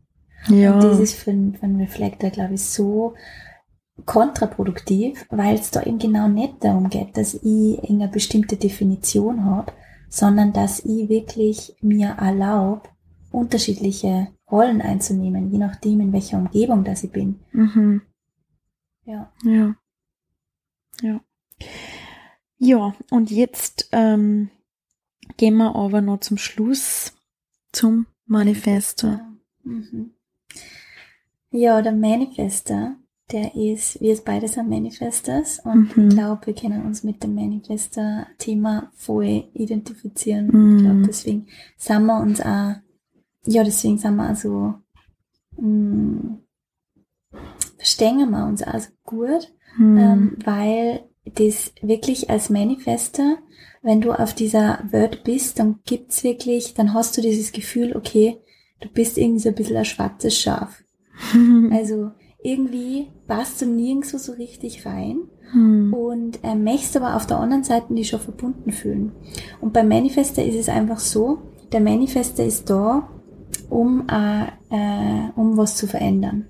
[0.49, 0.73] ja.
[0.73, 3.13] Und das ist für einen Reflektor, glaube ich, so
[4.05, 9.71] kontraproduktiv, weil es da eben genau nicht darum geht, dass ich eine bestimmte Definition habe,
[10.09, 12.89] sondern dass ich wirklich mir erlaube,
[13.31, 17.39] unterschiedliche Rollen einzunehmen, je nachdem, in welcher Umgebung das ich bin.
[17.51, 18.01] mhm.
[19.05, 19.31] Ja.
[19.43, 19.75] Ja.
[21.01, 21.21] Ja.
[22.57, 24.49] Ja, und jetzt ähm,
[25.37, 27.13] gehen wir aber noch zum Schluss
[27.71, 29.19] zum Manifesto.
[29.63, 30.13] Mhm.
[31.51, 32.95] Ja, der Manifester,
[33.31, 36.07] der ist, wir beide sind Manifestors und Mhm.
[36.09, 40.47] ich glaube, wir können uns mit dem Manifester-Thema voll identifizieren.
[40.51, 40.77] Mhm.
[40.77, 42.75] Ich glaube, deswegen sind wir uns auch,
[43.45, 44.73] ja, deswegen sind wir auch so,
[45.61, 46.37] mh,
[47.77, 49.97] verstehen wir uns auch so gut, Hm.
[49.97, 51.03] ähm, weil
[51.35, 53.37] das wirklich als Manifester,
[53.83, 58.37] wenn du auf dieser Welt bist, dann gibt's wirklich, dann hast du dieses Gefühl, okay,
[58.81, 60.83] du bist irgendwie so ein bisschen ein schwarzes Schaf.
[61.71, 62.11] Also
[62.41, 65.93] irgendwie passt du nirgendwo so richtig rein Hm.
[65.93, 69.11] und äh, möchtest aber auf der anderen Seite dich schon verbunden fühlen.
[69.61, 71.39] Und beim Manifester ist es einfach so,
[71.71, 73.09] der Manifester ist da,
[73.69, 76.45] um, äh, äh, um was zu verändern.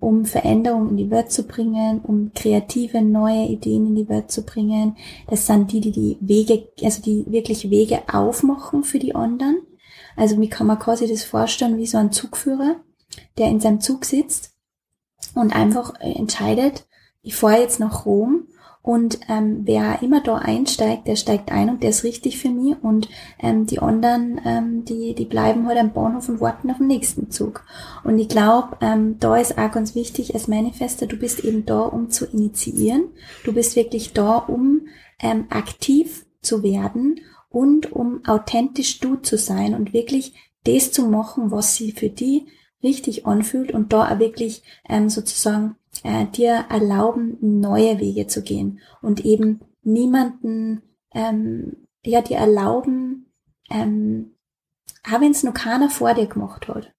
[0.00, 4.42] Um Veränderung in die Welt zu bringen, um kreative, neue Ideen in die Welt zu
[4.42, 4.96] bringen.
[5.28, 9.62] Das sind die, die die Wege, also die wirklich Wege aufmachen für die anderen.
[10.16, 12.76] Also wie kann man quasi das vorstellen wie so ein Zugführer,
[13.38, 14.51] der in seinem Zug sitzt
[15.34, 16.86] und einfach äh, entscheidet,
[17.22, 18.48] ich fahre jetzt nach Rom
[18.82, 22.74] und ähm, wer immer da einsteigt, der steigt ein und der ist richtig für mich
[22.82, 23.08] und
[23.38, 27.30] ähm, die anderen, ähm, die, die bleiben halt am Bahnhof und warten auf den nächsten
[27.30, 27.64] Zug.
[28.02, 31.80] Und ich glaube, ähm, da ist auch ganz wichtig als Manifester, du bist eben da,
[31.82, 33.04] um zu initiieren.
[33.44, 34.88] Du bist wirklich da, um
[35.20, 37.20] ähm, aktiv zu werden
[37.50, 42.48] und um authentisch du zu sein und wirklich das zu machen, was sie für die
[42.82, 48.80] richtig anfühlt und da auch wirklich ähm, sozusagen äh, dir erlauben, neue Wege zu gehen
[49.00, 53.32] und eben niemanden, ähm, ja, dir erlauben,
[53.70, 54.34] ähm,
[55.04, 56.92] auch wenn es noch keiner vor dir gemacht hat,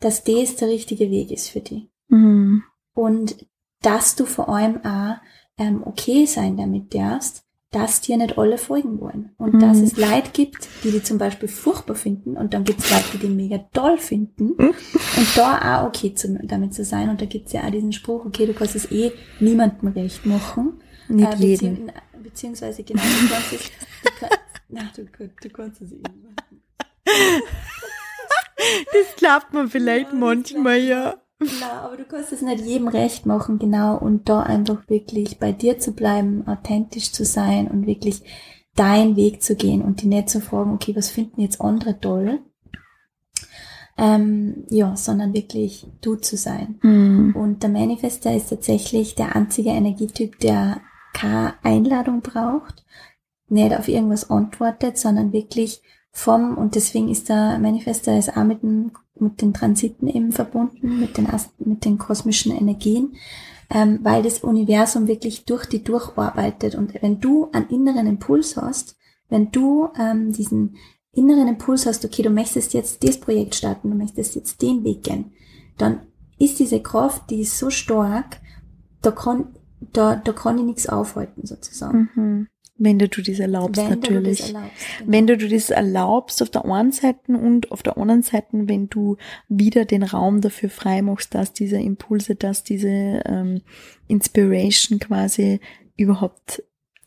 [0.00, 1.88] dass das der richtige Weg ist für dich.
[2.08, 2.62] Hm.
[2.94, 3.46] Und
[3.80, 5.16] dass du vor allem auch
[5.56, 9.34] ähm, okay sein damit darfst, dass dir nicht alle folgen wollen.
[9.36, 9.60] Und Mhm.
[9.60, 13.04] dass es Leute gibt, die die zum Beispiel furchtbar finden und dann gibt es Leute,
[13.14, 14.54] die die mega toll finden.
[14.56, 14.74] Mhm.
[15.16, 17.10] Und da auch okay zu, damit zu sein.
[17.10, 20.24] Und da gibt es ja auch diesen Spruch, okay, du kannst es eh niemandem recht
[20.24, 20.80] machen.
[21.08, 21.76] Nicht Äh, jeden.
[21.88, 23.70] bezieh- beziehungsweise genau, du kannst es,
[24.02, 24.28] du, kann,
[24.68, 25.04] na, du,
[25.42, 26.62] du kannst es eh machen.
[28.92, 31.16] Das klappt mir vielleicht Ja, manchmal, ja.
[31.38, 35.52] Genau, aber du kannst es nicht jedem recht machen, genau, und da einfach wirklich bei
[35.52, 38.22] dir zu bleiben, authentisch zu sein und wirklich
[38.74, 42.40] deinen Weg zu gehen und die nicht zu fragen, okay, was finden jetzt andere toll?
[43.96, 46.78] Ähm, ja, sondern wirklich du zu sein.
[46.82, 47.34] Hm.
[47.34, 50.80] Und der Manifester ist tatsächlich der einzige Energietyp, der
[51.12, 52.84] keine Einladung braucht,
[53.48, 55.82] nicht auf irgendwas antwortet, sondern wirklich
[56.12, 61.00] vom, und deswegen ist der Manifester ist auch mit, dem, mit den Transiten eben verbunden,
[61.00, 63.16] mit den, mit den kosmischen Energien,
[63.70, 66.74] ähm, weil das Universum wirklich durch die durcharbeitet.
[66.74, 68.96] Und wenn du einen inneren Impuls hast,
[69.28, 70.76] wenn du ähm, diesen
[71.12, 75.02] inneren Impuls hast, okay, du möchtest jetzt das Projekt starten, du möchtest jetzt den Weg
[75.02, 75.32] gehen,
[75.76, 76.00] dann
[76.38, 78.40] ist diese Kraft, die ist so stark,
[79.02, 79.54] da kann,
[79.92, 82.10] da, da kann ich nichts aufhalten, sozusagen.
[82.14, 82.48] Mhm.
[82.78, 84.38] Wenn du das erlaubst, Wenn natürlich.
[84.38, 84.86] du das erlaubst.
[84.98, 85.12] genau.
[85.12, 88.88] Wenn du dir das erlaubst auf der einen Seite und auf der anderen Seite, wenn
[88.88, 89.16] du
[89.48, 93.62] wieder den Raum dafür frei machst, dass diese Impulse, dass diese ähm,
[94.06, 95.60] Inspiration quasi
[95.96, 96.62] überhaupt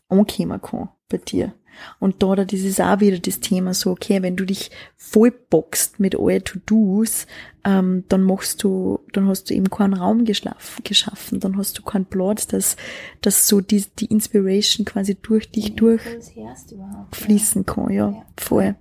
[0.08, 1.54] ankommen kann bei dir.
[1.98, 6.00] Und da, da das ist auch wieder das Thema so, okay, wenn du dich vollboxt
[6.00, 7.26] mit all To-Dos,
[7.64, 12.06] ähm, dann machst du, dann hast du eben keinen Raum geschaffen, dann hast du keinen
[12.06, 12.76] Platz, dass,
[13.20, 17.24] dass so die, die Inspiration quasi durch dich Den durch Impuls hörst du überhaupt, ja.
[17.26, 18.24] fließen kann, ja, Ja.
[18.38, 18.74] voll.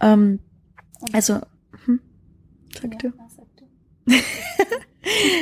[0.00, 0.40] Ähm,
[1.00, 1.40] Und- also,
[1.86, 2.00] hm,
[2.74, 3.12] sag ja, du.
[3.16, 3.64] na, sag du.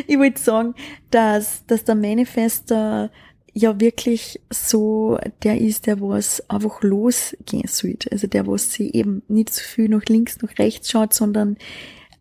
[0.08, 0.74] Ich wollte sagen,
[1.10, 3.10] dass, dass der Manifester
[3.54, 8.10] ja wirklich so der ist, der was einfach losgehen sollte.
[8.10, 11.56] Also der, was sie eben nicht so viel nach links, nach rechts schaut, sondern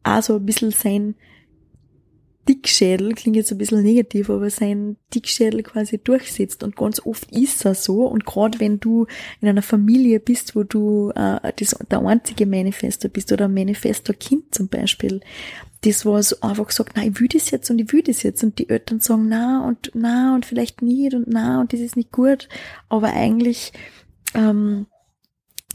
[0.03, 1.15] auch so ein bisschen sein
[2.49, 6.63] Dickschädel, klingt jetzt ein bisschen negativ, aber sein Dickschädel quasi durchsetzt.
[6.63, 8.05] Und ganz oft ist er so.
[8.07, 9.05] Und gerade wenn du
[9.41, 14.55] in einer Familie bist, wo du äh, das, der einzige Manifester bist oder ein Manifestor-Kind
[14.55, 15.21] zum Beispiel,
[15.83, 18.43] das was einfach sagt, na, ich will das jetzt und ich will das jetzt.
[18.43, 21.95] Und die Eltern sagen, na und na und vielleicht nicht und na und das ist
[21.95, 22.47] nicht gut.
[22.89, 23.73] Aber eigentlich,
[24.33, 24.85] ähm,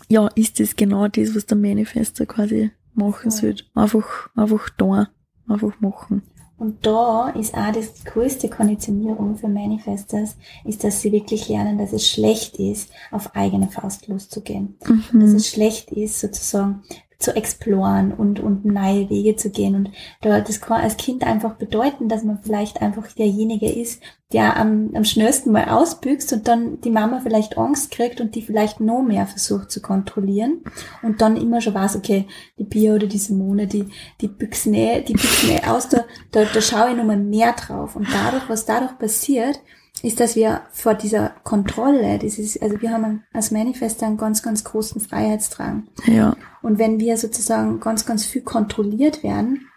[0.08, 3.40] ja, ist das genau das, was der Manifester quasi machen Voll.
[3.40, 3.64] sollte.
[3.74, 5.08] Einfach, einfach da,
[5.48, 6.22] einfach machen.
[6.58, 11.92] Und da ist auch das größte Konditionierung für Manifestors, ist, dass sie wirklich lernen, dass
[11.92, 14.76] es schlecht ist, auf eigene Faust loszugehen.
[14.80, 15.34] Dass Mhm.
[15.36, 16.82] es schlecht ist, sozusagen
[17.18, 19.74] zu exploren und, und neue Wege zu gehen.
[19.74, 19.90] Und
[20.20, 24.02] das kann als Kind einfach bedeuten, dass man vielleicht einfach derjenige ist,
[24.32, 28.42] der am, am schnellsten mal ausbüchst und dann die Mama vielleicht Angst kriegt und die
[28.42, 30.62] vielleicht noch mehr versucht zu kontrollieren
[31.02, 32.26] und dann immer schon weiß, okay,
[32.58, 33.86] die Pia oder die Simone, die,
[34.20, 37.94] die büchsen eh, die büchsen eh aus, da, da, da schaue ich nochmal mehr drauf.
[37.94, 39.60] Und dadurch, was dadurch passiert,
[40.02, 44.64] ist, dass wir vor dieser Kontrolle, dieses, also wir haben als Manifest einen ganz, ganz
[44.64, 45.88] großen Freiheitsdrang.
[46.06, 46.36] Ja.
[46.62, 49.68] Und wenn wir sozusagen ganz, ganz viel kontrolliert werden,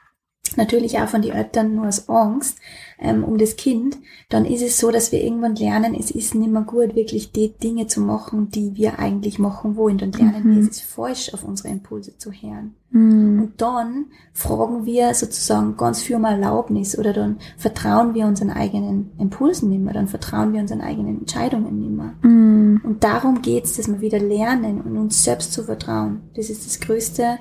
[0.58, 2.58] natürlich auch von den Eltern nur aus Angst
[3.02, 3.97] ähm, um das Kind,
[4.28, 7.54] dann ist es so, dass wir irgendwann lernen, es ist nicht mehr gut, wirklich die
[7.54, 9.97] Dinge zu machen, die wir eigentlich machen wollen.
[9.97, 10.56] Dann lernen mhm.
[10.56, 12.76] wir, es ist falsch, auf unsere Impulse zu hören.
[12.91, 13.41] Mhm.
[13.41, 19.12] Und dann fragen wir sozusagen ganz viel um Erlaubnis oder dann vertrauen wir unseren eigenen
[19.18, 22.14] Impulsen nicht mehr, dann vertrauen wir unseren eigenen Entscheidungen nicht mehr.
[22.22, 22.82] Mhm.
[22.84, 26.22] Und darum geht's, dass wir wieder lernen und uns selbst zu vertrauen.
[26.36, 27.39] Das ist das größte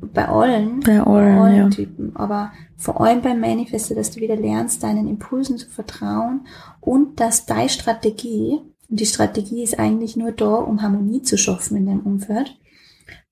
[0.00, 1.68] bei allen, bei allen, bei allen ja.
[1.68, 6.46] Typen, aber vor allem beim Manifesto, dass du wieder lernst, deinen Impulsen zu vertrauen
[6.80, 11.76] und dass deine Strategie, und die Strategie ist eigentlich nur da, um Harmonie zu schaffen
[11.76, 12.56] in deinem Umfeld.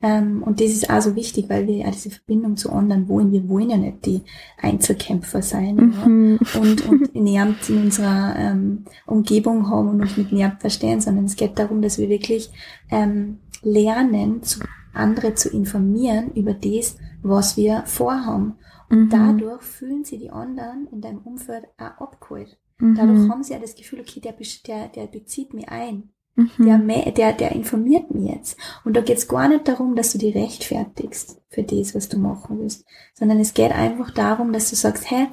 [0.03, 3.33] Ähm, und das ist also wichtig, weil wir ja diese Verbindung zu anderen wollen.
[3.33, 4.23] Wir wollen ja nicht die
[4.61, 6.39] Einzelkämpfer sein Mhm.
[6.53, 11.25] ja, und, und nähernd in unserer ähm, Umgebung haben und uns mit nähernd verstehen, sondern
[11.25, 12.51] es geht darum, dass wir wirklich
[12.91, 14.61] ähm, lernen, zu
[14.97, 18.57] andere zu informieren über das, was wir vorhaben.
[18.89, 19.11] Und Mhm.
[19.11, 22.59] dadurch fühlen sie die anderen in deinem Umfeld auch abgeholt.
[22.79, 22.95] Mhm.
[22.95, 24.35] Dadurch haben sie ja das Gefühl, okay, der,
[24.67, 26.11] der, der bezieht mich ein.
[26.37, 26.87] Mhm.
[26.89, 28.59] Der, der, der informiert mich jetzt.
[28.85, 32.19] Und da geht es gar nicht darum, dass du dich rechtfertigst für das, was du
[32.19, 32.85] machen willst,
[33.15, 35.29] sondern es geht einfach darum, dass du sagst, hey,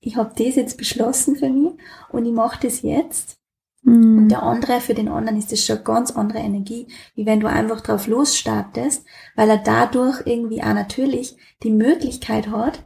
[0.00, 1.72] ich habe das jetzt beschlossen für mich
[2.10, 3.38] und ich mache das jetzt
[3.84, 4.18] Mhm.
[4.18, 7.48] und der andere, für den anderen ist das schon ganz andere Energie, wie wenn du
[7.48, 9.04] einfach drauf losstartest,
[9.36, 12.84] weil er dadurch irgendwie auch natürlich die Möglichkeit hat,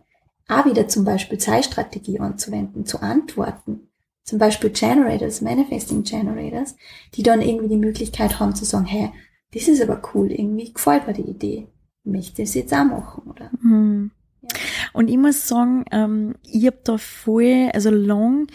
[0.49, 3.89] auch wieder zum Beispiel Zeitstrategie anzuwenden, zu antworten.
[4.25, 6.77] Zum Beispiel Generators, Manifesting Generators,
[7.15, 9.11] die dann irgendwie die Möglichkeit haben zu sagen, hey,
[9.55, 11.69] das ist aber cool, irgendwie gefällt mir die Idee.
[12.05, 13.51] Ich möchte das jetzt auch machen, oder?
[13.63, 14.11] Mhm.
[14.43, 14.49] Ja.
[14.93, 18.49] Und ich muss sagen, ähm, ich habe da voll, also lang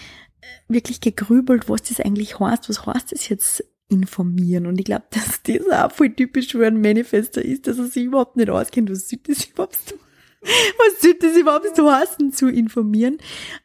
[0.68, 2.70] wirklich gegrübelt, was das eigentlich heißt.
[2.70, 4.66] Was heißt das jetzt informieren?
[4.66, 8.06] Und ich glaube, dass das auch voll typisch für einen Manifester ist, dass er sich
[8.06, 9.96] überhaupt nicht auskennt, was soll das überhaupt so,
[10.42, 13.18] was soll das überhaupt so heißen, zu informieren?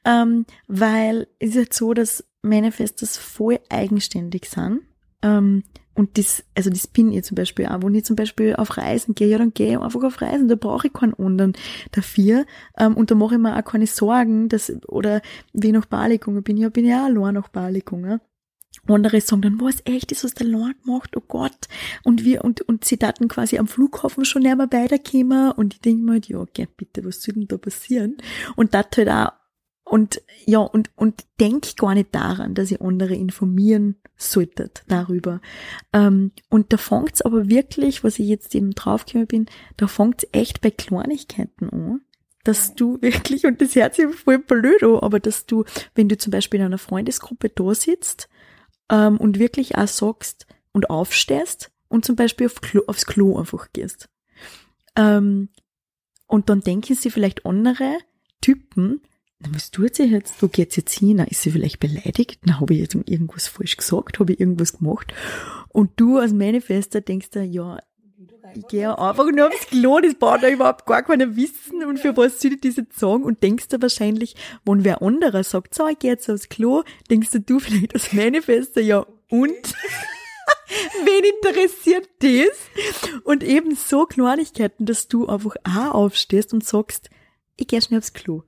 [0.04, 4.80] Ähm, weil es ist halt so, dass Manifestors voll eigenständig sind.
[5.22, 5.64] Ähm,
[5.98, 9.16] und das, also das bin ich zum Beispiel auch, wenn ich zum Beispiel auf Reisen
[9.16, 11.54] gehe, ja, dann gehe ich einfach auf Reisen, da brauche ich keinen anderen
[11.90, 12.46] dafür.
[12.78, 15.22] Ähm, und da mache ich mir auch keine Sorgen, dass, oder
[15.52, 18.20] wie ich nach Bali gegangen bin, ja, bin ich auch allein nach Bali gegangen.
[18.86, 21.66] Andere sagen dann, was echt ist, was der Lord macht, oh Gott.
[22.04, 25.50] Und wir, und, und sie daten quasi am Flughafen schon näher weiterkommen.
[25.50, 28.18] Und ich denke mir halt, ja, okay, bitte, was soll denn da passieren?
[28.54, 29.32] Und das halt auch,
[29.88, 35.40] und, ja, und, und denk gar nicht daran, dass ihr andere informieren solltet darüber.
[35.92, 40.60] Ähm, und da fängt's aber wirklich, was ich jetzt eben draufgekommen bin, da fängt's echt
[40.60, 42.00] bei Kleinigkeiten an
[42.44, 45.64] dass du wirklich, und das hört sich voll blöd an, aber dass du,
[45.94, 48.28] wenn du zum Beispiel in einer Freundesgruppe da sitzt
[48.90, 53.68] ähm, und wirklich auch sagst und aufstehst und zum Beispiel auf Klo, aufs Klo einfach
[53.72, 54.08] gehst.
[54.96, 55.50] Ähm,
[56.26, 57.98] und dann denken sie vielleicht andere
[58.40, 59.02] Typen,
[59.40, 60.42] na, was tut sie jetzt?
[60.42, 61.16] Wo geht sie jetzt hin?
[61.16, 62.40] Na, ist sie vielleicht beleidigt?
[62.44, 64.18] Na, habe ich jetzt irgendwas falsch gesagt?
[64.18, 65.12] Habe ich irgendwas gemacht?
[65.68, 67.78] Und du als Manifester denkst da, ja,
[68.54, 72.16] ich gehe einfach nur aufs Klo, das braucht ja überhaupt gar keiner wissen und für
[72.16, 75.98] was soll ich das jetzt und denkst du wahrscheinlich, wenn wer anderer sagt, so, ich
[75.98, 79.50] gehe jetzt aufs Klo, denkst du, du vielleicht als Manifester, ja und?
[81.04, 83.22] Wen interessiert das?
[83.24, 87.10] Und eben so Kleinigkeiten, dass du einfach auch aufstehst und sagst,
[87.56, 88.42] ich gehe schnell aufs Klo.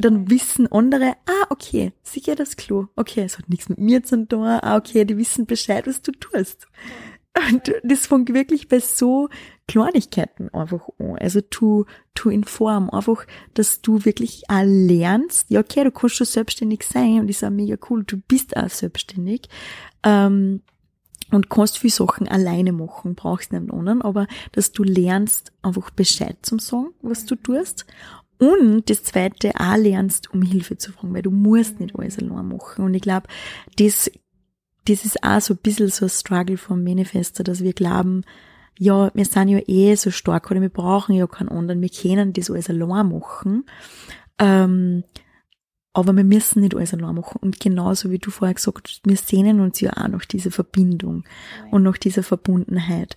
[0.00, 2.86] Dann wissen andere, ah, okay, sie geht aufs Klo.
[2.96, 4.44] Okay, es hat nichts mit mir zu tun.
[4.44, 6.66] Ah, okay, die wissen Bescheid, was du tust.
[7.48, 9.28] Und das fängt wirklich bei so
[9.68, 11.16] Kleinigkeiten einfach an.
[11.18, 11.84] Also tu,
[12.14, 12.90] tu in Form.
[12.90, 13.24] Einfach,
[13.54, 15.50] dass du wirklich auch lernst.
[15.50, 18.04] Ja, okay, du kannst schon selbstständig sein und das ist auch mega cool.
[18.04, 19.48] Du bist auch selbstständig.
[20.02, 20.62] Ähm,
[21.30, 26.36] und kannst viel Sachen alleine machen, brauchst nicht anderen, aber dass du lernst, einfach Bescheid
[26.42, 27.86] zum sagen, was du tust.
[28.40, 32.48] Und das zweite auch lernst, um Hilfe zu fragen, weil du musst nicht alles allein
[32.48, 32.84] machen.
[32.84, 33.28] Und ich glaube,
[33.76, 34.10] das
[34.86, 38.24] das ist auch so ein bisschen so ein Struggle vom Manifester, dass wir glauben,
[38.78, 42.32] ja, wir sind ja eh so stark oder wir brauchen ja keinen anderen, wir können
[42.32, 43.66] das alles allein machen.
[44.38, 45.04] Ähm,
[45.92, 47.38] aber wir müssen nicht alles allein machen.
[47.42, 51.24] Und genauso wie du vorher gesagt hast, wir sehnen uns ja auch nach dieser Verbindung
[51.70, 53.16] und nach dieser Verbundenheit.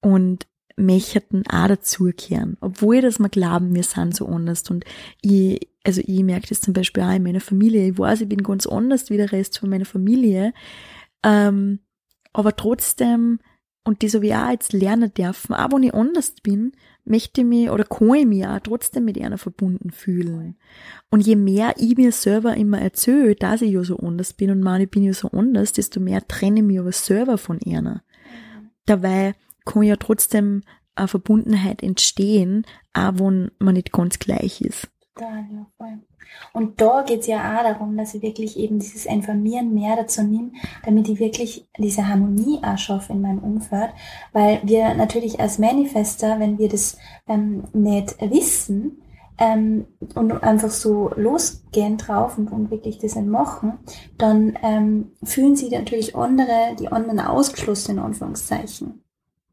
[0.00, 0.46] Und
[0.76, 2.56] möchten auch dazukehren.
[2.60, 4.68] Obwohl, dass wir glauben, wir sind so anders.
[4.70, 4.84] Und
[5.20, 7.88] ich, also ich merke das zum Beispiel auch in meiner Familie.
[7.88, 10.52] Ich weiß, ich bin ganz anders wie der Rest von meiner Familie.
[11.22, 11.80] Ähm,
[12.32, 13.38] aber trotzdem,
[13.84, 16.72] und das habe ich auch jetzt lernen dürfen, auch wenn ich anders bin,
[17.04, 20.56] möchte ich mich oder kann ich mich auch trotzdem mit einer verbunden fühlen.
[21.10, 24.60] Und je mehr ich mir selber immer erzähle, dass ich ja so anders bin und
[24.60, 28.02] meine, ich bin ja so anders, desto mehr trenne ich mich aber selber von einer.
[28.56, 28.70] Mhm.
[28.86, 29.34] Dabei
[29.64, 30.62] kann ja trotzdem
[30.94, 34.88] eine Verbundenheit entstehen, auch wenn man nicht ganz gleich ist.
[35.16, 35.98] Da, ja, voll.
[36.52, 40.22] Und da geht es ja auch darum, dass ich wirklich eben dieses Informieren mehr dazu
[40.22, 40.50] nehme,
[40.84, 43.90] damit ich wirklich diese Harmonie auch schaffe in meinem Umfeld.
[44.32, 46.98] Weil wir natürlich als Manifester, wenn wir das
[47.28, 49.00] ähm, nicht wissen,
[49.38, 53.78] ähm, und einfach so losgehen drauf und, und wirklich das nicht machen,
[54.16, 59.03] dann ähm, fühlen sie natürlich andere, die anderen ausgeschlossen in Anführungszeichen.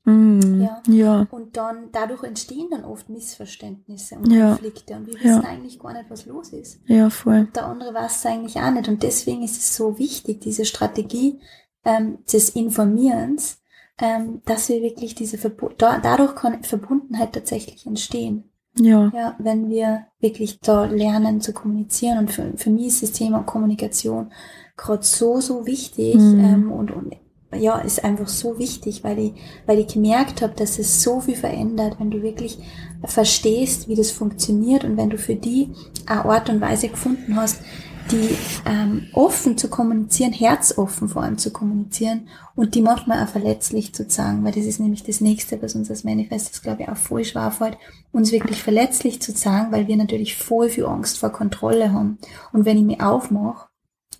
[0.03, 0.81] Mm, ja.
[0.87, 1.27] ja.
[1.29, 4.49] Und dann, dadurch entstehen dann oft Missverständnisse und ja.
[4.49, 5.39] Konflikte und wir wissen ja.
[5.41, 6.81] eigentlich gar nicht, was los ist.
[6.87, 7.41] Ja, voll.
[7.41, 8.87] Und der andere weiß es eigentlich auch nicht.
[8.87, 11.39] Und deswegen ist es so wichtig, diese Strategie
[11.85, 13.61] ähm, des Informierens,
[13.99, 18.45] ähm, dass wir wirklich diese Verbu da, dadurch kann Verbundenheit tatsächlich entstehen.
[18.77, 19.11] Ja.
[19.13, 22.19] Ja, wenn wir wirklich da lernen zu kommunizieren.
[22.19, 24.31] Und für, für mich ist das Thema Kommunikation
[24.77, 26.39] gerade so, so wichtig mhm.
[26.39, 27.15] ähm, und, und
[27.55, 29.33] ja, ist einfach so wichtig, weil ich,
[29.65, 32.57] weil ich gemerkt habe, dass es so viel verändert, wenn du wirklich
[33.03, 35.69] verstehst, wie das funktioniert und wenn du für die
[36.05, 37.61] eine Art und Weise gefunden hast,
[38.09, 38.35] die
[38.65, 44.09] ähm, offen zu kommunizieren, herzoffen vor allem zu kommunizieren und die manchmal auch verletzlich zu
[44.09, 47.23] sagen, weil das ist nämlich das Nächste, was uns als Manifest, glaube ich, auch voll
[47.23, 47.77] schwer fällt,
[48.11, 52.17] uns wirklich verletzlich zu sagen, weil wir natürlich voll viel Angst vor Kontrolle haben.
[52.51, 53.70] Und wenn ich mich aufmache,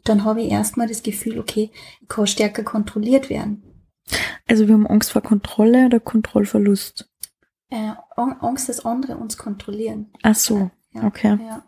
[0.04, 1.72] dann habe ich erstmal das Gefühl, okay,
[2.02, 3.64] ich kann stärker kontrolliert werden.
[4.48, 7.10] Also wir haben Angst vor Kontrolle oder Kontrollverlust?
[7.70, 10.12] Äh, Angst, dass andere uns kontrollieren.
[10.24, 11.38] Ach so, ja, okay.
[11.42, 11.66] Ja.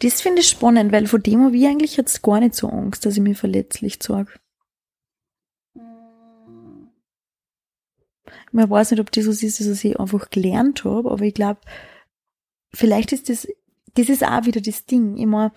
[0.00, 3.06] Das finde ich spannend, weil vor dem habe ich eigentlich jetzt gar nicht so Angst,
[3.06, 4.32] dass ich mich verletzlich zeige.
[5.74, 6.88] Mm.
[8.52, 11.60] Ich weiß nicht, ob das was ist, was ich einfach gelernt habe, aber ich glaube,
[12.74, 13.48] vielleicht ist das,
[13.94, 15.16] das ist auch wieder das Ding.
[15.16, 15.52] Immer,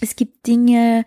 [0.00, 1.04] es gibt Dinge,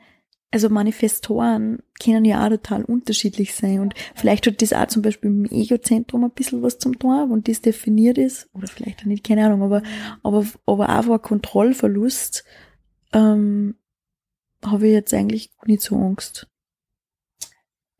[0.51, 5.29] also Manifestoren können ja auch total unterschiedlich sein und vielleicht hat das auch zum Beispiel
[5.29, 9.25] im Egozentrum ein bisschen was zum tun, und das definiert ist, oder vielleicht auch nicht,
[9.25, 9.81] keine Ahnung, aber,
[10.23, 12.43] aber, aber einfach ein Kontrollverlust,
[13.13, 13.75] ähm,
[14.65, 16.47] habe ich jetzt eigentlich nicht so Angst.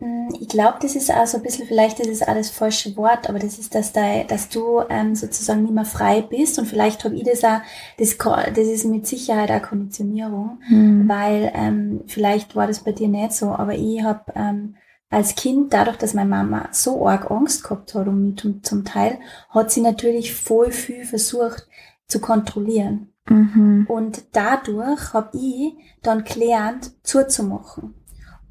[0.02, 2.97] Mm, ich glaube, das ist auch so ein bisschen, vielleicht ist es auch das falsche
[2.97, 6.66] Wort, aber das ist, dass, da, dass du ähm, sozusagen nicht mehr frei bist und
[6.66, 7.62] vielleicht habe ich das auch,
[7.97, 11.08] das, das ist mit Sicherheit auch Konditionierung, mhm.
[11.08, 14.76] weil ähm, vielleicht war das bei dir nicht so, aber ich habe ähm,
[15.12, 18.86] als Kind, dadurch, dass meine Mama so arg Angst gehabt hat um mich zum, zum
[18.86, 21.68] Teil, hat sie natürlich voll viel versucht
[22.08, 23.10] zu kontrollieren.
[23.30, 23.86] Mhm.
[23.88, 28.01] Und dadurch habe ich dann gelernt, zuzumachen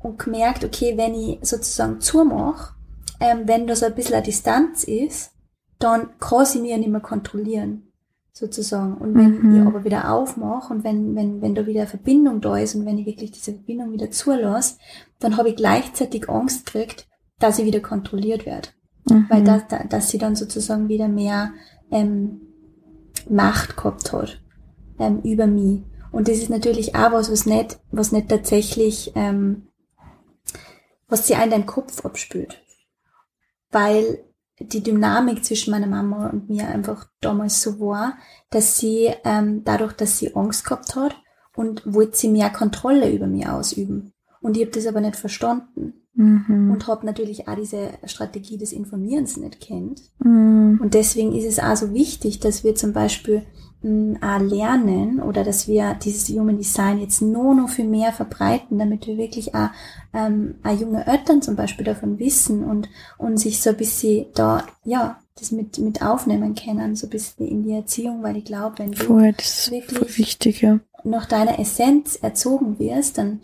[0.03, 2.75] und gemerkt, okay, wenn ich sozusagen zumache,
[3.21, 5.33] ähm, wenn da so ein bisschen eine Distanz ist,
[5.79, 7.93] dann kann sie mir nicht mehr kontrollieren,
[8.33, 8.95] sozusagen.
[8.95, 9.61] Und wenn mhm.
[9.61, 12.87] ich aber wieder aufmache und wenn, wenn, wenn da wieder eine Verbindung da ist und
[12.87, 14.77] wenn ich wirklich diese Verbindung wieder zulasse,
[15.19, 17.07] dann habe ich gleichzeitig Angst gekriegt,
[17.39, 18.69] dass ich wieder kontrolliert werde.
[19.09, 19.27] Mhm.
[19.29, 21.53] Weil da, da, dass sie dann sozusagen wieder mehr
[21.91, 22.43] ähm,
[23.29, 24.41] Macht gehabt hat
[24.99, 25.83] ähm, über mich.
[26.13, 29.69] Und das ist natürlich auch was, was nicht, was nicht tatsächlich ähm,
[31.11, 32.63] was sie in deinen Kopf abspült.
[33.71, 34.25] Weil
[34.59, 38.19] die Dynamik zwischen meiner Mama und mir einfach damals so war,
[38.51, 41.17] dass sie ähm, dadurch, dass sie Angst gehabt hat
[41.55, 44.13] und wollte sie mehr Kontrolle über mich ausüben.
[44.41, 45.95] Und ich habe das aber nicht verstanden.
[46.15, 46.71] Mhm.
[46.73, 50.03] Und habe natürlich auch diese Strategie des Informierens nicht kennt.
[50.19, 50.81] Mhm.
[50.83, 53.47] Und deswegen ist es auch so wichtig, dass wir zum Beispiel
[53.83, 59.17] lernen oder dass wir dieses Human Design jetzt nur noch viel mehr verbreiten, damit wir
[59.17, 59.71] wirklich auch,
[60.13, 64.65] ähm, auch junge Eltern zum Beispiel davon wissen und, und sich so ein bisschen da,
[64.85, 68.79] ja, das mit, mit aufnehmen können, so ein bisschen in die Erziehung, weil ich glaube,
[68.81, 69.35] wenn du voll,
[69.71, 70.81] wirklich wichtig, ja.
[71.03, 73.41] nach deiner Essenz erzogen wirst, dann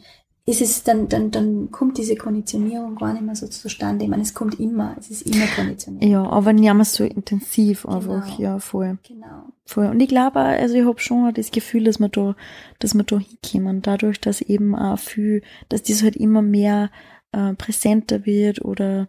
[0.48, 4.05] ist es dann, dann, dann kommt diese Konditionierung gar nicht mehr so zustande.
[4.05, 6.09] Ich meine, es kommt immer, es ist immer Konditionierung.
[6.09, 8.40] Ja, aber nicht mehr so intensiv einfach, genau.
[8.40, 8.97] ja, voll.
[9.02, 9.52] Genau.
[9.64, 9.86] Voll.
[9.86, 12.36] Und ich glaube, also ich habe schon das Gefühl, dass wir da,
[12.78, 16.90] dass wir da hinkommen, dadurch, dass eben auch viel, dass das halt immer mehr
[17.32, 19.09] äh, präsenter wird oder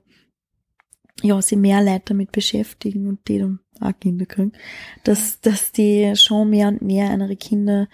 [1.22, 4.54] ja, sie mehr Leute damit beschäftigen und die dann auch Kinder kriegen,
[5.04, 7.88] dass, dass die schon mehr und mehr andere Kinder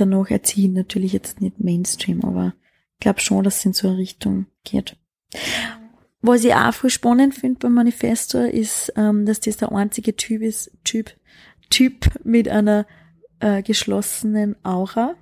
[0.00, 0.72] danach erziehen.
[0.74, 2.54] Natürlich jetzt nicht Mainstream, aber
[2.94, 4.96] ich glaube schon, dass es in so eine Richtung geht.
[6.22, 10.42] was ich auch voll spannend finde beim Manifesto ist, ähm, dass das der einzige Typ
[10.42, 11.12] ist, Typ,
[11.70, 12.86] Typ mit einer
[13.40, 15.14] äh, geschlossenen Aura.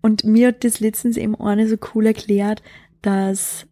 [0.00, 2.62] Und mir hat das letztens eben eine so cool erklärt,
[3.02, 3.66] dass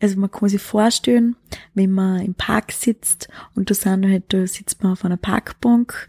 [0.00, 1.36] also man kann sich vorstellen,
[1.74, 6.08] wenn man im Park sitzt und da sind halt, da sitzt man auf einer Parkbank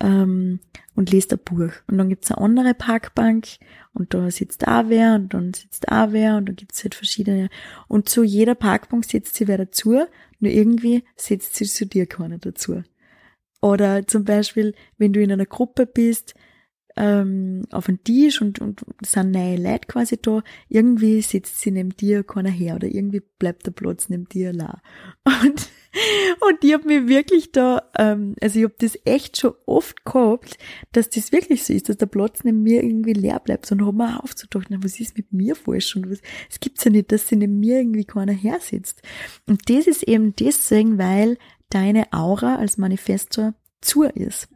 [0.00, 0.60] ähm,
[1.00, 1.72] und liest ein Buch.
[1.86, 3.46] Und dann gibt's eine andere Parkbank
[3.94, 7.48] und da sitzt auch wer und dann sitzt auch wer und dann gibt's halt verschiedene.
[7.88, 10.04] Und zu jeder Parkbank sitzt sie wer dazu,
[10.40, 12.82] nur irgendwie setzt sie zu dir keiner dazu.
[13.62, 16.34] Oder zum Beispiel, wenn du in einer Gruppe bist,
[17.00, 21.96] ähm, auf den Tisch und, und sind neue Leute quasi da, irgendwie sitzt sie neben
[21.96, 24.82] dir keiner her oder irgendwie bleibt der Platz neben dir la.
[25.42, 25.70] Und,
[26.40, 30.56] und ich hab mir wirklich da, ähm, also ich hab das echt schon oft gehabt,
[30.92, 33.70] dass das wirklich so ist, dass der Platz neben mir irgendwie leer bleibt.
[33.72, 36.92] Und hab mir aufzudacht, na, was ist mit mir falsch und was, es gibt's ja
[36.92, 39.02] nicht, dass sie neben mir irgendwie keiner her sitzt.
[39.48, 41.38] Und das ist eben deswegen, weil
[41.70, 44.48] deine Aura als Manifestor zu ist.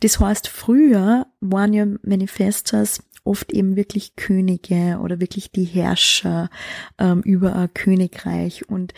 [0.00, 6.50] Das heißt, früher waren ja Manifestos oft eben wirklich Könige oder wirklich die Herrscher
[6.98, 8.94] ähm, über ein Königreich und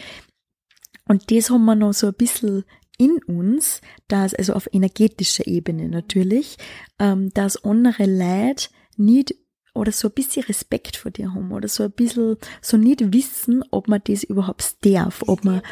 [1.07, 2.65] und das haben wir noch so ein bisschen
[2.97, 6.57] in uns, dass also auf energetischer Ebene natürlich,
[6.99, 9.35] ähm, dass andere Leute nicht
[9.75, 13.63] oder so ein bisschen Respekt vor dir haben oder so ein bisschen so nicht wissen,
[13.71, 15.63] ob man das überhaupt darf, ob man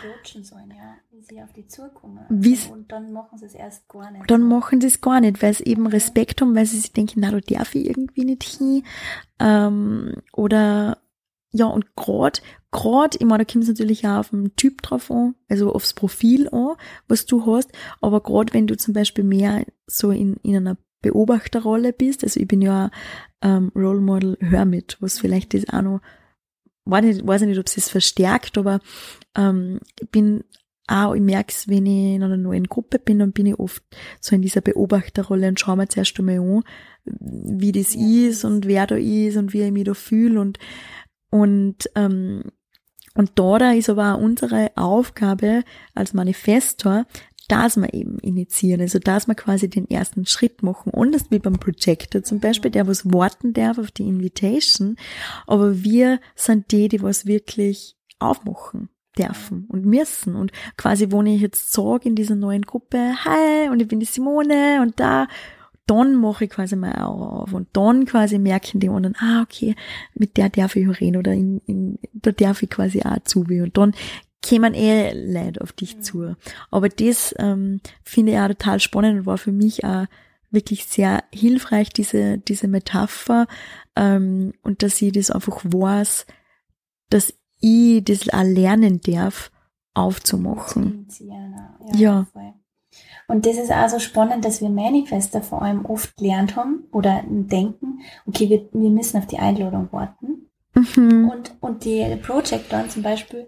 [0.42, 2.24] sollen, ja sie auf die zukommen.
[2.28, 4.30] Wie's, und dann machen sie es erst gar nicht.
[4.30, 7.20] Dann machen sie es gar nicht, weil sie eben Respekt haben, weil sie sich denken,
[7.20, 8.84] na, da darf ich irgendwie nicht hin.
[9.38, 10.98] Ähm, oder
[11.52, 12.40] ja, und gerade,
[12.70, 15.92] gerade, ich meine, da kommt es natürlich auch auf den Typ drauf an, also aufs
[15.92, 16.76] Profil an,
[17.08, 17.70] was du hast,
[18.00, 22.48] aber gerade wenn du zum Beispiel mehr so in, in einer Beobachterrolle bist, also ich
[22.48, 22.90] bin ja
[23.42, 26.00] ähm, Role Model Hermit, was vielleicht das auch noch,
[26.86, 28.80] weiß, nicht, weiß nicht, ob es das verstärkt, aber
[29.36, 30.44] ähm, ich bin
[30.88, 33.82] auch, ich merke es, wenn ich in einer neuen Gruppe bin, dann bin ich oft
[34.20, 36.62] so in dieser Beobachterrolle und schaue mir zuerst einmal an,
[37.04, 40.58] wie das ist und wer da ist und wie ich mich da fühle und,
[41.30, 42.42] und, ähm,
[43.14, 45.62] und da, da ist aber auch unsere Aufgabe
[45.94, 47.06] als Manifestor,
[47.48, 50.90] dass wir eben initiieren, also dass wir quasi den ersten Schritt machen.
[50.90, 54.96] Und das wie beim Projector zum Beispiel, der was warten darf auf die Invitation,
[55.46, 58.88] aber wir sind die, die was wirklich aufmachen
[59.18, 60.36] dürfen und müssen.
[60.36, 64.06] Und quasi, wo ich jetzt sage in dieser neuen Gruppe, hi, und ich bin die
[64.06, 65.28] Simone und da,
[65.86, 69.74] dann mache ich quasi mal auf und dann quasi merken die anderen, ah, okay,
[70.14, 73.76] mit der darf ich reden oder in, in, da darf ich quasi auch zu und
[73.76, 73.94] dann
[74.42, 76.02] kämen eh Leute auf dich mhm.
[76.02, 76.36] zu.
[76.70, 80.06] Aber das ähm, finde ich auch total spannend und war für mich auch
[80.50, 83.46] wirklich sehr hilfreich, diese, diese Metapher
[83.96, 86.26] ähm, und dass ich das einfach weiß,
[87.08, 89.50] dass ich das auch lernen darf,
[89.94, 91.08] aufzumachen.
[91.94, 92.26] Ja.
[92.26, 92.26] ja.
[93.28, 97.22] Und das ist auch so spannend, dass wir Manifester vor allem oft gelernt haben oder
[97.26, 100.50] denken, okay, wir, wir müssen auf die Einladung warten.
[100.74, 101.30] Mhm.
[101.30, 103.46] Und, und die Project dann zum Beispiel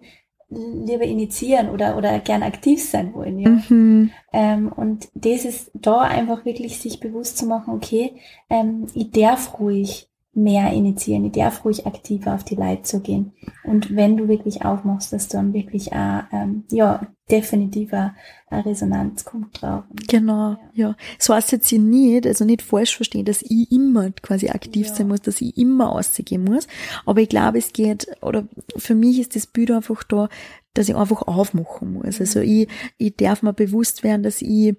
[0.48, 3.38] lieber initiieren oder, oder gern aktiv sein wollen.
[3.38, 3.50] Ja?
[3.68, 4.10] Mhm.
[4.32, 8.20] Ähm, und das ist da einfach wirklich sich bewusst zu machen, okay,
[8.50, 11.24] ähm, ich darf ruhig mehr initiieren.
[11.24, 13.32] Ich darf ruhig aktiver auf die Leute zu gehen.
[13.62, 18.14] Und wenn du wirklich aufmachst, dass dann wirklich auch, ähm, ja, definitiver
[18.50, 19.84] Resonanz kommt drauf.
[20.08, 20.88] Genau, ja.
[20.88, 20.96] ja.
[21.18, 24.94] So heißt jetzt sie nicht, also nicht falsch verstehen, dass ich immer quasi aktiv ja.
[24.94, 26.66] sein muss, dass ich immer ausgehen muss.
[27.06, 28.46] Aber ich glaube, es geht, oder
[28.76, 30.28] für mich ist das Bild einfach da,
[30.74, 32.20] dass ich einfach aufmachen muss.
[32.20, 32.44] Also mhm.
[32.44, 34.76] ich, ich darf mir bewusst werden, dass ich,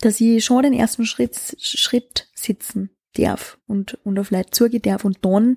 [0.00, 5.04] dass ich schon den ersten Schritt, Schritt sitzen darf und, und auf Leute zugehen darf
[5.04, 5.56] und dann,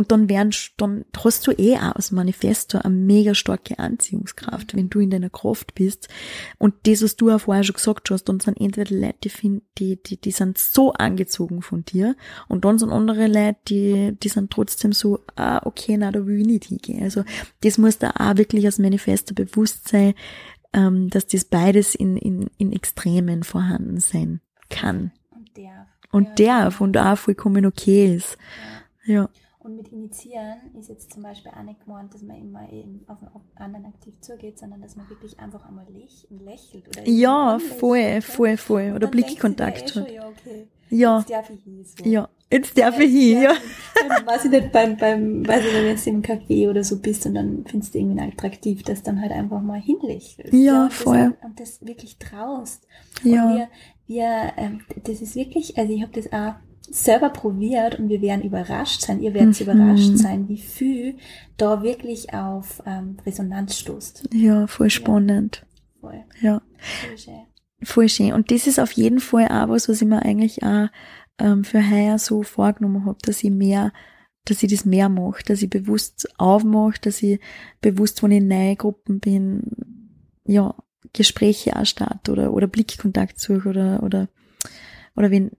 [0.00, 4.88] und dann werden, dann hast du eh auch als Manifesto eine mega starke Anziehungskraft, wenn
[4.88, 6.08] du in deiner Kraft bist.
[6.56, 10.02] Und das, was du auch vorher schon gesagt hast, dann sind entweder Leute, die, die,
[10.02, 12.16] die, die sind so angezogen von dir,
[12.48, 16.40] und dann sind andere Leute, die, die sind trotzdem so, ah, okay, na, da will
[16.40, 17.02] ich nicht hingehen.
[17.02, 17.24] Also,
[17.60, 20.14] das muss da auch wirklich als Manifesto bewusst sein,
[20.72, 24.40] ähm, dass das beides in, in, in Extremen vorhanden sein
[24.70, 25.12] kann.
[26.12, 28.36] Und ja, darf und auch vollkommen okay ist.
[29.04, 29.14] Ja.
[29.14, 29.28] ja.
[29.60, 33.18] Und mit Initiieren ist jetzt zum Beispiel auch nicht gemeint, dass man immer eben auf
[33.22, 35.86] einen anderen aktiv zugeht, sondern dass man wirklich einfach einmal
[36.30, 36.88] lächelt.
[36.88, 38.92] Oder ja, voll, voll, voll.
[38.96, 40.10] Oder Blickkontakt eh hat.
[40.10, 40.66] ja, okay.
[40.88, 41.18] Ja.
[41.18, 41.84] Jetzt darf ich hin.
[41.84, 42.04] So.
[42.08, 43.54] Ja, jetzt darf ja, ich hin, ja.
[44.08, 46.98] Beim, weiß ich nicht, beim, beim, weiß ich, wenn du jetzt im Café oder so
[46.98, 50.52] bist und dann findest du irgendwie attraktiv, dass dann halt einfach mal hinlächelst.
[50.52, 51.36] Ja, ja und voll.
[51.42, 52.86] Und das wirklich traust.
[53.22, 53.44] Ja.
[53.44, 53.68] Und wir,
[54.10, 56.54] wir, ähm, das ist wirklich, also ich habe das auch
[56.90, 59.66] selber probiert und wir werden überrascht sein, ihr werdet mhm.
[59.66, 61.16] überrascht sein, wie viel
[61.56, 64.28] da wirklich auf ähm, Resonanz stoßt.
[64.34, 65.62] Ja, voll spannend.
[65.62, 66.00] Ja.
[66.00, 66.24] Voll.
[66.40, 66.62] Ja.
[67.06, 67.40] Voll schön.
[67.82, 68.32] Voll schön.
[68.32, 70.88] Und das ist auf jeden Fall auch was, was ich mir eigentlich auch
[71.38, 73.92] ähm, für heuer so vorgenommen habe, dass ich mehr,
[74.44, 77.38] dass ich das mehr mache, dass ich bewusst aufmache, dass ich
[77.80, 79.62] bewusst, wenn ich in neue Gruppen bin,
[80.44, 80.74] ja,
[81.12, 84.28] Gespräche auch starte oder, oder Blickkontakt suche oder, oder,
[85.16, 85.50] oder wenn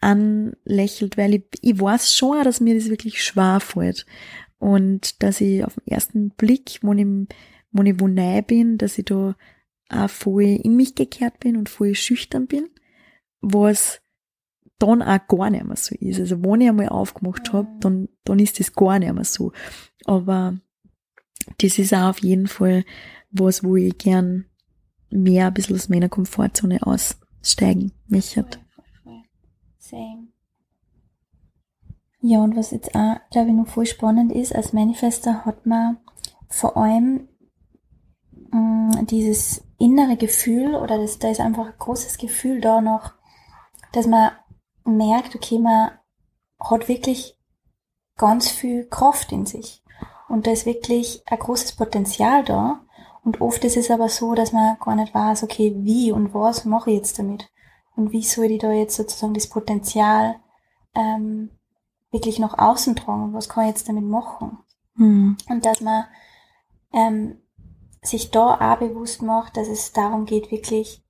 [0.00, 4.06] anlächelt, weil ich, ich weiß schon, dass mir das wirklich schwer fällt.
[4.58, 7.06] Und dass ich auf den ersten Blick, wo ich,
[7.72, 9.36] wo ich wo neu bin, dass ich da
[9.88, 12.68] auch voll in mich gekehrt bin und voll schüchtern bin,
[13.40, 14.00] was
[14.78, 16.20] dann auch gar nicht mehr so ist.
[16.20, 17.80] Also wenn ich einmal aufgemacht habe, mhm.
[17.80, 19.52] dann, dann ist das gar nicht mehr so.
[20.04, 20.58] Aber
[21.58, 22.84] das ist auch auf jeden Fall
[23.30, 24.46] was, wo ich gern
[25.10, 28.46] mehr ein bisschen aus meiner Komfortzone aussteigen möchte.
[29.78, 30.28] Same.
[32.20, 35.98] Ja, und was jetzt auch, glaube ich, noch voll spannend ist, als Manifester hat man
[36.48, 37.28] vor allem
[38.50, 38.58] mh,
[39.00, 43.12] mm, dieses innere Gefühl oder das, da ist einfach ein großes Gefühl da noch,
[43.92, 44.32] dass man
[44.84, 45.92] merkt, okay, man
[46.58, 47.38] hat wirklich
[48.16, 49.82] ganz viel Kraft in sich.
[50.28, 52.85] Und da ist wirklich ein großes Potenzial da.
[53.26, 56.64] Und oft ist es aber so, dass man gar nicht weiß, okay, wie und was
[56.64, 57.50] mache ich jetzt damit?
[57.96, 60.36] Und wie soll ich da jetzt sozusagen das Potenzial
[60.94, 61.50] ähm,
[62.12, 63.32] wirklich nach außen tragen?
[63.32, 64.58] Was kann ich jetzt damit machen?
[64.94, 65.36] Mhm.
[65.48, 66.04] Und dass man
[66.92, 67.42] ähm,
[68.00, 71.04] sich da auch bewusst macht, dass es darum geht, wirklich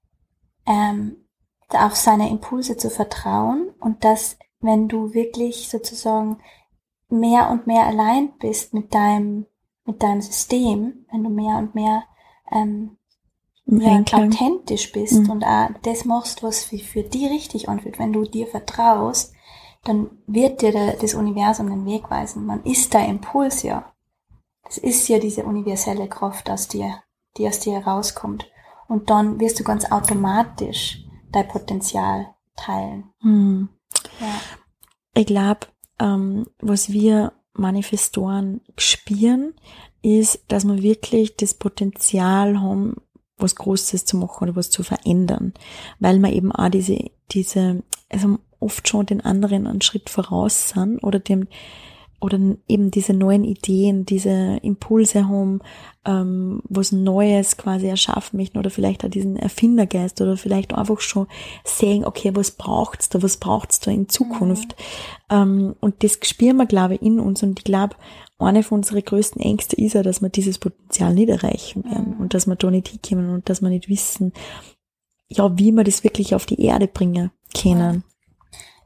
[0.64, 1.28] ähm,
[1.68, 6.38] auf seine Impulse zu vertrauen und dass, wenn du wirklich sozusagen
[7.10, 9.44] mehr und mehr allein bist mit deinem,
[9.86, 12.04] mit deinem System, wenn du mehr und mehr
[12.50, 12.96] ähm,
[13.66, 15.30] ja, authentisch bist mhm.
[15.30, 19.32] und auch das machst, was für, für die richtig anfühlt, wenn du dir vertraust,
[19.84, 22.46] dann wird dir der, das Universum den Weg weisen.
[22.46, 23.92] Man ist der Impuls ja.
[24.64, 27.02] Das ist ja diese universelle Kraft aus dir,
[27.36, 28.50] die aus dir herauskommt.
[28.88, 33.10] Und dann wirst du ganz automatisch dein Potenzial teilen.
[33.20, 33.68] Mhm.
[34.20, 34.40] Ja.
[35.14, 35.66] Ich glaube,
[36.00, 39.54] ähm, was wir Manifestoren spüren,
[40.02, 42.96] ist, dass wir wirklich das Potenzial haben,
[43.38, 45.52] was Großes zu machen oder was zu verändern,
[45.98, 51.02] weil wir eben auch diese, diese, also oft schon den anderen einen Schritt voraus sind
[51.02, 51.48] oder dem,
[52.20, 55.60] oder eben diese neuen Ideen, diese Impulse haben,
[56.04, 61.26] ähm, was Neues quasi erschaffen möchten oder vielleicht auch diesen Erfindergeist oder vielleicht einfach schon
[61.64, 64.76] sehen, okay, was braucht's da, was braucht's da in Zukunft.
[65.30, 65.36] Mhm.
[65.36, 67.96] Ähm, und das spüren wir, glaube ich, in uns und ich glaube,
[68.38, 72.20] eine von unseren größten Ängste ist ja, dass wir dieses Potenzial nicht erreichen werden mhm.
[72.20, 74.32] und dass wir da nicht hinkommen und dass wir nicht wissen,
[75.28, 78.04] ja, wie wir das wirklich auf die Erde bringen können.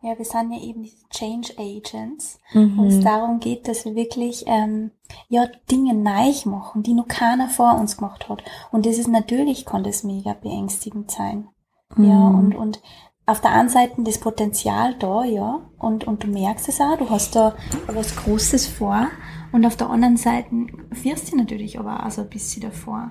[0.03, 2.77] Ja, wir sind ja eben diese Change Agents, mhm.
[2.79, 4.93] wo es darum geht, dass wir wirklich ähm,
[5.29, 8.43] ja Dinge neu machen, die noch keiner vor uns gemacht hat.
[8.73, 11.49] Und das ist natürlich, kann das mega beängstigend sein.
[11.97, 12.05] Mhm.
[12.05, 12.81] Ja, und, und
[13.27, 17.11] auf der einen Seite das Potenzial da, ja, und, und du merkst es auch, du
[17.11, 17.55] hast da
[17.87, 19.07] was Großes vor.
[19.53, 20.49] Und auf der anderen Seite
[20.91, 23.11] wirst du natürlich aber auch so ein bisschen davor.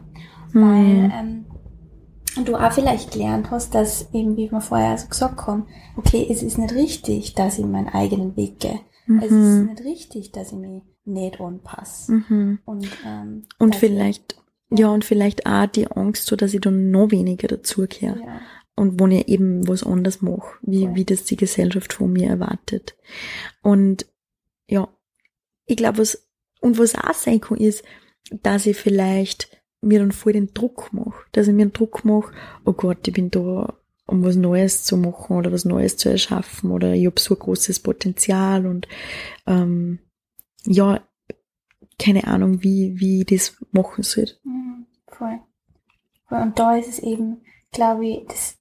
[0.53, 0.61] Mhm.
[0.61, 1.45] Weil ähm,
[2.35, 5.65] du auch vielleicht gelernt hast, dass eben, wie wir vorher so gesagt haben,
[5.97, 8.79] okay, es ist nicht richtig, dass ich meinen eigenen Weg gehe.
[9.07, 9.19] Mhm.
[9.19, 9.65] Es ist mhm.
[9.67, 12.11] nicht richtig, dass ich mich nicht anpasse.
[12.13, 12.59] Mhm.
[12.65, 14.37] Und, ähm, und vielleicht,
[14.69, 14.87] ich, ja.
[14.87, 18.19] ja, und vielleicht auch die Angst, so dass ich dann noch weniger dazugehöre.
[18.19, 18.41] Ja.
[18.75, 22.95] Und wo ich eben was anderes mache, wie, wie das die Gesellschaft von mir erwartet.
[23.61, 24.05] Und
[24.67, 24.87] ja,
[25.65, 26.29] ich glaube, was
[26.61, 27.83] und was auch sein kann, ist,
[28.31, 31.25] dass ich vielleicht mir dann voll den Druck mache.
[31.31, 32.33] Dass ich mir einen Druck mache,
[32.65, 33.73] oh Gott, ich bin da,
[34.05, 37.79] um was Neues zu machen oder was Neues zu erschaffen oder ich habe so großes
[37.79, 38.87] Potenzial und
[39.47, 39.99] ähm,
[40.65, 41.01] ja,
[41.99, 44.27] keine Ahnung, wie, wie ich das machen soll.
[44.43, 45.39] Mhm, voll.
[46.29, 47.41] Und da ist es eben,
[47.71, 48.57] glaube ich, das,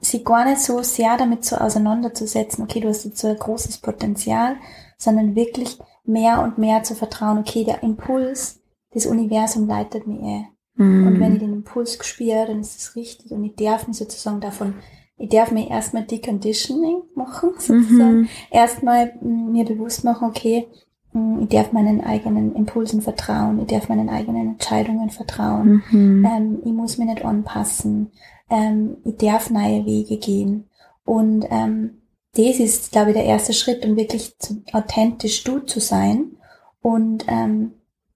[0.00, 3.78] sich gar nicht so sehr damit so auseinanderzusetzen, okay, du hast jetzt so ein großes
[3.78, 4.56] Potenzial,
[4.96, 8.57] sondern wirklich mehr und mehr zu vertrauen, okay, der Impuls,
[8.92, 10.44] das Universum leitet mich eh.
[10.78, 11.06] Mhm.
[11.06, 14.40] Und wenn ich den Impuls spüre, dann ist es richtig und ich darf mich sozusagen
[14.40, 14.74] davon,
[15.18, 18.20] ich darf mir erstmal Deconditioning machen, sozusagen.
[18.20, 18.28] Mhm.
[18.50, 20.68] Erstmal mm, mir bewusst machen, okay,
[21.12, 26.24] mm, ich darf meinen eigenen Impulsen vertrauen, ich darf meinen eigenen Entscheidungen vertrauen, mhm.
[26.24, 28.12] ähm, ich muss mich nicht anpassen,
[28.48, 30.68] ähm, ich darf neue Wege gehen.
[31.04, 32.02] Und ähm,
[32.36, 36.36] das ist, glaube ich, der erste Schritt, um wirklich zu, authentisch du zu sein.
[36.80, 37.72] Und ähm,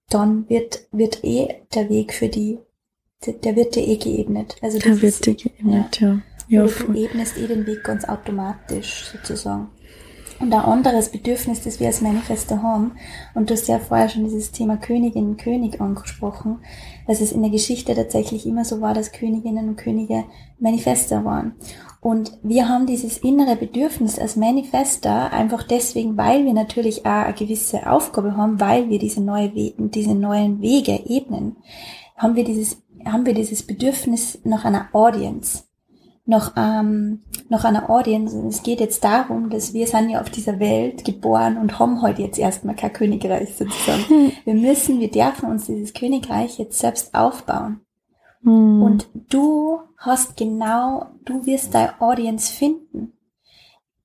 [0.09, 2.59] dann wird, wird eh der Weg für die,
[3.25, 4.55] der, wird dir eh geebnet.
[4.61, 6.21] Also der wird dir geebnet, ja.
[6.47, 6.63] ja.
[6.65, 9.69] ja du ebnest eh den Weg ganz automatisch, sozusagen.
[10.39, 12.93] Und ein anderes Bedürfnis, das wir als Manifester haben,
[13.33, 16.59] und du hast ja vorher schon dieses Thema Königin und König angesprochen,
[17.07, 20.25] dass es in der Geschichte tatsächlich immer so war, dass Königinnen und Könige
[20.59, 21.53] Manifester waren.
[22.03, 27.33] Und wir haben dieses innere Bedürfnis als Manifester einfach deswegen, weil wir natürlich auch eine
[27.33, 31.55] gewisse Aufgabe haben, weil wir diese, neue We diese neuen Wege ebnen,
[32.17, 35.63] haben wir dieses, haben wir dieses Bedürfnis nach einer Audience
[36.25, 38.35] noch, ähm, noch einer Audience.
[38.37, 42.01] Und es geht jetzt darum, dass wir sind ja auf dieser Welt geboren und haben
[42.01, 44.03] heute jetzt erstmal kein Königreich sozusagen.
[44.09, 44.31] Hm.
[44.43, 47.79] Wir müssen, wir dürfen uns dieses Königreich jetzt selbst aufbauen.
[48.43, 48.81] Hm.
[48.81, 53.13] Und du hast genau, du wirst deine Audience finden.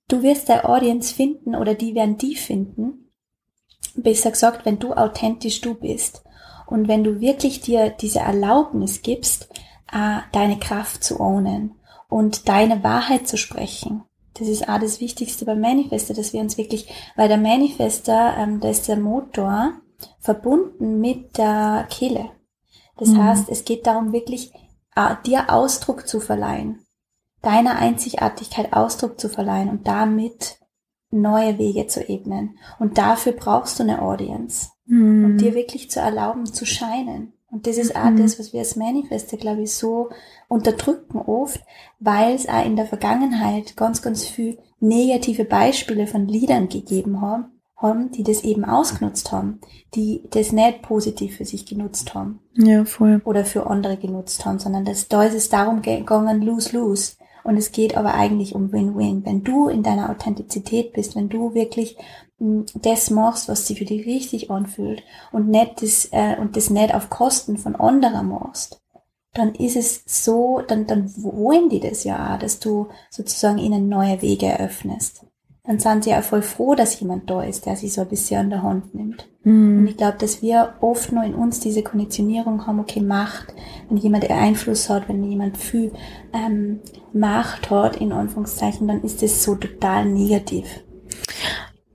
[0.09, 3.11] Du wirst deine Audience finden oder die werden die finden.
[3.95, 6.23] Besser gesagt, wenn du authentisch du bist.
[6.67, 9.49] Und wenn du wirklich dir diese Erlaubnis gibst,
[9.93, 11.75] äh, deine Kraft zu ownen
[12.09, 14.03] und deine Wahrheit zu sprechen.
[14.35, 18.61] Das ist auch das Wichtigste beim Manifester, dass wir uns wirklich, weil der Manifester, ähm,
[18.61, 19.73] da ist der Motor
[20.21, 22.31] verbunden mit der Kehle.
[22.99, 23.23] Das mhm.
[23.23, 24.53] heißt, es geht darum, wirklich
[24.95, 26.85] äh, dir Ausdruck zu verleihen,
[27.43, 30.59] deiner Einzigartigkeit Ausdruck zu verleihen und damit
[31.11, 32.59] neue Wege zu ebnen.
[32.79, 35.25] Und dafür brauchst du eine Audience, mhm.
[35.25, 37.33] um dir wirklich zu erlauben, zu scheinen.
[37.51, 38.19] Und das ist auch mhm.
[38.19, 40.11] das, was wir als Manifeste, glaube ich, so
[40.49, 41.61] unterdrücken oft,
[41.99, 47.58] weil es auch in der Vergangenheit ganz, ganz viel negative Beispiele von Liedern gegeben haben,
[47.79, 49.61] haben, die das eben ausgenutzt haben,
[49.95, 52.41] die das nicht positiv für sich genutzt haben.
[52.55, 53.23] Ja, voll.
[53.25, 57.13] Oder für andere genutzt haben, sondern das, da ist es darum gegangen, lose, lose.
[57.45, 59.25] Und es geht aber eigentlich um Win-Win.
[59.25, 61.97] Wenn du in deiner Authentizität bist, wenn du wirklich
[62.39, 65.03] hm, das machst, was sich für dich richtig anfühlt
[65.33, 68.83] und nicht das, äh, und das nicht auf Kosten von anderen machst,
[69.35, 73.89] dann ist es so, dann, dann wollen die das ja auch, dass du sozusagen ihnen
[73.89, 75.25] neue Wege eröffnest.
[75.69, 78.41] Dann sind sie ja voll froh, dass jemand da ist, der sie so ein bisschen
[78.41, 79.29] an der Hand nimmt.
[79.45, 79.81] Mhm.
[79.81, 83.53] Und ich glaube, dass wir oft nur in uns diese Konditionierung haben, okay, Macht,
[83.87, 85.93] wenn jemand Einfluss hat, wenn jemand viel
[86.33, 86.81] ähm,
[87.13, 90.65] Macht hat, in Anführungszeichen, dann ist das so total negativ.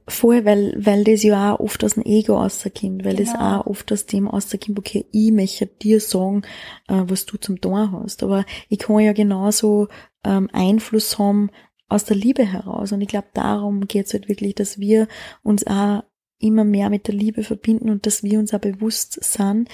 [0.07, 3.31] Voll, weil, weil das ja auch oft aus dem Ego rauskommt, weil genau.
[3.31, 6.43] das auch oft aus dem rauskommt, okay, ich möchte dir sagen,
[6.89, 8.21] äh, was du zum Tor hast.
[8.21, 9.87] Aber ich kann ja genauso
[10.23, 11.49] ähm, Einfluss haben
[11.89, 12.91] aus der Liebe heraus.
[12.91, 15.07] Und ich glaube, darum geht es halt wirklich, dass wir
[15.43, 16.03] uns auch
[16.39, 19.69] immer mehr mit der Liebe verbinden und dass wir uns auch bewusst sind,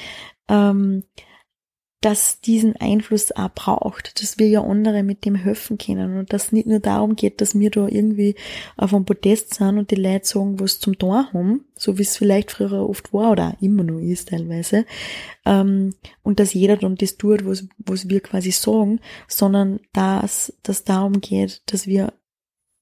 [0.48, 1.03] ähm,
[2.02, 6.54] dass diesen Einfluss auch braucht, dass wir ja andere mit dem helfen können und dass
[6.54, 8.36] nicht nur darum geht, dass wir da irgendwie
[8.78, 12.16] auf einem Podest sind und die Leute sagen, was zum Tor haben, so wie es
[12.16, 14.86] vielleicht früher oft war oder auch immer noch ist teilweise,
[15.46, 15.94] ähm,
[16.24, 21.20] und dass jeder dann das tut, was, was wir quasi sagen, sondern dass das darum
[21.20, 22.14] geht, dass wir,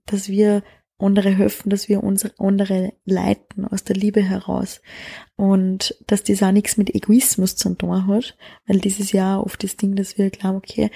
[0.06, 0.62] dass wir
[1.00, 4.82] andere helfen, dass wir unsere andere leiten aus der Liebe heraus.
[5.36, 9.78] Und dass das auch nichts mit Egoismus zu tun hat, weil dieses Jahr oft das
[9.78, 10.90] Ding, dass wir glauben, okay,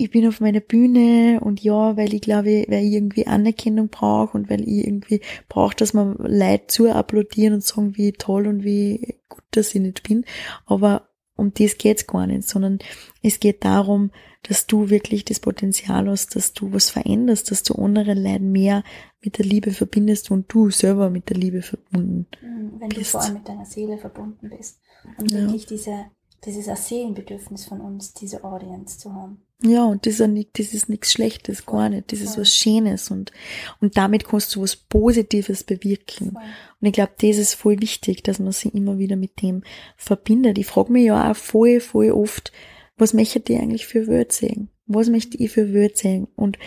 [0.00, 4.38] ich bin auf meiner Bühne und ja, weil ich glaube, weil ich irgendwie Anerkennung brauche
[4.38, 8.62] und weil ich irgendwie brauche, dass man Leute zu applaudieren und sagen, wie toll und
[8.62, 10.24] wie gut, dass ich nicht bin.
[10.66, 12.78] Aber um das geht's gar nicht, sondern
[13.22, 17.74] es geht darum, dass du wirklich das Potenzial hast, dass du was veränderst, dass du
[17.74, 18.84] andere Leute mehr
[19.20, 23.00] mit der Liebe verbindest und du selber mit der Liebe verbunden mhm, Wenn bist.
[23.00, 24.80] du vor allem mit deiner Seele verbunden bist
[25.18, 25.38] und ja.
[25.38, 26.06] wirklich diese,
[26.44, 29.42] dieses Seelenbedürfnis von uns, diese Audience zu haben.
[29.60, 31.74] Ja, und das ist, nicht, das ist nichts Schlechtes, Voll.
[31.74, 32.12] gar nicht.
[32.12, 33.32] Das ist was Schönes und,
[33.80, 36.30] und damit kannst du was Positives bewirken.
[36.30, 36.42] Voll.
[36.80, 39.64] Und ich glaube, das ist voll wichtig, dass man sich immer wieder mit dem
[39.96, 40.58] verbindet.
[40.58, 42.52] Ich frage mich ja auch voll, voll oft,
[42.98, 44.70] was möchte ich eigentlich für Wörter sehen?
[44.86, 46.28] Was möchte ich für Wörter sehen?
[46.36, 46.58] Und,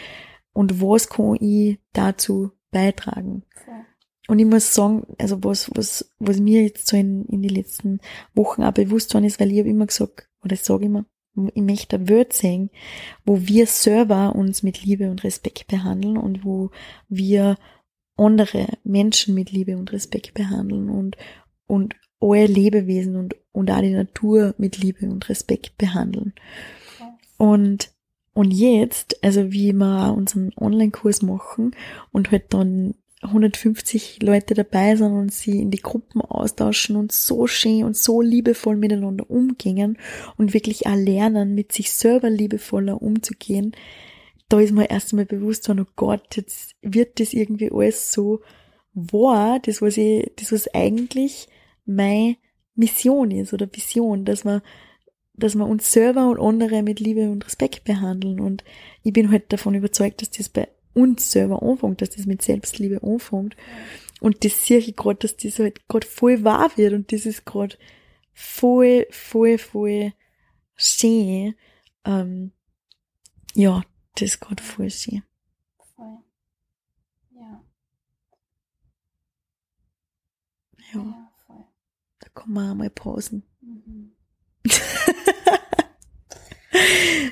[0.53, 3.43] und was kann ich dazu beitragen?
[4.27, 7.99] Und ich muss sagen, also was, was, was mir jetzt so in, in den letzten
[8.33, 11.05] Wochen auch bewusst worden ist, weil ich habe immer gesagt, oder ich sage immer,
[11.53, 12.69] ich möchte ein Word sehen,
[13.25, 16.71] wo wir selber uns mit Liebe und Respekt behandeln und wo
[17.09, 17.57] wir
[18.15, 21.17] andere Menschen mit Liebe und Respekt behandeln und,
[21.67, 26.33] und alle Lebewesen und, und auch die Natur mit Liebe und Respekt behandeln.
[27.37, 27.91] Und,
[28.33, 31.75] und jetzt, also wie wir unseren Online-Kurs machen
[32.11, 32.93] und halt dann
[33.23, 38.21] 150 Leute dabei sind und sie in die Gruppen austauschen und so schön und so
[38.21, 39.97] liebevoll miteinander umgehen
[40.37, 43.73] und wirklich auch lernen, mit sich selber liebevoller umzugehen,
[44.49, 48.41] da ist mir erst einmal bewusst, oh Gott, jetzt wird das irgendwie alles so
[48.93, 51.47] wahr, das was ich, das was eigentlich
[51.85, 52.37] meine
[52.75, 54.61] Mission ist oder Vision, dass wir,
[55.33, 58.63] dass wir uns selber und andere mit Liebe und Respekt behandeln und
[59.03, 63.01] ich bin halt davon überzeugt, dass das bei uns selber anfängt, dass das mit Selbstliebe
[63.03, 63.55] anfängt.
[64.19, 67.45] Und das sehe ich gerade, dass das halt gerade voll wahr wird und das ist
[67.45, 67.77] gerade
[68.33, 70.13] voll, voll, voll
[70.75, 71.55] schön.
[72.05, 72.51] Ähm,
[73.55, 73.83] ja,
[74.15, 75.23] das ist gerade voll schön.
[75.95, 76.17] Voll.
[77.31, 77.63] Ja.
[80.93, 81.30] Ja.
[82.33, 83.43] Kann man auch mal pausen.
[83.61, 84.11] Mhm.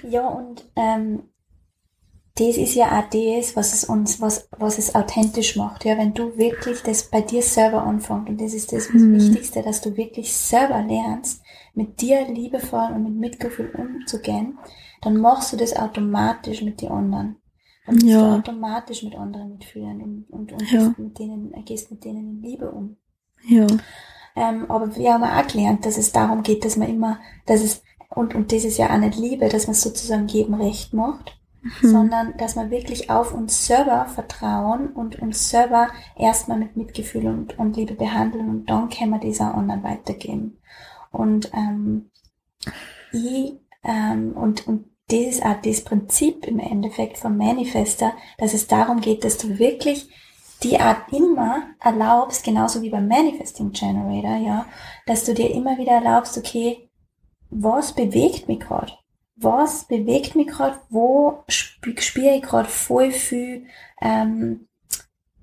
[0.09, 1.23] ja, und ähm,
[2.39, 5.83] das ist ja auch das, was es uns, was, was es authentisch macht.
[5.83, 9.15] Ja, wenn du wirklich das bei dir selber anfängst und das ist das mhm.
[9.15, 11.41] Wichtigste, dass du wirklich selber lernst,
[11.73, 14.57] mit dir liebevoll und mit Mitgefühl umzugehen,
[15.01, 17.35] dann machst du das automatisch mit den anderen.
[17.85, 18.19] Dann bist ja.
[18.19, 20.93] du automatisch mit anderen mitfühlen und, und, und ja.
[20.97, 22.97] mit denen, gehst mit denen in Liebe um.
[23.47, 23.67] Ja.
[24.35, 27.83] Ähm, aber wir haben auch gelernt, dass es darum geht, dass man immer, dass es,
[28.09, 31.89] und, und das ist ja auch nicht Liebe, dass man sozusagen jedem recht macht, mhm.
[31.89, 37.57] sondern dass man wirklich auf uns selber vertrauen und uns selber erstmal mit Mitgefühl und,
[37.59, 40.57] und Liebe behandeln und dann können wir das auch anderen weitergeben.
[41.11, 42.09] Und ähm,
[43.11, 43.53] ich,
[43.83, 49.01] ähm, und, und das ist auch das Prinzip im Endeffekt vom Manifester, dass es darum
[49.01, 50.09] geht, dass du wirklich
[50.63, 54.65] die Art immer erlaubst, genauso wie beim Manifesting Generator, ja,
[55.05, 56.89] dass du dir immer wieder erlaubst, okay,
[57.49, 58.93] was bewegt mich gerade?
[59.35, 60.79] Was bewegt mich gerade?
[60.89, 63.65] Wo spüre ich gerade voll viel
[64.01, 64.67] ähm,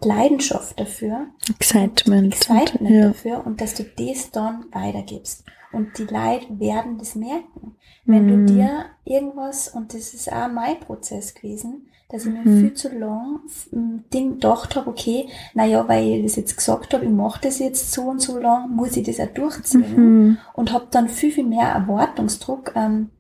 [0.03, 1.29] Leidenschaft dafür?
[1.49, 2.35] Excitement.
[2.35, 3.09] Excitement ja.
[3.09, 5.45] dafür und dass du das dann weitergibst.
[5.73, 7.77] Und die Leute werden das merken.
[8.05, 8.29] Wenn mm.
[8.29, 8.47] du mhm.
[8.47, 12.61] dir irgendwas, und das ist auch mein Prozess gewesen, dass ich mir mhm.
[12.61, 13.41] viel zu lang
[14.13, 17.93] Ding gedacht habe, okay, naja, weil ich das jetzt gesagt habe, ich mache das jetzt
[17.93, 19.97] so und so lang, muss ich das auch durchziehen.
[19.97, 20.39] Mhm.
[20.55, 23.11] Und habe dann viel, viel mehr Erwartungsdruck ähm,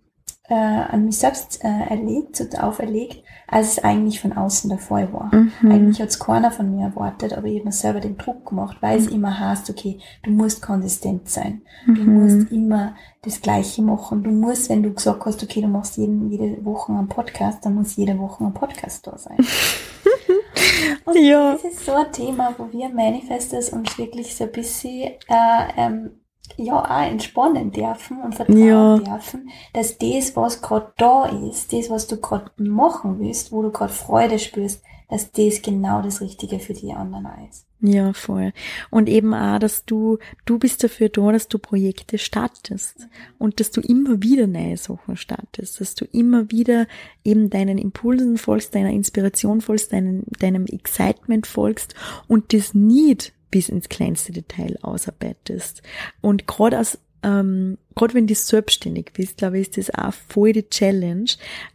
[0.48, 5.30] äh, an mich selbst äh, erlegt, auferlegt, als es eigentlich von außen der Fall war.
[5.34, 5.70] Mhm.
[5.70, 8.78] Eigentlich hat es keiner von mir erwartet, aber ich habe mir selber den Druck gemacht,
[8.80, 9.16] weil es mhm.
[9.16, 11.62] immer heißt, okay, du musst konsistent sein.
[11.86, 11.94] Mhm.
[11.94, 14.22] Du musst immer das Gleiche machen.
[14.22, 17.74] Du musst, wenn du gesagt hast, okay, du machst jeden, jede Woche einen Podcast, dann
[17.76, 19.36] muss jede Woche ein Podcast da sein.
[21.04, 21.52] Und ja.
[21.52, 26.10] das ist so ein Thema, wo wir Manifestors uns wirklich so ein bisschen äh, ähm,
[26.56, 28.98] ja auch entspannen dürfen und vertrauen ja.
[28.98, 33.70] dürfen, dass das, was gerade da ist, das, was du gerade machen willst, wo du
[33.70, 37.66] gerade Freude spürst, dass das genau das Richtige für die anderen ist.
[37.80, 38.52] Ja, voll.
[38.90, 43.06] Und eben auch, dass du, du bist dafür da, dass du Projekte startest mhm.
[43.38, 46.86] und dass du immer wieder neue Sachen startest, dass du immer wieder
[47.22, 51.94] eben deinen Impulsen folgst, deiner Inspiration folgst, deinen, deinem Excitement folgst
[52.28, 55.82] und das nicht bis ins kleinste Detail ausarbeitest.
[56.20, 60.52] Und gerade aus ähm, gerade wenn du selbstständig bist, glaube ich, ist das auch voll
[60.52, 61.28] die Challenge.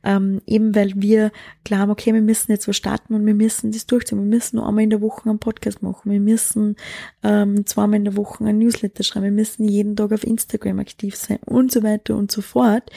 [0.03, 1.31] Ähm, eben weil wir
[1.65, 4.19] glauben, okay, wir müssen jetzt was starten und wir müssen das durchziehen.
[4.19, 6.09] Wir müssen nur einmal in der Woche einen Podcast machen.
[6.09, 6.77] Wir müssen
[7.23, 9.25] ähm, zweimal in der Woche ein Newsletter schreiben.
[9.25, 12.89] Wir müssen jeden Tag auf Instagram aktiv sein und so weiter und so fort.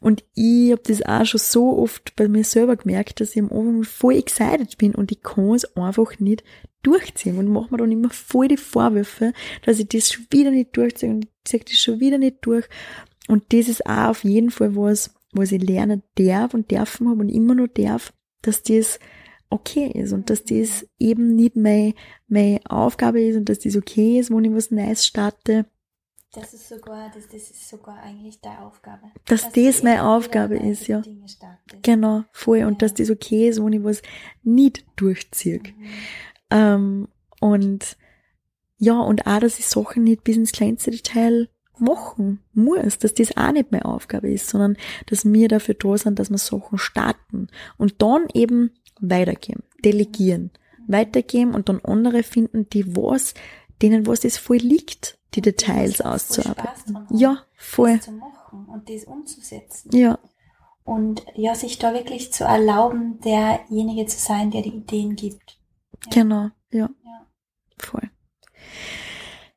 [0.00, 3.50] Und ich habe das auch schon so oft bei mir selber gemerkt, dass ich am
[3.50, 6.44] Anfang voll excited bin und ich kann es einfach nicht
[6.86, 9.32] durchziehen und mache mir dann immer voll die Vorwürfe,
[9.64, 12.66] dass ich das schon wieder nicht durchziehe und ich ziehe das schon wieder nicht durch.
[13.28, 17.20] Und das ist auch auf jeden Fall was, was ich lernen darf und dürfen habe
[17.20, 18.12] und immer noch darf,
[18.42, 18.98] dass das
[19.50, 21.94] okay ist und dass das eben nicht meine,
[22.28, 25.66] meine Aufgabe ist und dass das okay ist, wenn ich was Neues starte,
[26.34, 29.12] das ist sogar, das, das ist sogar eigentlich deine Aufgabe.
[29.26, 31.00] Dass, dass das meine Aufgabe ist, ja.
[31.82, 32.58] Genau, voll.
[32.58, 32.66] Ja.
[32.66, 34.02] Und dass das okay ist, wenn ich was
[34.42, 35.60] nicht durchziehe.
[35.60, 35.86] Mhm.
[36.50, 37.08] Ähm,
[37.40, 37.96] und
[38.78, 41.48] ja, und auch, dass ich Sachen nicht bis ins kleinste Detail
[41.78, 44.76] machen muss, dass das auch nicht meine Aufgabe ist, sondern
[45.06, 47.48] dass wir dafür da sind, dass wir Sachen starten
[47.78, 50.50] und dann eben weitergeben, delegieren,
[50.86, 53.34] weitergeben und dann andere finden, die was,
[53.82, 57.06] denen was das voll liegt die Details auszuarbeiten.
[57.10, 57.96] Ja, voll.
[57.96, 59.90] Das zu machen und das umzusetzen.
[59.96, 60.18] Ja.
[60.84, 65.58] Und ja, sich da wirklich zu erlauben, derjenige zu sein, der die Ideen gibt.
[66.10, 66.90] Genau, ja.
[67.04, 67.26] ja.
[67.78, 68.10] Voll.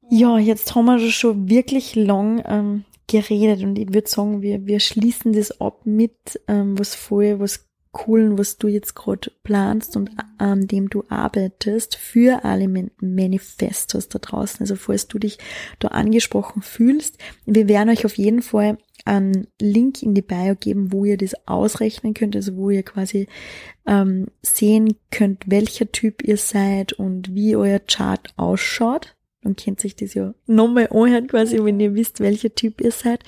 [0.10, 4.80] Ja, jetzt haben wir schon wirklich lang ähm, geredet und ich würde sagen, wir, wir
[4.80, 7.68] schließen das ab mit ähm, was voll, was
[7.98, 12.68] Coolen, was du jetzt gerade planst und an dem du arbeitest für alle
[13.02, 14.60] Manifestos da draußen.
[14.60, 15.40] Also falls du dich
[15.80, 18.78] da angesprochen fühlst, wir werden euch auf jeden Fall
[19.08, 23.28] einen Link in die Bio geben, wo ihr das ausrechnen könnt, also wo ihr quasi
[23.86, 29.16] ähm, sehen könnt, welcher Typ ihr seid und wie euer Chart ausschaut.
[29.42, 33.24] Dann kennt sich das ja nochmal anhören, quasi, wenn ihr wisst, welcher Typ ihr seid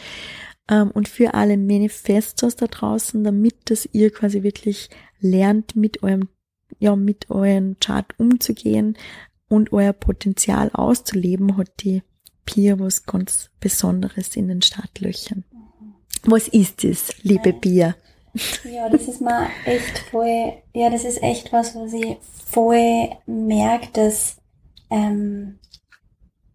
[0.69, 4.89] ähm, und für alle Manifestos da draußen, damit dass ihr quasi wirklich
[5.19, 6.29] lernt, mit eurem
[6.77, 8.97] ja, mit euren Chart umzugehen
[9.47, 12.03] und euer Potenzial auszuleben, hat die
[12.45, 15.43] Pia was ganz Besonderes in den Startlöchern.
[16.25, 17.95] Was ist es, liebe Pia?
[18.63, 23.89] Ja, das ist mal echt voll, ja, das ist echt was, was ich voll merke,
[23.93, 24.37] dass,
[24.89, 25.59] ähm,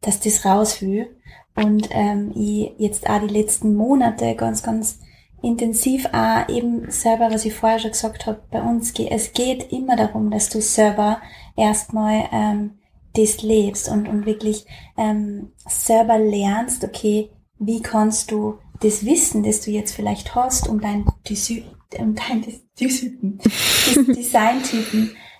[0.01, 1.16] dass das raus will.
[1.57, 4.99] Und ähm, ich jetzt auch die letzten Monate ganz, ganz
[5.43, 9.73] intensiv auch eben selber, was ich vorher schon gesagt habe, bei uns geht es geht
[9.73, 11.20] immer darum, dass du selber
[11.57, 12.78] erstmal ähm,
[13.15, 14.66] das lebst und, und wirklich
[14.97, 20.81] ähm, selber lernst, okay, wie kannst du das Wissen, das du jetzt vielleicht hast, um
[20.81, 21.06] dein,
[21.98, 22.43] um dein
[22.78, 23.40] Designtypen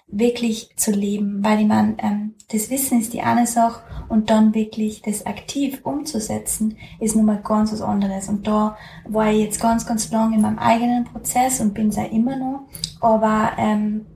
[0.06, 4.54] wirklich zu leben, weil ich meine, ähm, das Wissen ist die eine Sache und dann
[4.54, 8.28] wirklich das aktiv umzusetzen, ist nun mal ganz was anderes.
[8.28, 8.76] Und da
[9.08, 12.36] war ich jetzt ganz, ganz lang in meinem eigenen Prozess und bin es ja immer
[12.36, 12.68] noch,
[13.00, 14.06] aber ähm,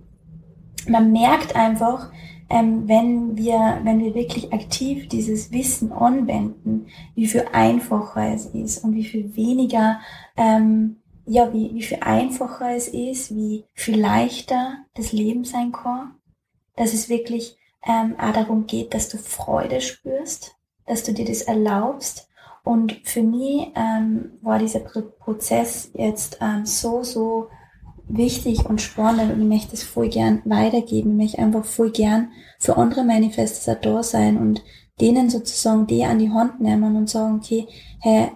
[0.89, 2.11] man merkt einfach,
[2.51, 8.85] ähm, wenn wir, wenn wir wirklich aktiv dieses Wissen anwenden, wie viel einfacher es ist
[8.85, 10.01] und wie viel weniger,
[10.37, 10.97] ähm,
[11.27, 16.15] ja, wie, wie viel einfacher es ist, wie viel leichter das Leben sein kann,
[16.77, 20.57] dass es wirklich ähm, auch darum geht, dass du Freude spürst,
[20.87, 22.29] dass du dir das erlaubst.
[22.65, 27.49] Und für mich ähm, war dieser Prozess jetzt ähm, so, so
[28.09, 31.11] wichtig und spannend und ich möchte es voll gern weitergeben.
[31.13, 34.63] Ich möchte einfach voll gern für andere Manifestes auch da sein und
[35.01, 37.67] denen sozusagen die an die Hand nehmen und sagen, okay,
[38.01, 38.31] hey,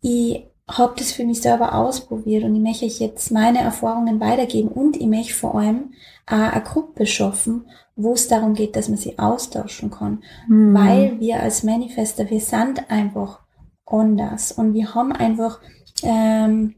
[0.00, 4.68] ich habe das für mich selber ausprobiert und ich möchte euch jetzt meine Erfahrungen weitergeben
[4.68, 5.92] und ich möchte vor allem
[6.26, 10.22] auch eine Gruppe schaffen, wo es darum geht, dass man sie austauschen kann.
[10.48, 10.74] Mhm.
[10.74, 13.40] Weil wir als Manifester, wir sind einfach
[13.86, 15.60] anders und wir haben einfach
[16.02, 16.74] ähm,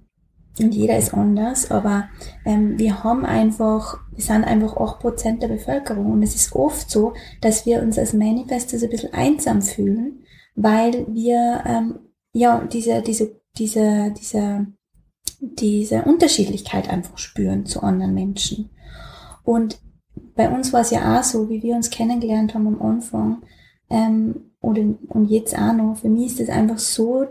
[0.61, 2.09] und jeder ist anders, aber
[2.45, 7.15] ähm, wir haben einfach, wir sind einfach 8% der Bevölkerung und es ist oft so,
[7.41, 10.25] dass wir uns als Manifestors ein bisschen einsam fühlen,
[10.55, 11.99] weil wir ähm,
[12.33, 14.67] ja diese, diese, diese, diese,
[15.41, 18.71] diese Unterschiedlichkeit einfach spüren zu anderen Menschen.
[19.45, 19.81] Und
[20.35, 23.43] bei uns war es ja auch so, wie wir uns kennengelernt haben am Anfang,
[23.91, 27.27] ähm, oder, und jetzt auch noch, für mich ist es einfach so,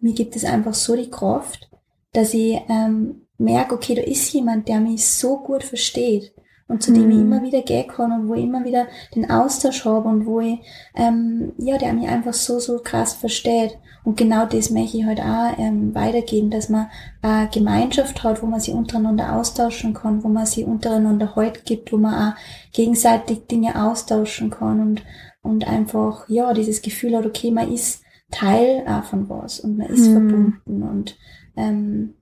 [0.00, 1.70] mir gibt es einfach so die Kraft,
[2.12, 6.32] dass ich ähm, merke, okay, da ist jemand, der mich so gut versteht
[6.68, 7.32] und zu dem ich mhm.
[7.32, 10.58] immer wieder gehen kann und wo ich immer wieder den Austausch habe und wo ich,
[10.94, 13.78] ähm, ja, der mich einfach so, so krass versteht.
[14.04, 16.88] Und genau das möchte ich halt auch ähm, weitergeben, dass man
[17.20, 21.92] eine Gemeinschaft hat, wo man sich untereinander austauschen kann, wo man sich untereinander Halt gibt,
[21.92, 22.36] wo man auch
[22.72, 25.02] gegenseitig Dinge austauschen kann und,
[25.42, 29.88] und einfach, ja, dieses Gefühl hat, okay, man ist Teil auch von was und man
[29.88, 30.12] ist mhm.
[30.12, 31.16] verbunden und
[31.56, 32.14] ähm,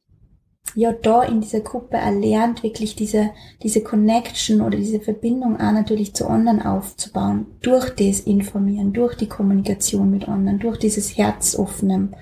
[0.74, 3.30] ja da in dieser Gruppe erlernt, wirklich diese,
[3.62, 9.28] diese Connection oder diese Verbindung auch natürlich zu anderen aufzubauen, durch das Informieren, durch die
[9.28, 12.14] Kommunikation mit anderen, durch dieses Herzoffenen,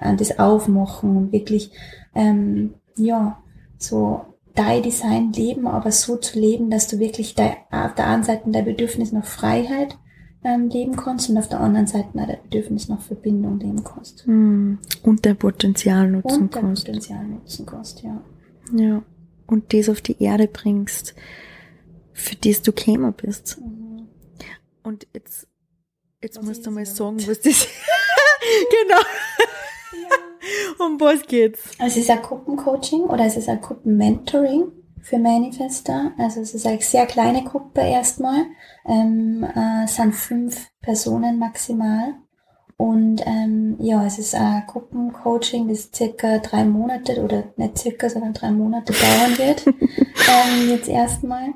[0.00, 1.70] äh, das Aufmachen und wirklich,
[2.14, 3.38] ähm, ja,
[3.78, 4.22] so
[4.54, 8.50] dein Design leben, aber so zu leben, dass du wirklich dein, auf der einen Seite
[8.50, 9.96] dein Bedürfnis nach Freiheit
[10.44, 14.26] ähm, leben kannst und auf der anderen Seite auch dein Bedürfnis nach Verbindung leben kannst.
[14.26, 14.78] Mm.
[15.02, 16.88] Und dein Potenzial nutzen und kannst.
[16.88, 18.20] dein Potenzial nutzen kannst, ja.
[18.74, 19.02] Ja.
[19.46, 21.14] Und das auf die Erde bringst,
[22.12, 23.58] für das du gekommen bist.
[23.60, 24.08] Mhm.
[24.82, 25.46] Und jetzt,
[26.22, 27.68] jetzt was musst du mal sagen, was das
[28.70, 29.00] genau.
[29.92, 30.86] Ja.
[30.86, 31.70] um was geht's?
[31.78, 36.12] Also es ist ein Gruppencoaching oder es ist ein Gruppenmentoring für Manifester.
[36.18, 38.46] Also es ist eine sehr kleine Gruppe erstmal.
[38.86, 42.14] Ähm, äh, sind fünf Personen maximal.
[42.76, 48.32] Und ähm, ja, es ist ein Gruppencoaching, das circa drei Monate oder nicht circa, sondern
[48.32, 49.66] drei Monate dauern wird.
[49.66, 51.50] ähm, jetzt erstmal.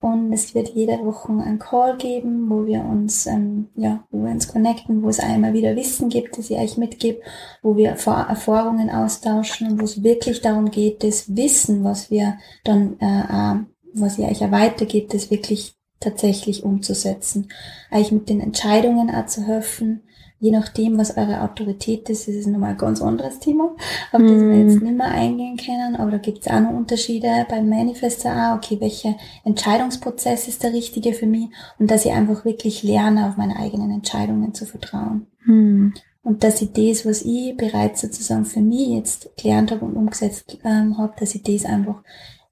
[0.00, 4.30] Und es wird jede Woche einen Call geben, wo wir uns, ähm, ja, wo wir
[4.30, 7.20] uns connecten, wo es einmal wieder Wissen gibt, das ich euch mitgebe,
[7.62, 12.96] wo wir Erfahrungen austauschen und wo es wirklich darum geht, das Wissen, was wir dann,
[13.00, 13.64] äh, äh,
[13.94, 17.48] was ihr euch ja weitergibt, das wirklich tatsächlich umzusetzen.
[17.90, 20.02] Euch mit den Entscheidungen auch zu helfen,
[20.40, 23.74] je nachdem, was eure Autorität ist, ist es nochmal ein ganz anderes Thema,
[24.12, 24.86] auf das wir jetzt mhm.
[24.86, 28.80] nicht mehr eingehen können, aber da gibt es auch noch Unterschiede beim Manifester auch, okay,
[28.80, 31.48] welcher Entscheidungsprozess ist der richtige für mich
[31.78, 35.26] und dass ich einfach wirklich lerne, auf meine eigenen Entscheidungen zu vertrauen.
[35.44, 35.94] Mhm.
[36.22, 40.58] Und dass ich das, was ich bereits sozusagen für mich jetzt gelernt habe und umgesetzt
[40.62, 42.02] ähm, habe, dass ich das einfach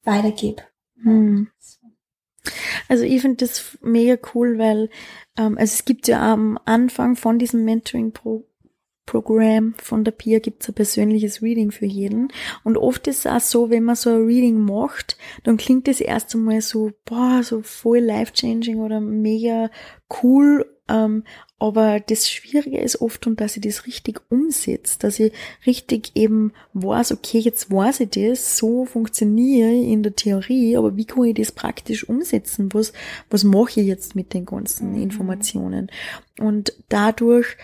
[0.03, 0.63] weitergebe.
[0.97, 1.49] Mhm.
[2.89, 4.91] Also ich finde das mega cool, weil
[5.37, 8.45] ähm, also es gibt ja am Anfang von diesem Mentoring-Programm
[9.07, 12.29] Programm von der Pia gibt's ein persönliches Reading für jeden.
[12.65, 16.01] Und oft ist es auch so, wenn man so ein Reading macht, dann klingt es
[16.01, 19.71] erst einmal so, boah, so voll life-changing oder mega
[20.23, 20.67] cool.
[20.89, 21.23] Ähm,
[21.59, 25.33] aber das Schwierige ist oft, und dass ich das richtig umsetze, dass ich
[25.65, 30.97] richtig eben weiß, okay, jetzt weiß ich das, so funktioniere ich in der Theorie, aber
[30.97, 32.69] wie kann ich das praktisch umsetzen?
[32.75, 32.93] Was,
[33.31, 35.03] was mache ich jetzt mit den ganzen mhm.
[35.03, 35.91] Informationen?
[36.39, 37.57] Und dadurch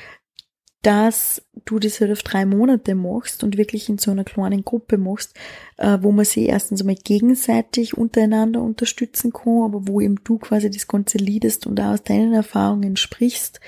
[0.83, 4.99] dass du das halt auf drei Monate machst und wirklich in so einer kleinen Gruppe
[4.99, 5.35] machst,
[5.79, 10.71] äh, wo man sich erstens einmal gegenseitig untereinander unterstützen kann, aber wo eben du quasi
[10.71, 13.61] das Ganze liedest und auch aus deinen Erfahrungen sprichst,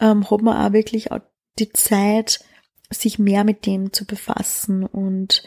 [0.00, 1.20] ähm, hat man auch wirklich auch
[1.58, 2.40] die Zeit,
[2.92, 5.44] sich mehr mit dem zu befassen und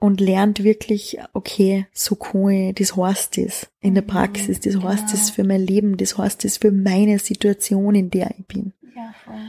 [0.00, 2.18] und lernt wirklich, okay, so
[2.50, 4.08] ich, das heißt das in der mhm.
[4.08, 8.34] Praxis, das heißt das für mein Leben, das heißt das für meine Situation, in der
[8.36, 8.74] ich bin.
[8.94, 9.40] Ja, voll.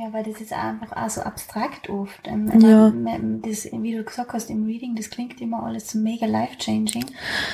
[0.00, 2.26] Ja, weil das ist einfach auch so abstrakt oft.
[2.26, 2.90] Ähm, ja.
[3.42, 7.04] Das, wie du gesagt hast, im Reading, das klingt immer alles so mega life-changing.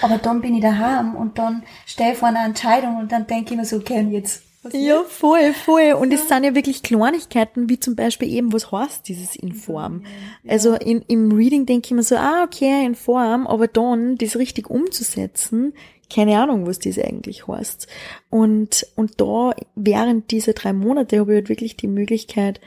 [0.01, 3.55] Aber dann bin ich daheim und dann stehe ich vor einer Entscheidung und dann denke
[3.55, 4.43] ich mir so, okay, und jetzt
[4.73, 5.93] ja, voll, voll.
[5.93, 10.02] Und es sind ja wirklich Kleinigkeiten, wie zum Beispiel eben, was heißt dieses in Form?
[10.43, 10.52] Ja.
[10.52, 14.36] Also in, im Reading denke ich mir so, ah, okay, in Form, aber dann das
[14.36, 15.73] richtig umzusetzen,
[16.09, 17.87] keine Ahnung, was das eigentlich heißt.
[18.31, 22.61] Und, und da, während dieser drei Monate, habe ich halt wirklich die Möglichkeit,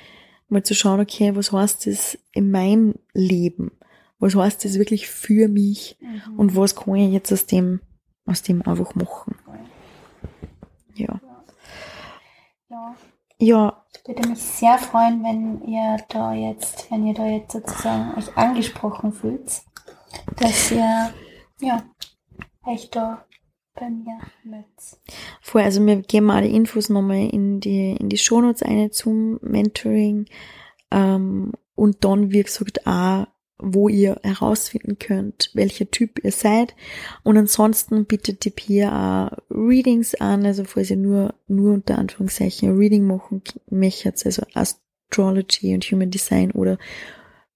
[0.49, 3.71] mal zu schauen, okay, was heißt das in meinem Leben?
[4.19, 5.97] Was heißt das wirklich für mich?
[6.01, 6.39] Mhm.
[6.39, 7.81] Und was kann ich jetzt aus dem,
[8.25, 9.35] aus dem einfach machen?
[10.95, 11.19] Ja.
[12.69, 12.95] Ja.
[13.41, 13.85] Ja.
[13.95, 18.35] Ich würde mich sehr freuen, wenn ihr da jetzt, wenn ihr da jetzt sozusagen euch
[18.37, 19.61] angesprochen fühlt,
[20.35, 21.13] dass ihr,
[21.61, 21.83] ja,
[22.65, 23.25] euch da
[23.79, 24.65] bei mir mit.
[25.41, 29.39] Vorher, also wir geben mal die Infos nochmal in die, in die Shownotes eine zum
[29.41, 30.25] Mentoring.
[30.91, 33.27] Ähm, und dann, wie gesagt, auch,
[33.57, 36.75] wo ihr herausfinden könnt, welcher Typ ihr seid.
[37.23, 42.77] Und ansonsten bietet die Pia auch Readings an, also falls ihr nur, nur unter Anführungszeichen
[42.77, 46.77] Reading machen möchtet, also Astrology und Human Design oder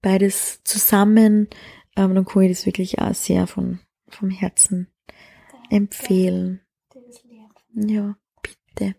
[0.02, 1.48] beides zusammen,
[1.96, 4.88] ähm, dann kann ich das wirklich auch sehr von, vom Herzen
[5.70, 6.60] empfehlen.
[7.74, 8.94] Ja, bitte.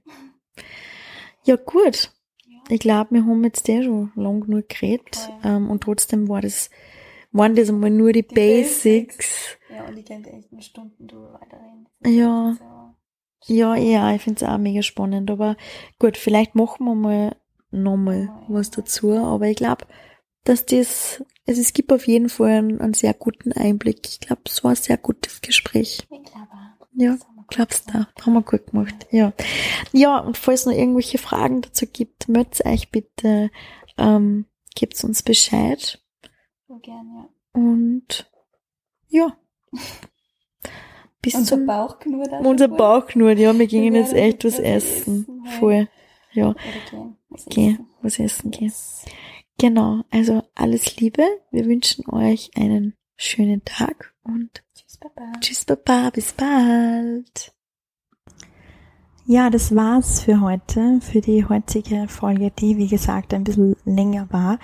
[1.43, 2.11] Ja, gut.
[2.69, 5.29] Ich glaube, wir haben jetzt eh schon lang genug geredet.
[5.43, 6.69] Ähm, und trotzdem war das,
[7.31, 9.15] waren das einmal nur die, die Basics.
[9.15, 9.57] Basics.
[9.69, 11.87] Ja, und ich könnte echt eine Stunde drüber weiterreden.
[12.05, 12.57] Ja.
[13.47, 15.29] Ja, ja, ich finde es auch mega spannend.
[15.29, 15.55] Aber
[15.99, 17.35] gut, vielleicht machen wir mal
[17.69, 19.11] nochmal was dazu.
[19.11, 19.85] Aber ich glaube,
[20.43, 24.07] dass das, also es gibt auf jeden Fall einen, einen sehr guten Einblick.
[24.07, 25.99] Ich glaube, es war ein sehr gutes Gespräch.
[26.09, 26.47] Ich glaube
[26.95, 27.17] ja,
[27.47, 29.07] glaubst du, haben wir gut gemacht.
[29.11, 29.33] Ja.
[29.91, 33.51] Ja, und falls es noch irgendwelche Fragen dazu gibt, meldet euch bitte,
[33.97, 34.45] ähm,
[34.75, 36.01] gebt uns Bescheid.
[36.67, 37.29] So gern, ja.
[37.53, 38.31] Und
[39.09, 39.37] ja.
[41.21, 42.31] Bis unser zum, Bauch knurrt.
[42.45, 45.23] Unser Bauch knurrt, ja, wir gingen jetzt echt was essen.
[45.23, 45.45] essen.
[45.59, 45.89] Voll.
[46.33, 46.53] Ja.
[47.33, 47.87] Essen.
[48.01, 48.73] was essen gehen.
[49.57, 51.23] Genau, also alles Liebe.
[51.51, 54.65] Wir wünschen euch einen schönen Tag und
[54.99, 55.31] Baba.
[55.39, 56.09] Tschüss, Baba.
[56.09, 57.53] Bis bald.
[59.25, 64.27] Ja, das war's für heute, für die heutige Folge, die wie gesagt ein bisschen länger
[64.31, 64.59] war.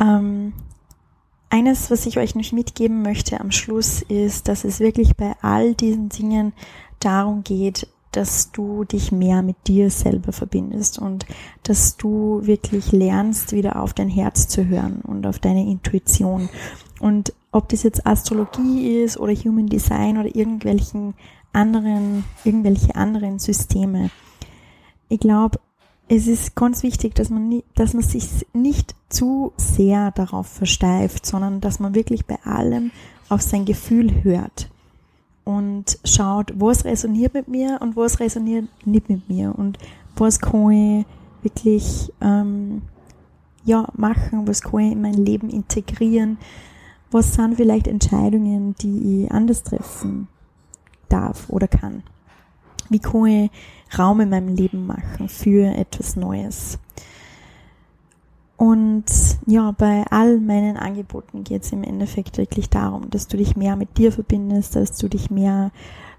[0.00, 0.52] Ähm,
[1.50, 5.74] eines, was ich euch noch mitgeben möchte am Schluss, ist, dass es wirklich bei all
[5.74, 6.52] diesen Dingen
[7.00, 11.26] darum geht, dass du dich mehr mit dir selber verbindest und
[11.62, 16.48] dass du wirklich lernst, wieder auf dein Herz zu hören und auf deine Intuition.
[17.00, 21.14] Und ob das jetzt Astrologie ist oder Human Design oder irgendwelchen
[21.52, 24.10] anderen, irgendwelche anderen Systeme.
[25.08, 25.58] Ich glaube,
[26.08, 31.26] es ist ganz wichtig, dass man, nie, dass man sich nicht zu sehr darauf versteift,
[31.26, 32.90] sondern dass man wirklich bei allem
[33.28, 34.70] auf sein Gefühl hört
[35.44, 39.78] und schaut, was resoniert mit mir und was resoniert nicht mit mir und
[40.16, 41.06] was kann ich
[41.42, 42.82] wirklich ähm,
[43.64, 46.38] ja machen, was kann ich in mein Leben integrieren
[47.12, 50.28] was sind vielleicht Entscheidungen, die ich anders treffen
[51.08, 52.02] darf oder kann?
[52.88, 53.50] Wie kann ich
[53.98, 56.78] Raum in meinem Leben machen für etwas Neues?
[58.62, 59.06] Und
[59.44, 63.74] ja, bei all meinen Angeboten geht es im Endeffekt wirklich darum, dass du dich mehr
[63.74, 65.72] mit dir verbindest, dass du dich mehr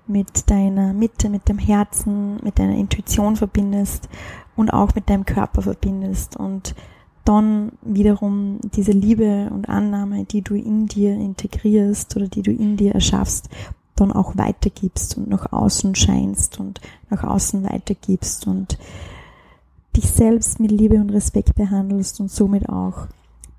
[0.08, 4.10] mit deiner Mitte, mit dem Herzen, mit deiner Intuition verbindest
[4.58, 6.36] und auch mit deinem Körper verbindest.
[6.36, 6.76] Und
[7.24, 12.76] dann wiederum diese Liebe und Annahme, die du in dir integrierst oder die du in
[12.76, 13.48] dir erschaffst,
[13.96, 18.48] dann auch weitergibst und nach außen scheinst und nach außen weitergibst.
[18.48, 18.78] Und
[19.96, 23.08] dich selbst mit Liebe und Respekt behandelst und somit auch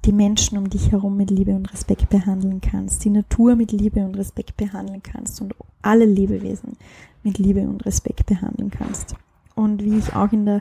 [0.05, 4.05] die Menschen um dich herum mit Liebe und Respekt behandeln kannst, die Natur mit Liebe
[4.05, 6.77] und Respekt behandeln kannst und alle Lebewesen
[7.23, 9.15] mit Liebe und Respekt behandeln kannst.
[9.55, 10.61] Und wie ich auch in der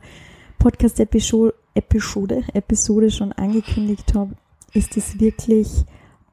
[0.59, 4.35] Podcast-Episode Episode, schon angekündigt habe,
[4.73, 5.83] ist es wirklich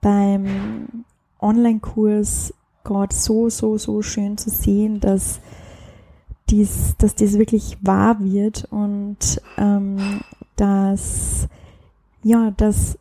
[0.00, 1.04] beim
[1.40, 2.54] Online-Kurs
[2.84, 5.40] Gott so, so, so schön zu sehen, dass
[6.50, 10.20] dies, dass das wirklich wahr wird und ähm,
[10.56, 11.48] dass
[12.22, 12.98] ja, dass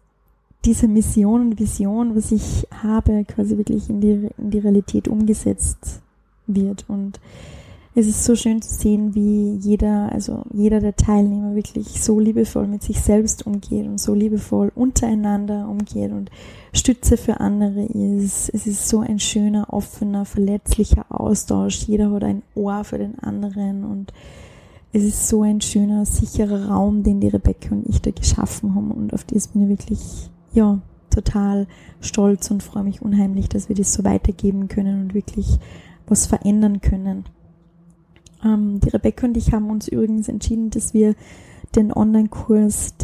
[0.65, 6.01] diese Mission und Vision, was ich habe, quasi wirklich in die, in die Realität umgesetzt
[6.47, 6.85] wird.
[6.87, 7.19] Und
[7.99, 12.65] es ist so schön zu sehen, wie jeder, also jeder der Teilnehmer wirklich so liebevoll
[12.65, 16.31] mit sich selbst umgeht und so liebevoll untereinander umgeht und
[16.71, 18.49] Stütze für andere ist.
[18.53, 21.83] Es ist so ein schöner, offener, verletzlicher Austausch.
[21.83, 24.13] Jeder hat ein Ohr für den anderen und
[24.93, 28.91] es ist so ein schöner, sicherer Raum, den die Rebecca und ich da geschaffen haben
[28.91, 31.67] und auf das bin ich wirklich, ja, total
[31.99, 35.59] stolz und freue mich unheimlich, dass wir das so weitergeben können und wirklich
[36.07, 37.25] was verändern können.
[38.43, 41.15] Ähm, die Rebecca und ich haben uns übrigens entschieden, dass wir
[41.75, 42.95] den Online-Kurs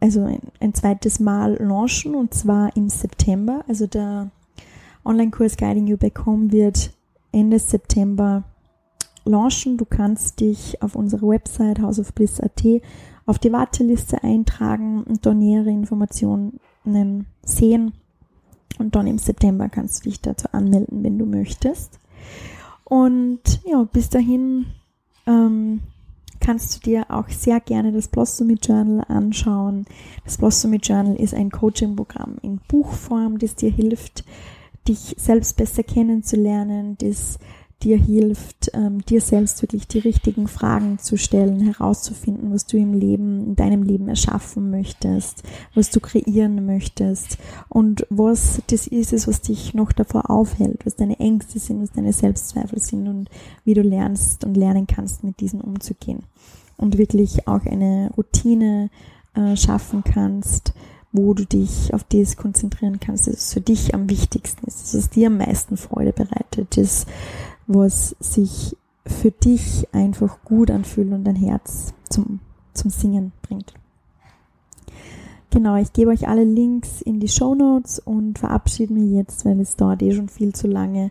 [0.00, 3.64] also ein, ein, zweites Mal launchen und zwar im September.
[3.66, 4.30] Also der
[5.04, 6.92] Online-Kurs Guiding You Back Home wird
[7.32, 8.44] Ende September
[9.24, 9.76] launchen.
[9.76, 12.62] Du kannst dich auf unserer Website houseofbliss.at
[13.26, 16.60] auf die Warteliste eintragen und dort nähere Informationen
[17.42, 17.92] sehen.
[18.78, 21.98] Und dann im September kannst du dich dazu anmelden, wenn du möchtest.
[22.88, 24.66] Und ja, bis dahin
[25.26, 25.80] ähm,
[26.40, 29.86] kannst du dir auch sehr gerne das Blossomy Journal anschauen.
[30.24, 34.24] Das Blossomy Journal ist ein Coaching-Programm in Buchform, das dir hilft,
[34.86, 37.40] dich selbst besser kennenzulernen, das
[37.82, 42.94] dir hilft, ähm, dir selbst wirklich die richtigen Fragen zu stellen, herauszufinden, was du im
[42.94, 45.42] Leben, in deinem Leben erschaffen möchtest,
[45.74, 47.38] was du kreieren möchtest
[47.68, 51.92] und was das ist es, was dich noch davor aufhält, was deine Ängste sind, was
[51.92, 53.28] deine Selbstzweifel sind und
[53.64, 56.20] wie du lernst und lernen kannst, mit diesen umzugehen
[56.78, 58.90] und wirklich auch eine Routine
[59.34, 60.72] äh, schaffen kannst,
[61.12, 65.10] wo du dich auf das konzentrieren kannst, das für dich am wichtigsten ist, dass es
[65.10, 67.06] dir am meisten Freude bereitet, das
[67.66, 68.76] was sich
[69.06, 72.40] für dich einfach gut anfühlt und dein Herz zum,
[72.74, 73.72] zum Singen bringt.
[75.50, 79.60] Genau, ich gebe euch alle Links in die Show Notes und verabschiede mich jetzt, weil
[79.60, 81.10] es dauert eh schon viel zu lange.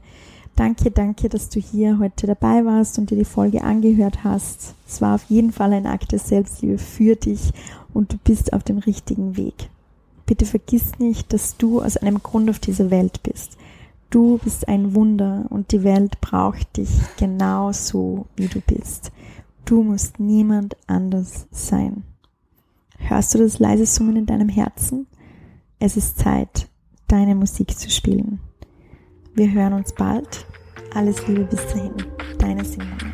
[0.55, 4.75] Danke, danke, dass du hier heute dabei warst und dir die Folge angehört hast.
[4.87, 7.51] Es war auf jeden Fall ein Akt der Selbstliebe für dich
[7.93, 9.69] und du bist auf dem richtigen Weg.
[10.25, 13.57] Bitte vergiss nicht, dass du aus einem Grund auf dieser Welt bist.
[14.09, 19.11] Du bist ein Wunder und die Welt braucht dich genauso, wie du bist.
[19.65, 22.03] Du musst niemand anders sein.
[22.97, 25.07] Hörst du das leise Summen in deinem Herzen?
[25.79, 26.69] Es ist Zeit,
[27.07, 28.39] deine Musik zu spielen.
[29.33, 30.45] Wir hören uns bald.
[30.93, 31.93] Alles Liebe bis dahin.
[32.37, 33.13] Deine Simone.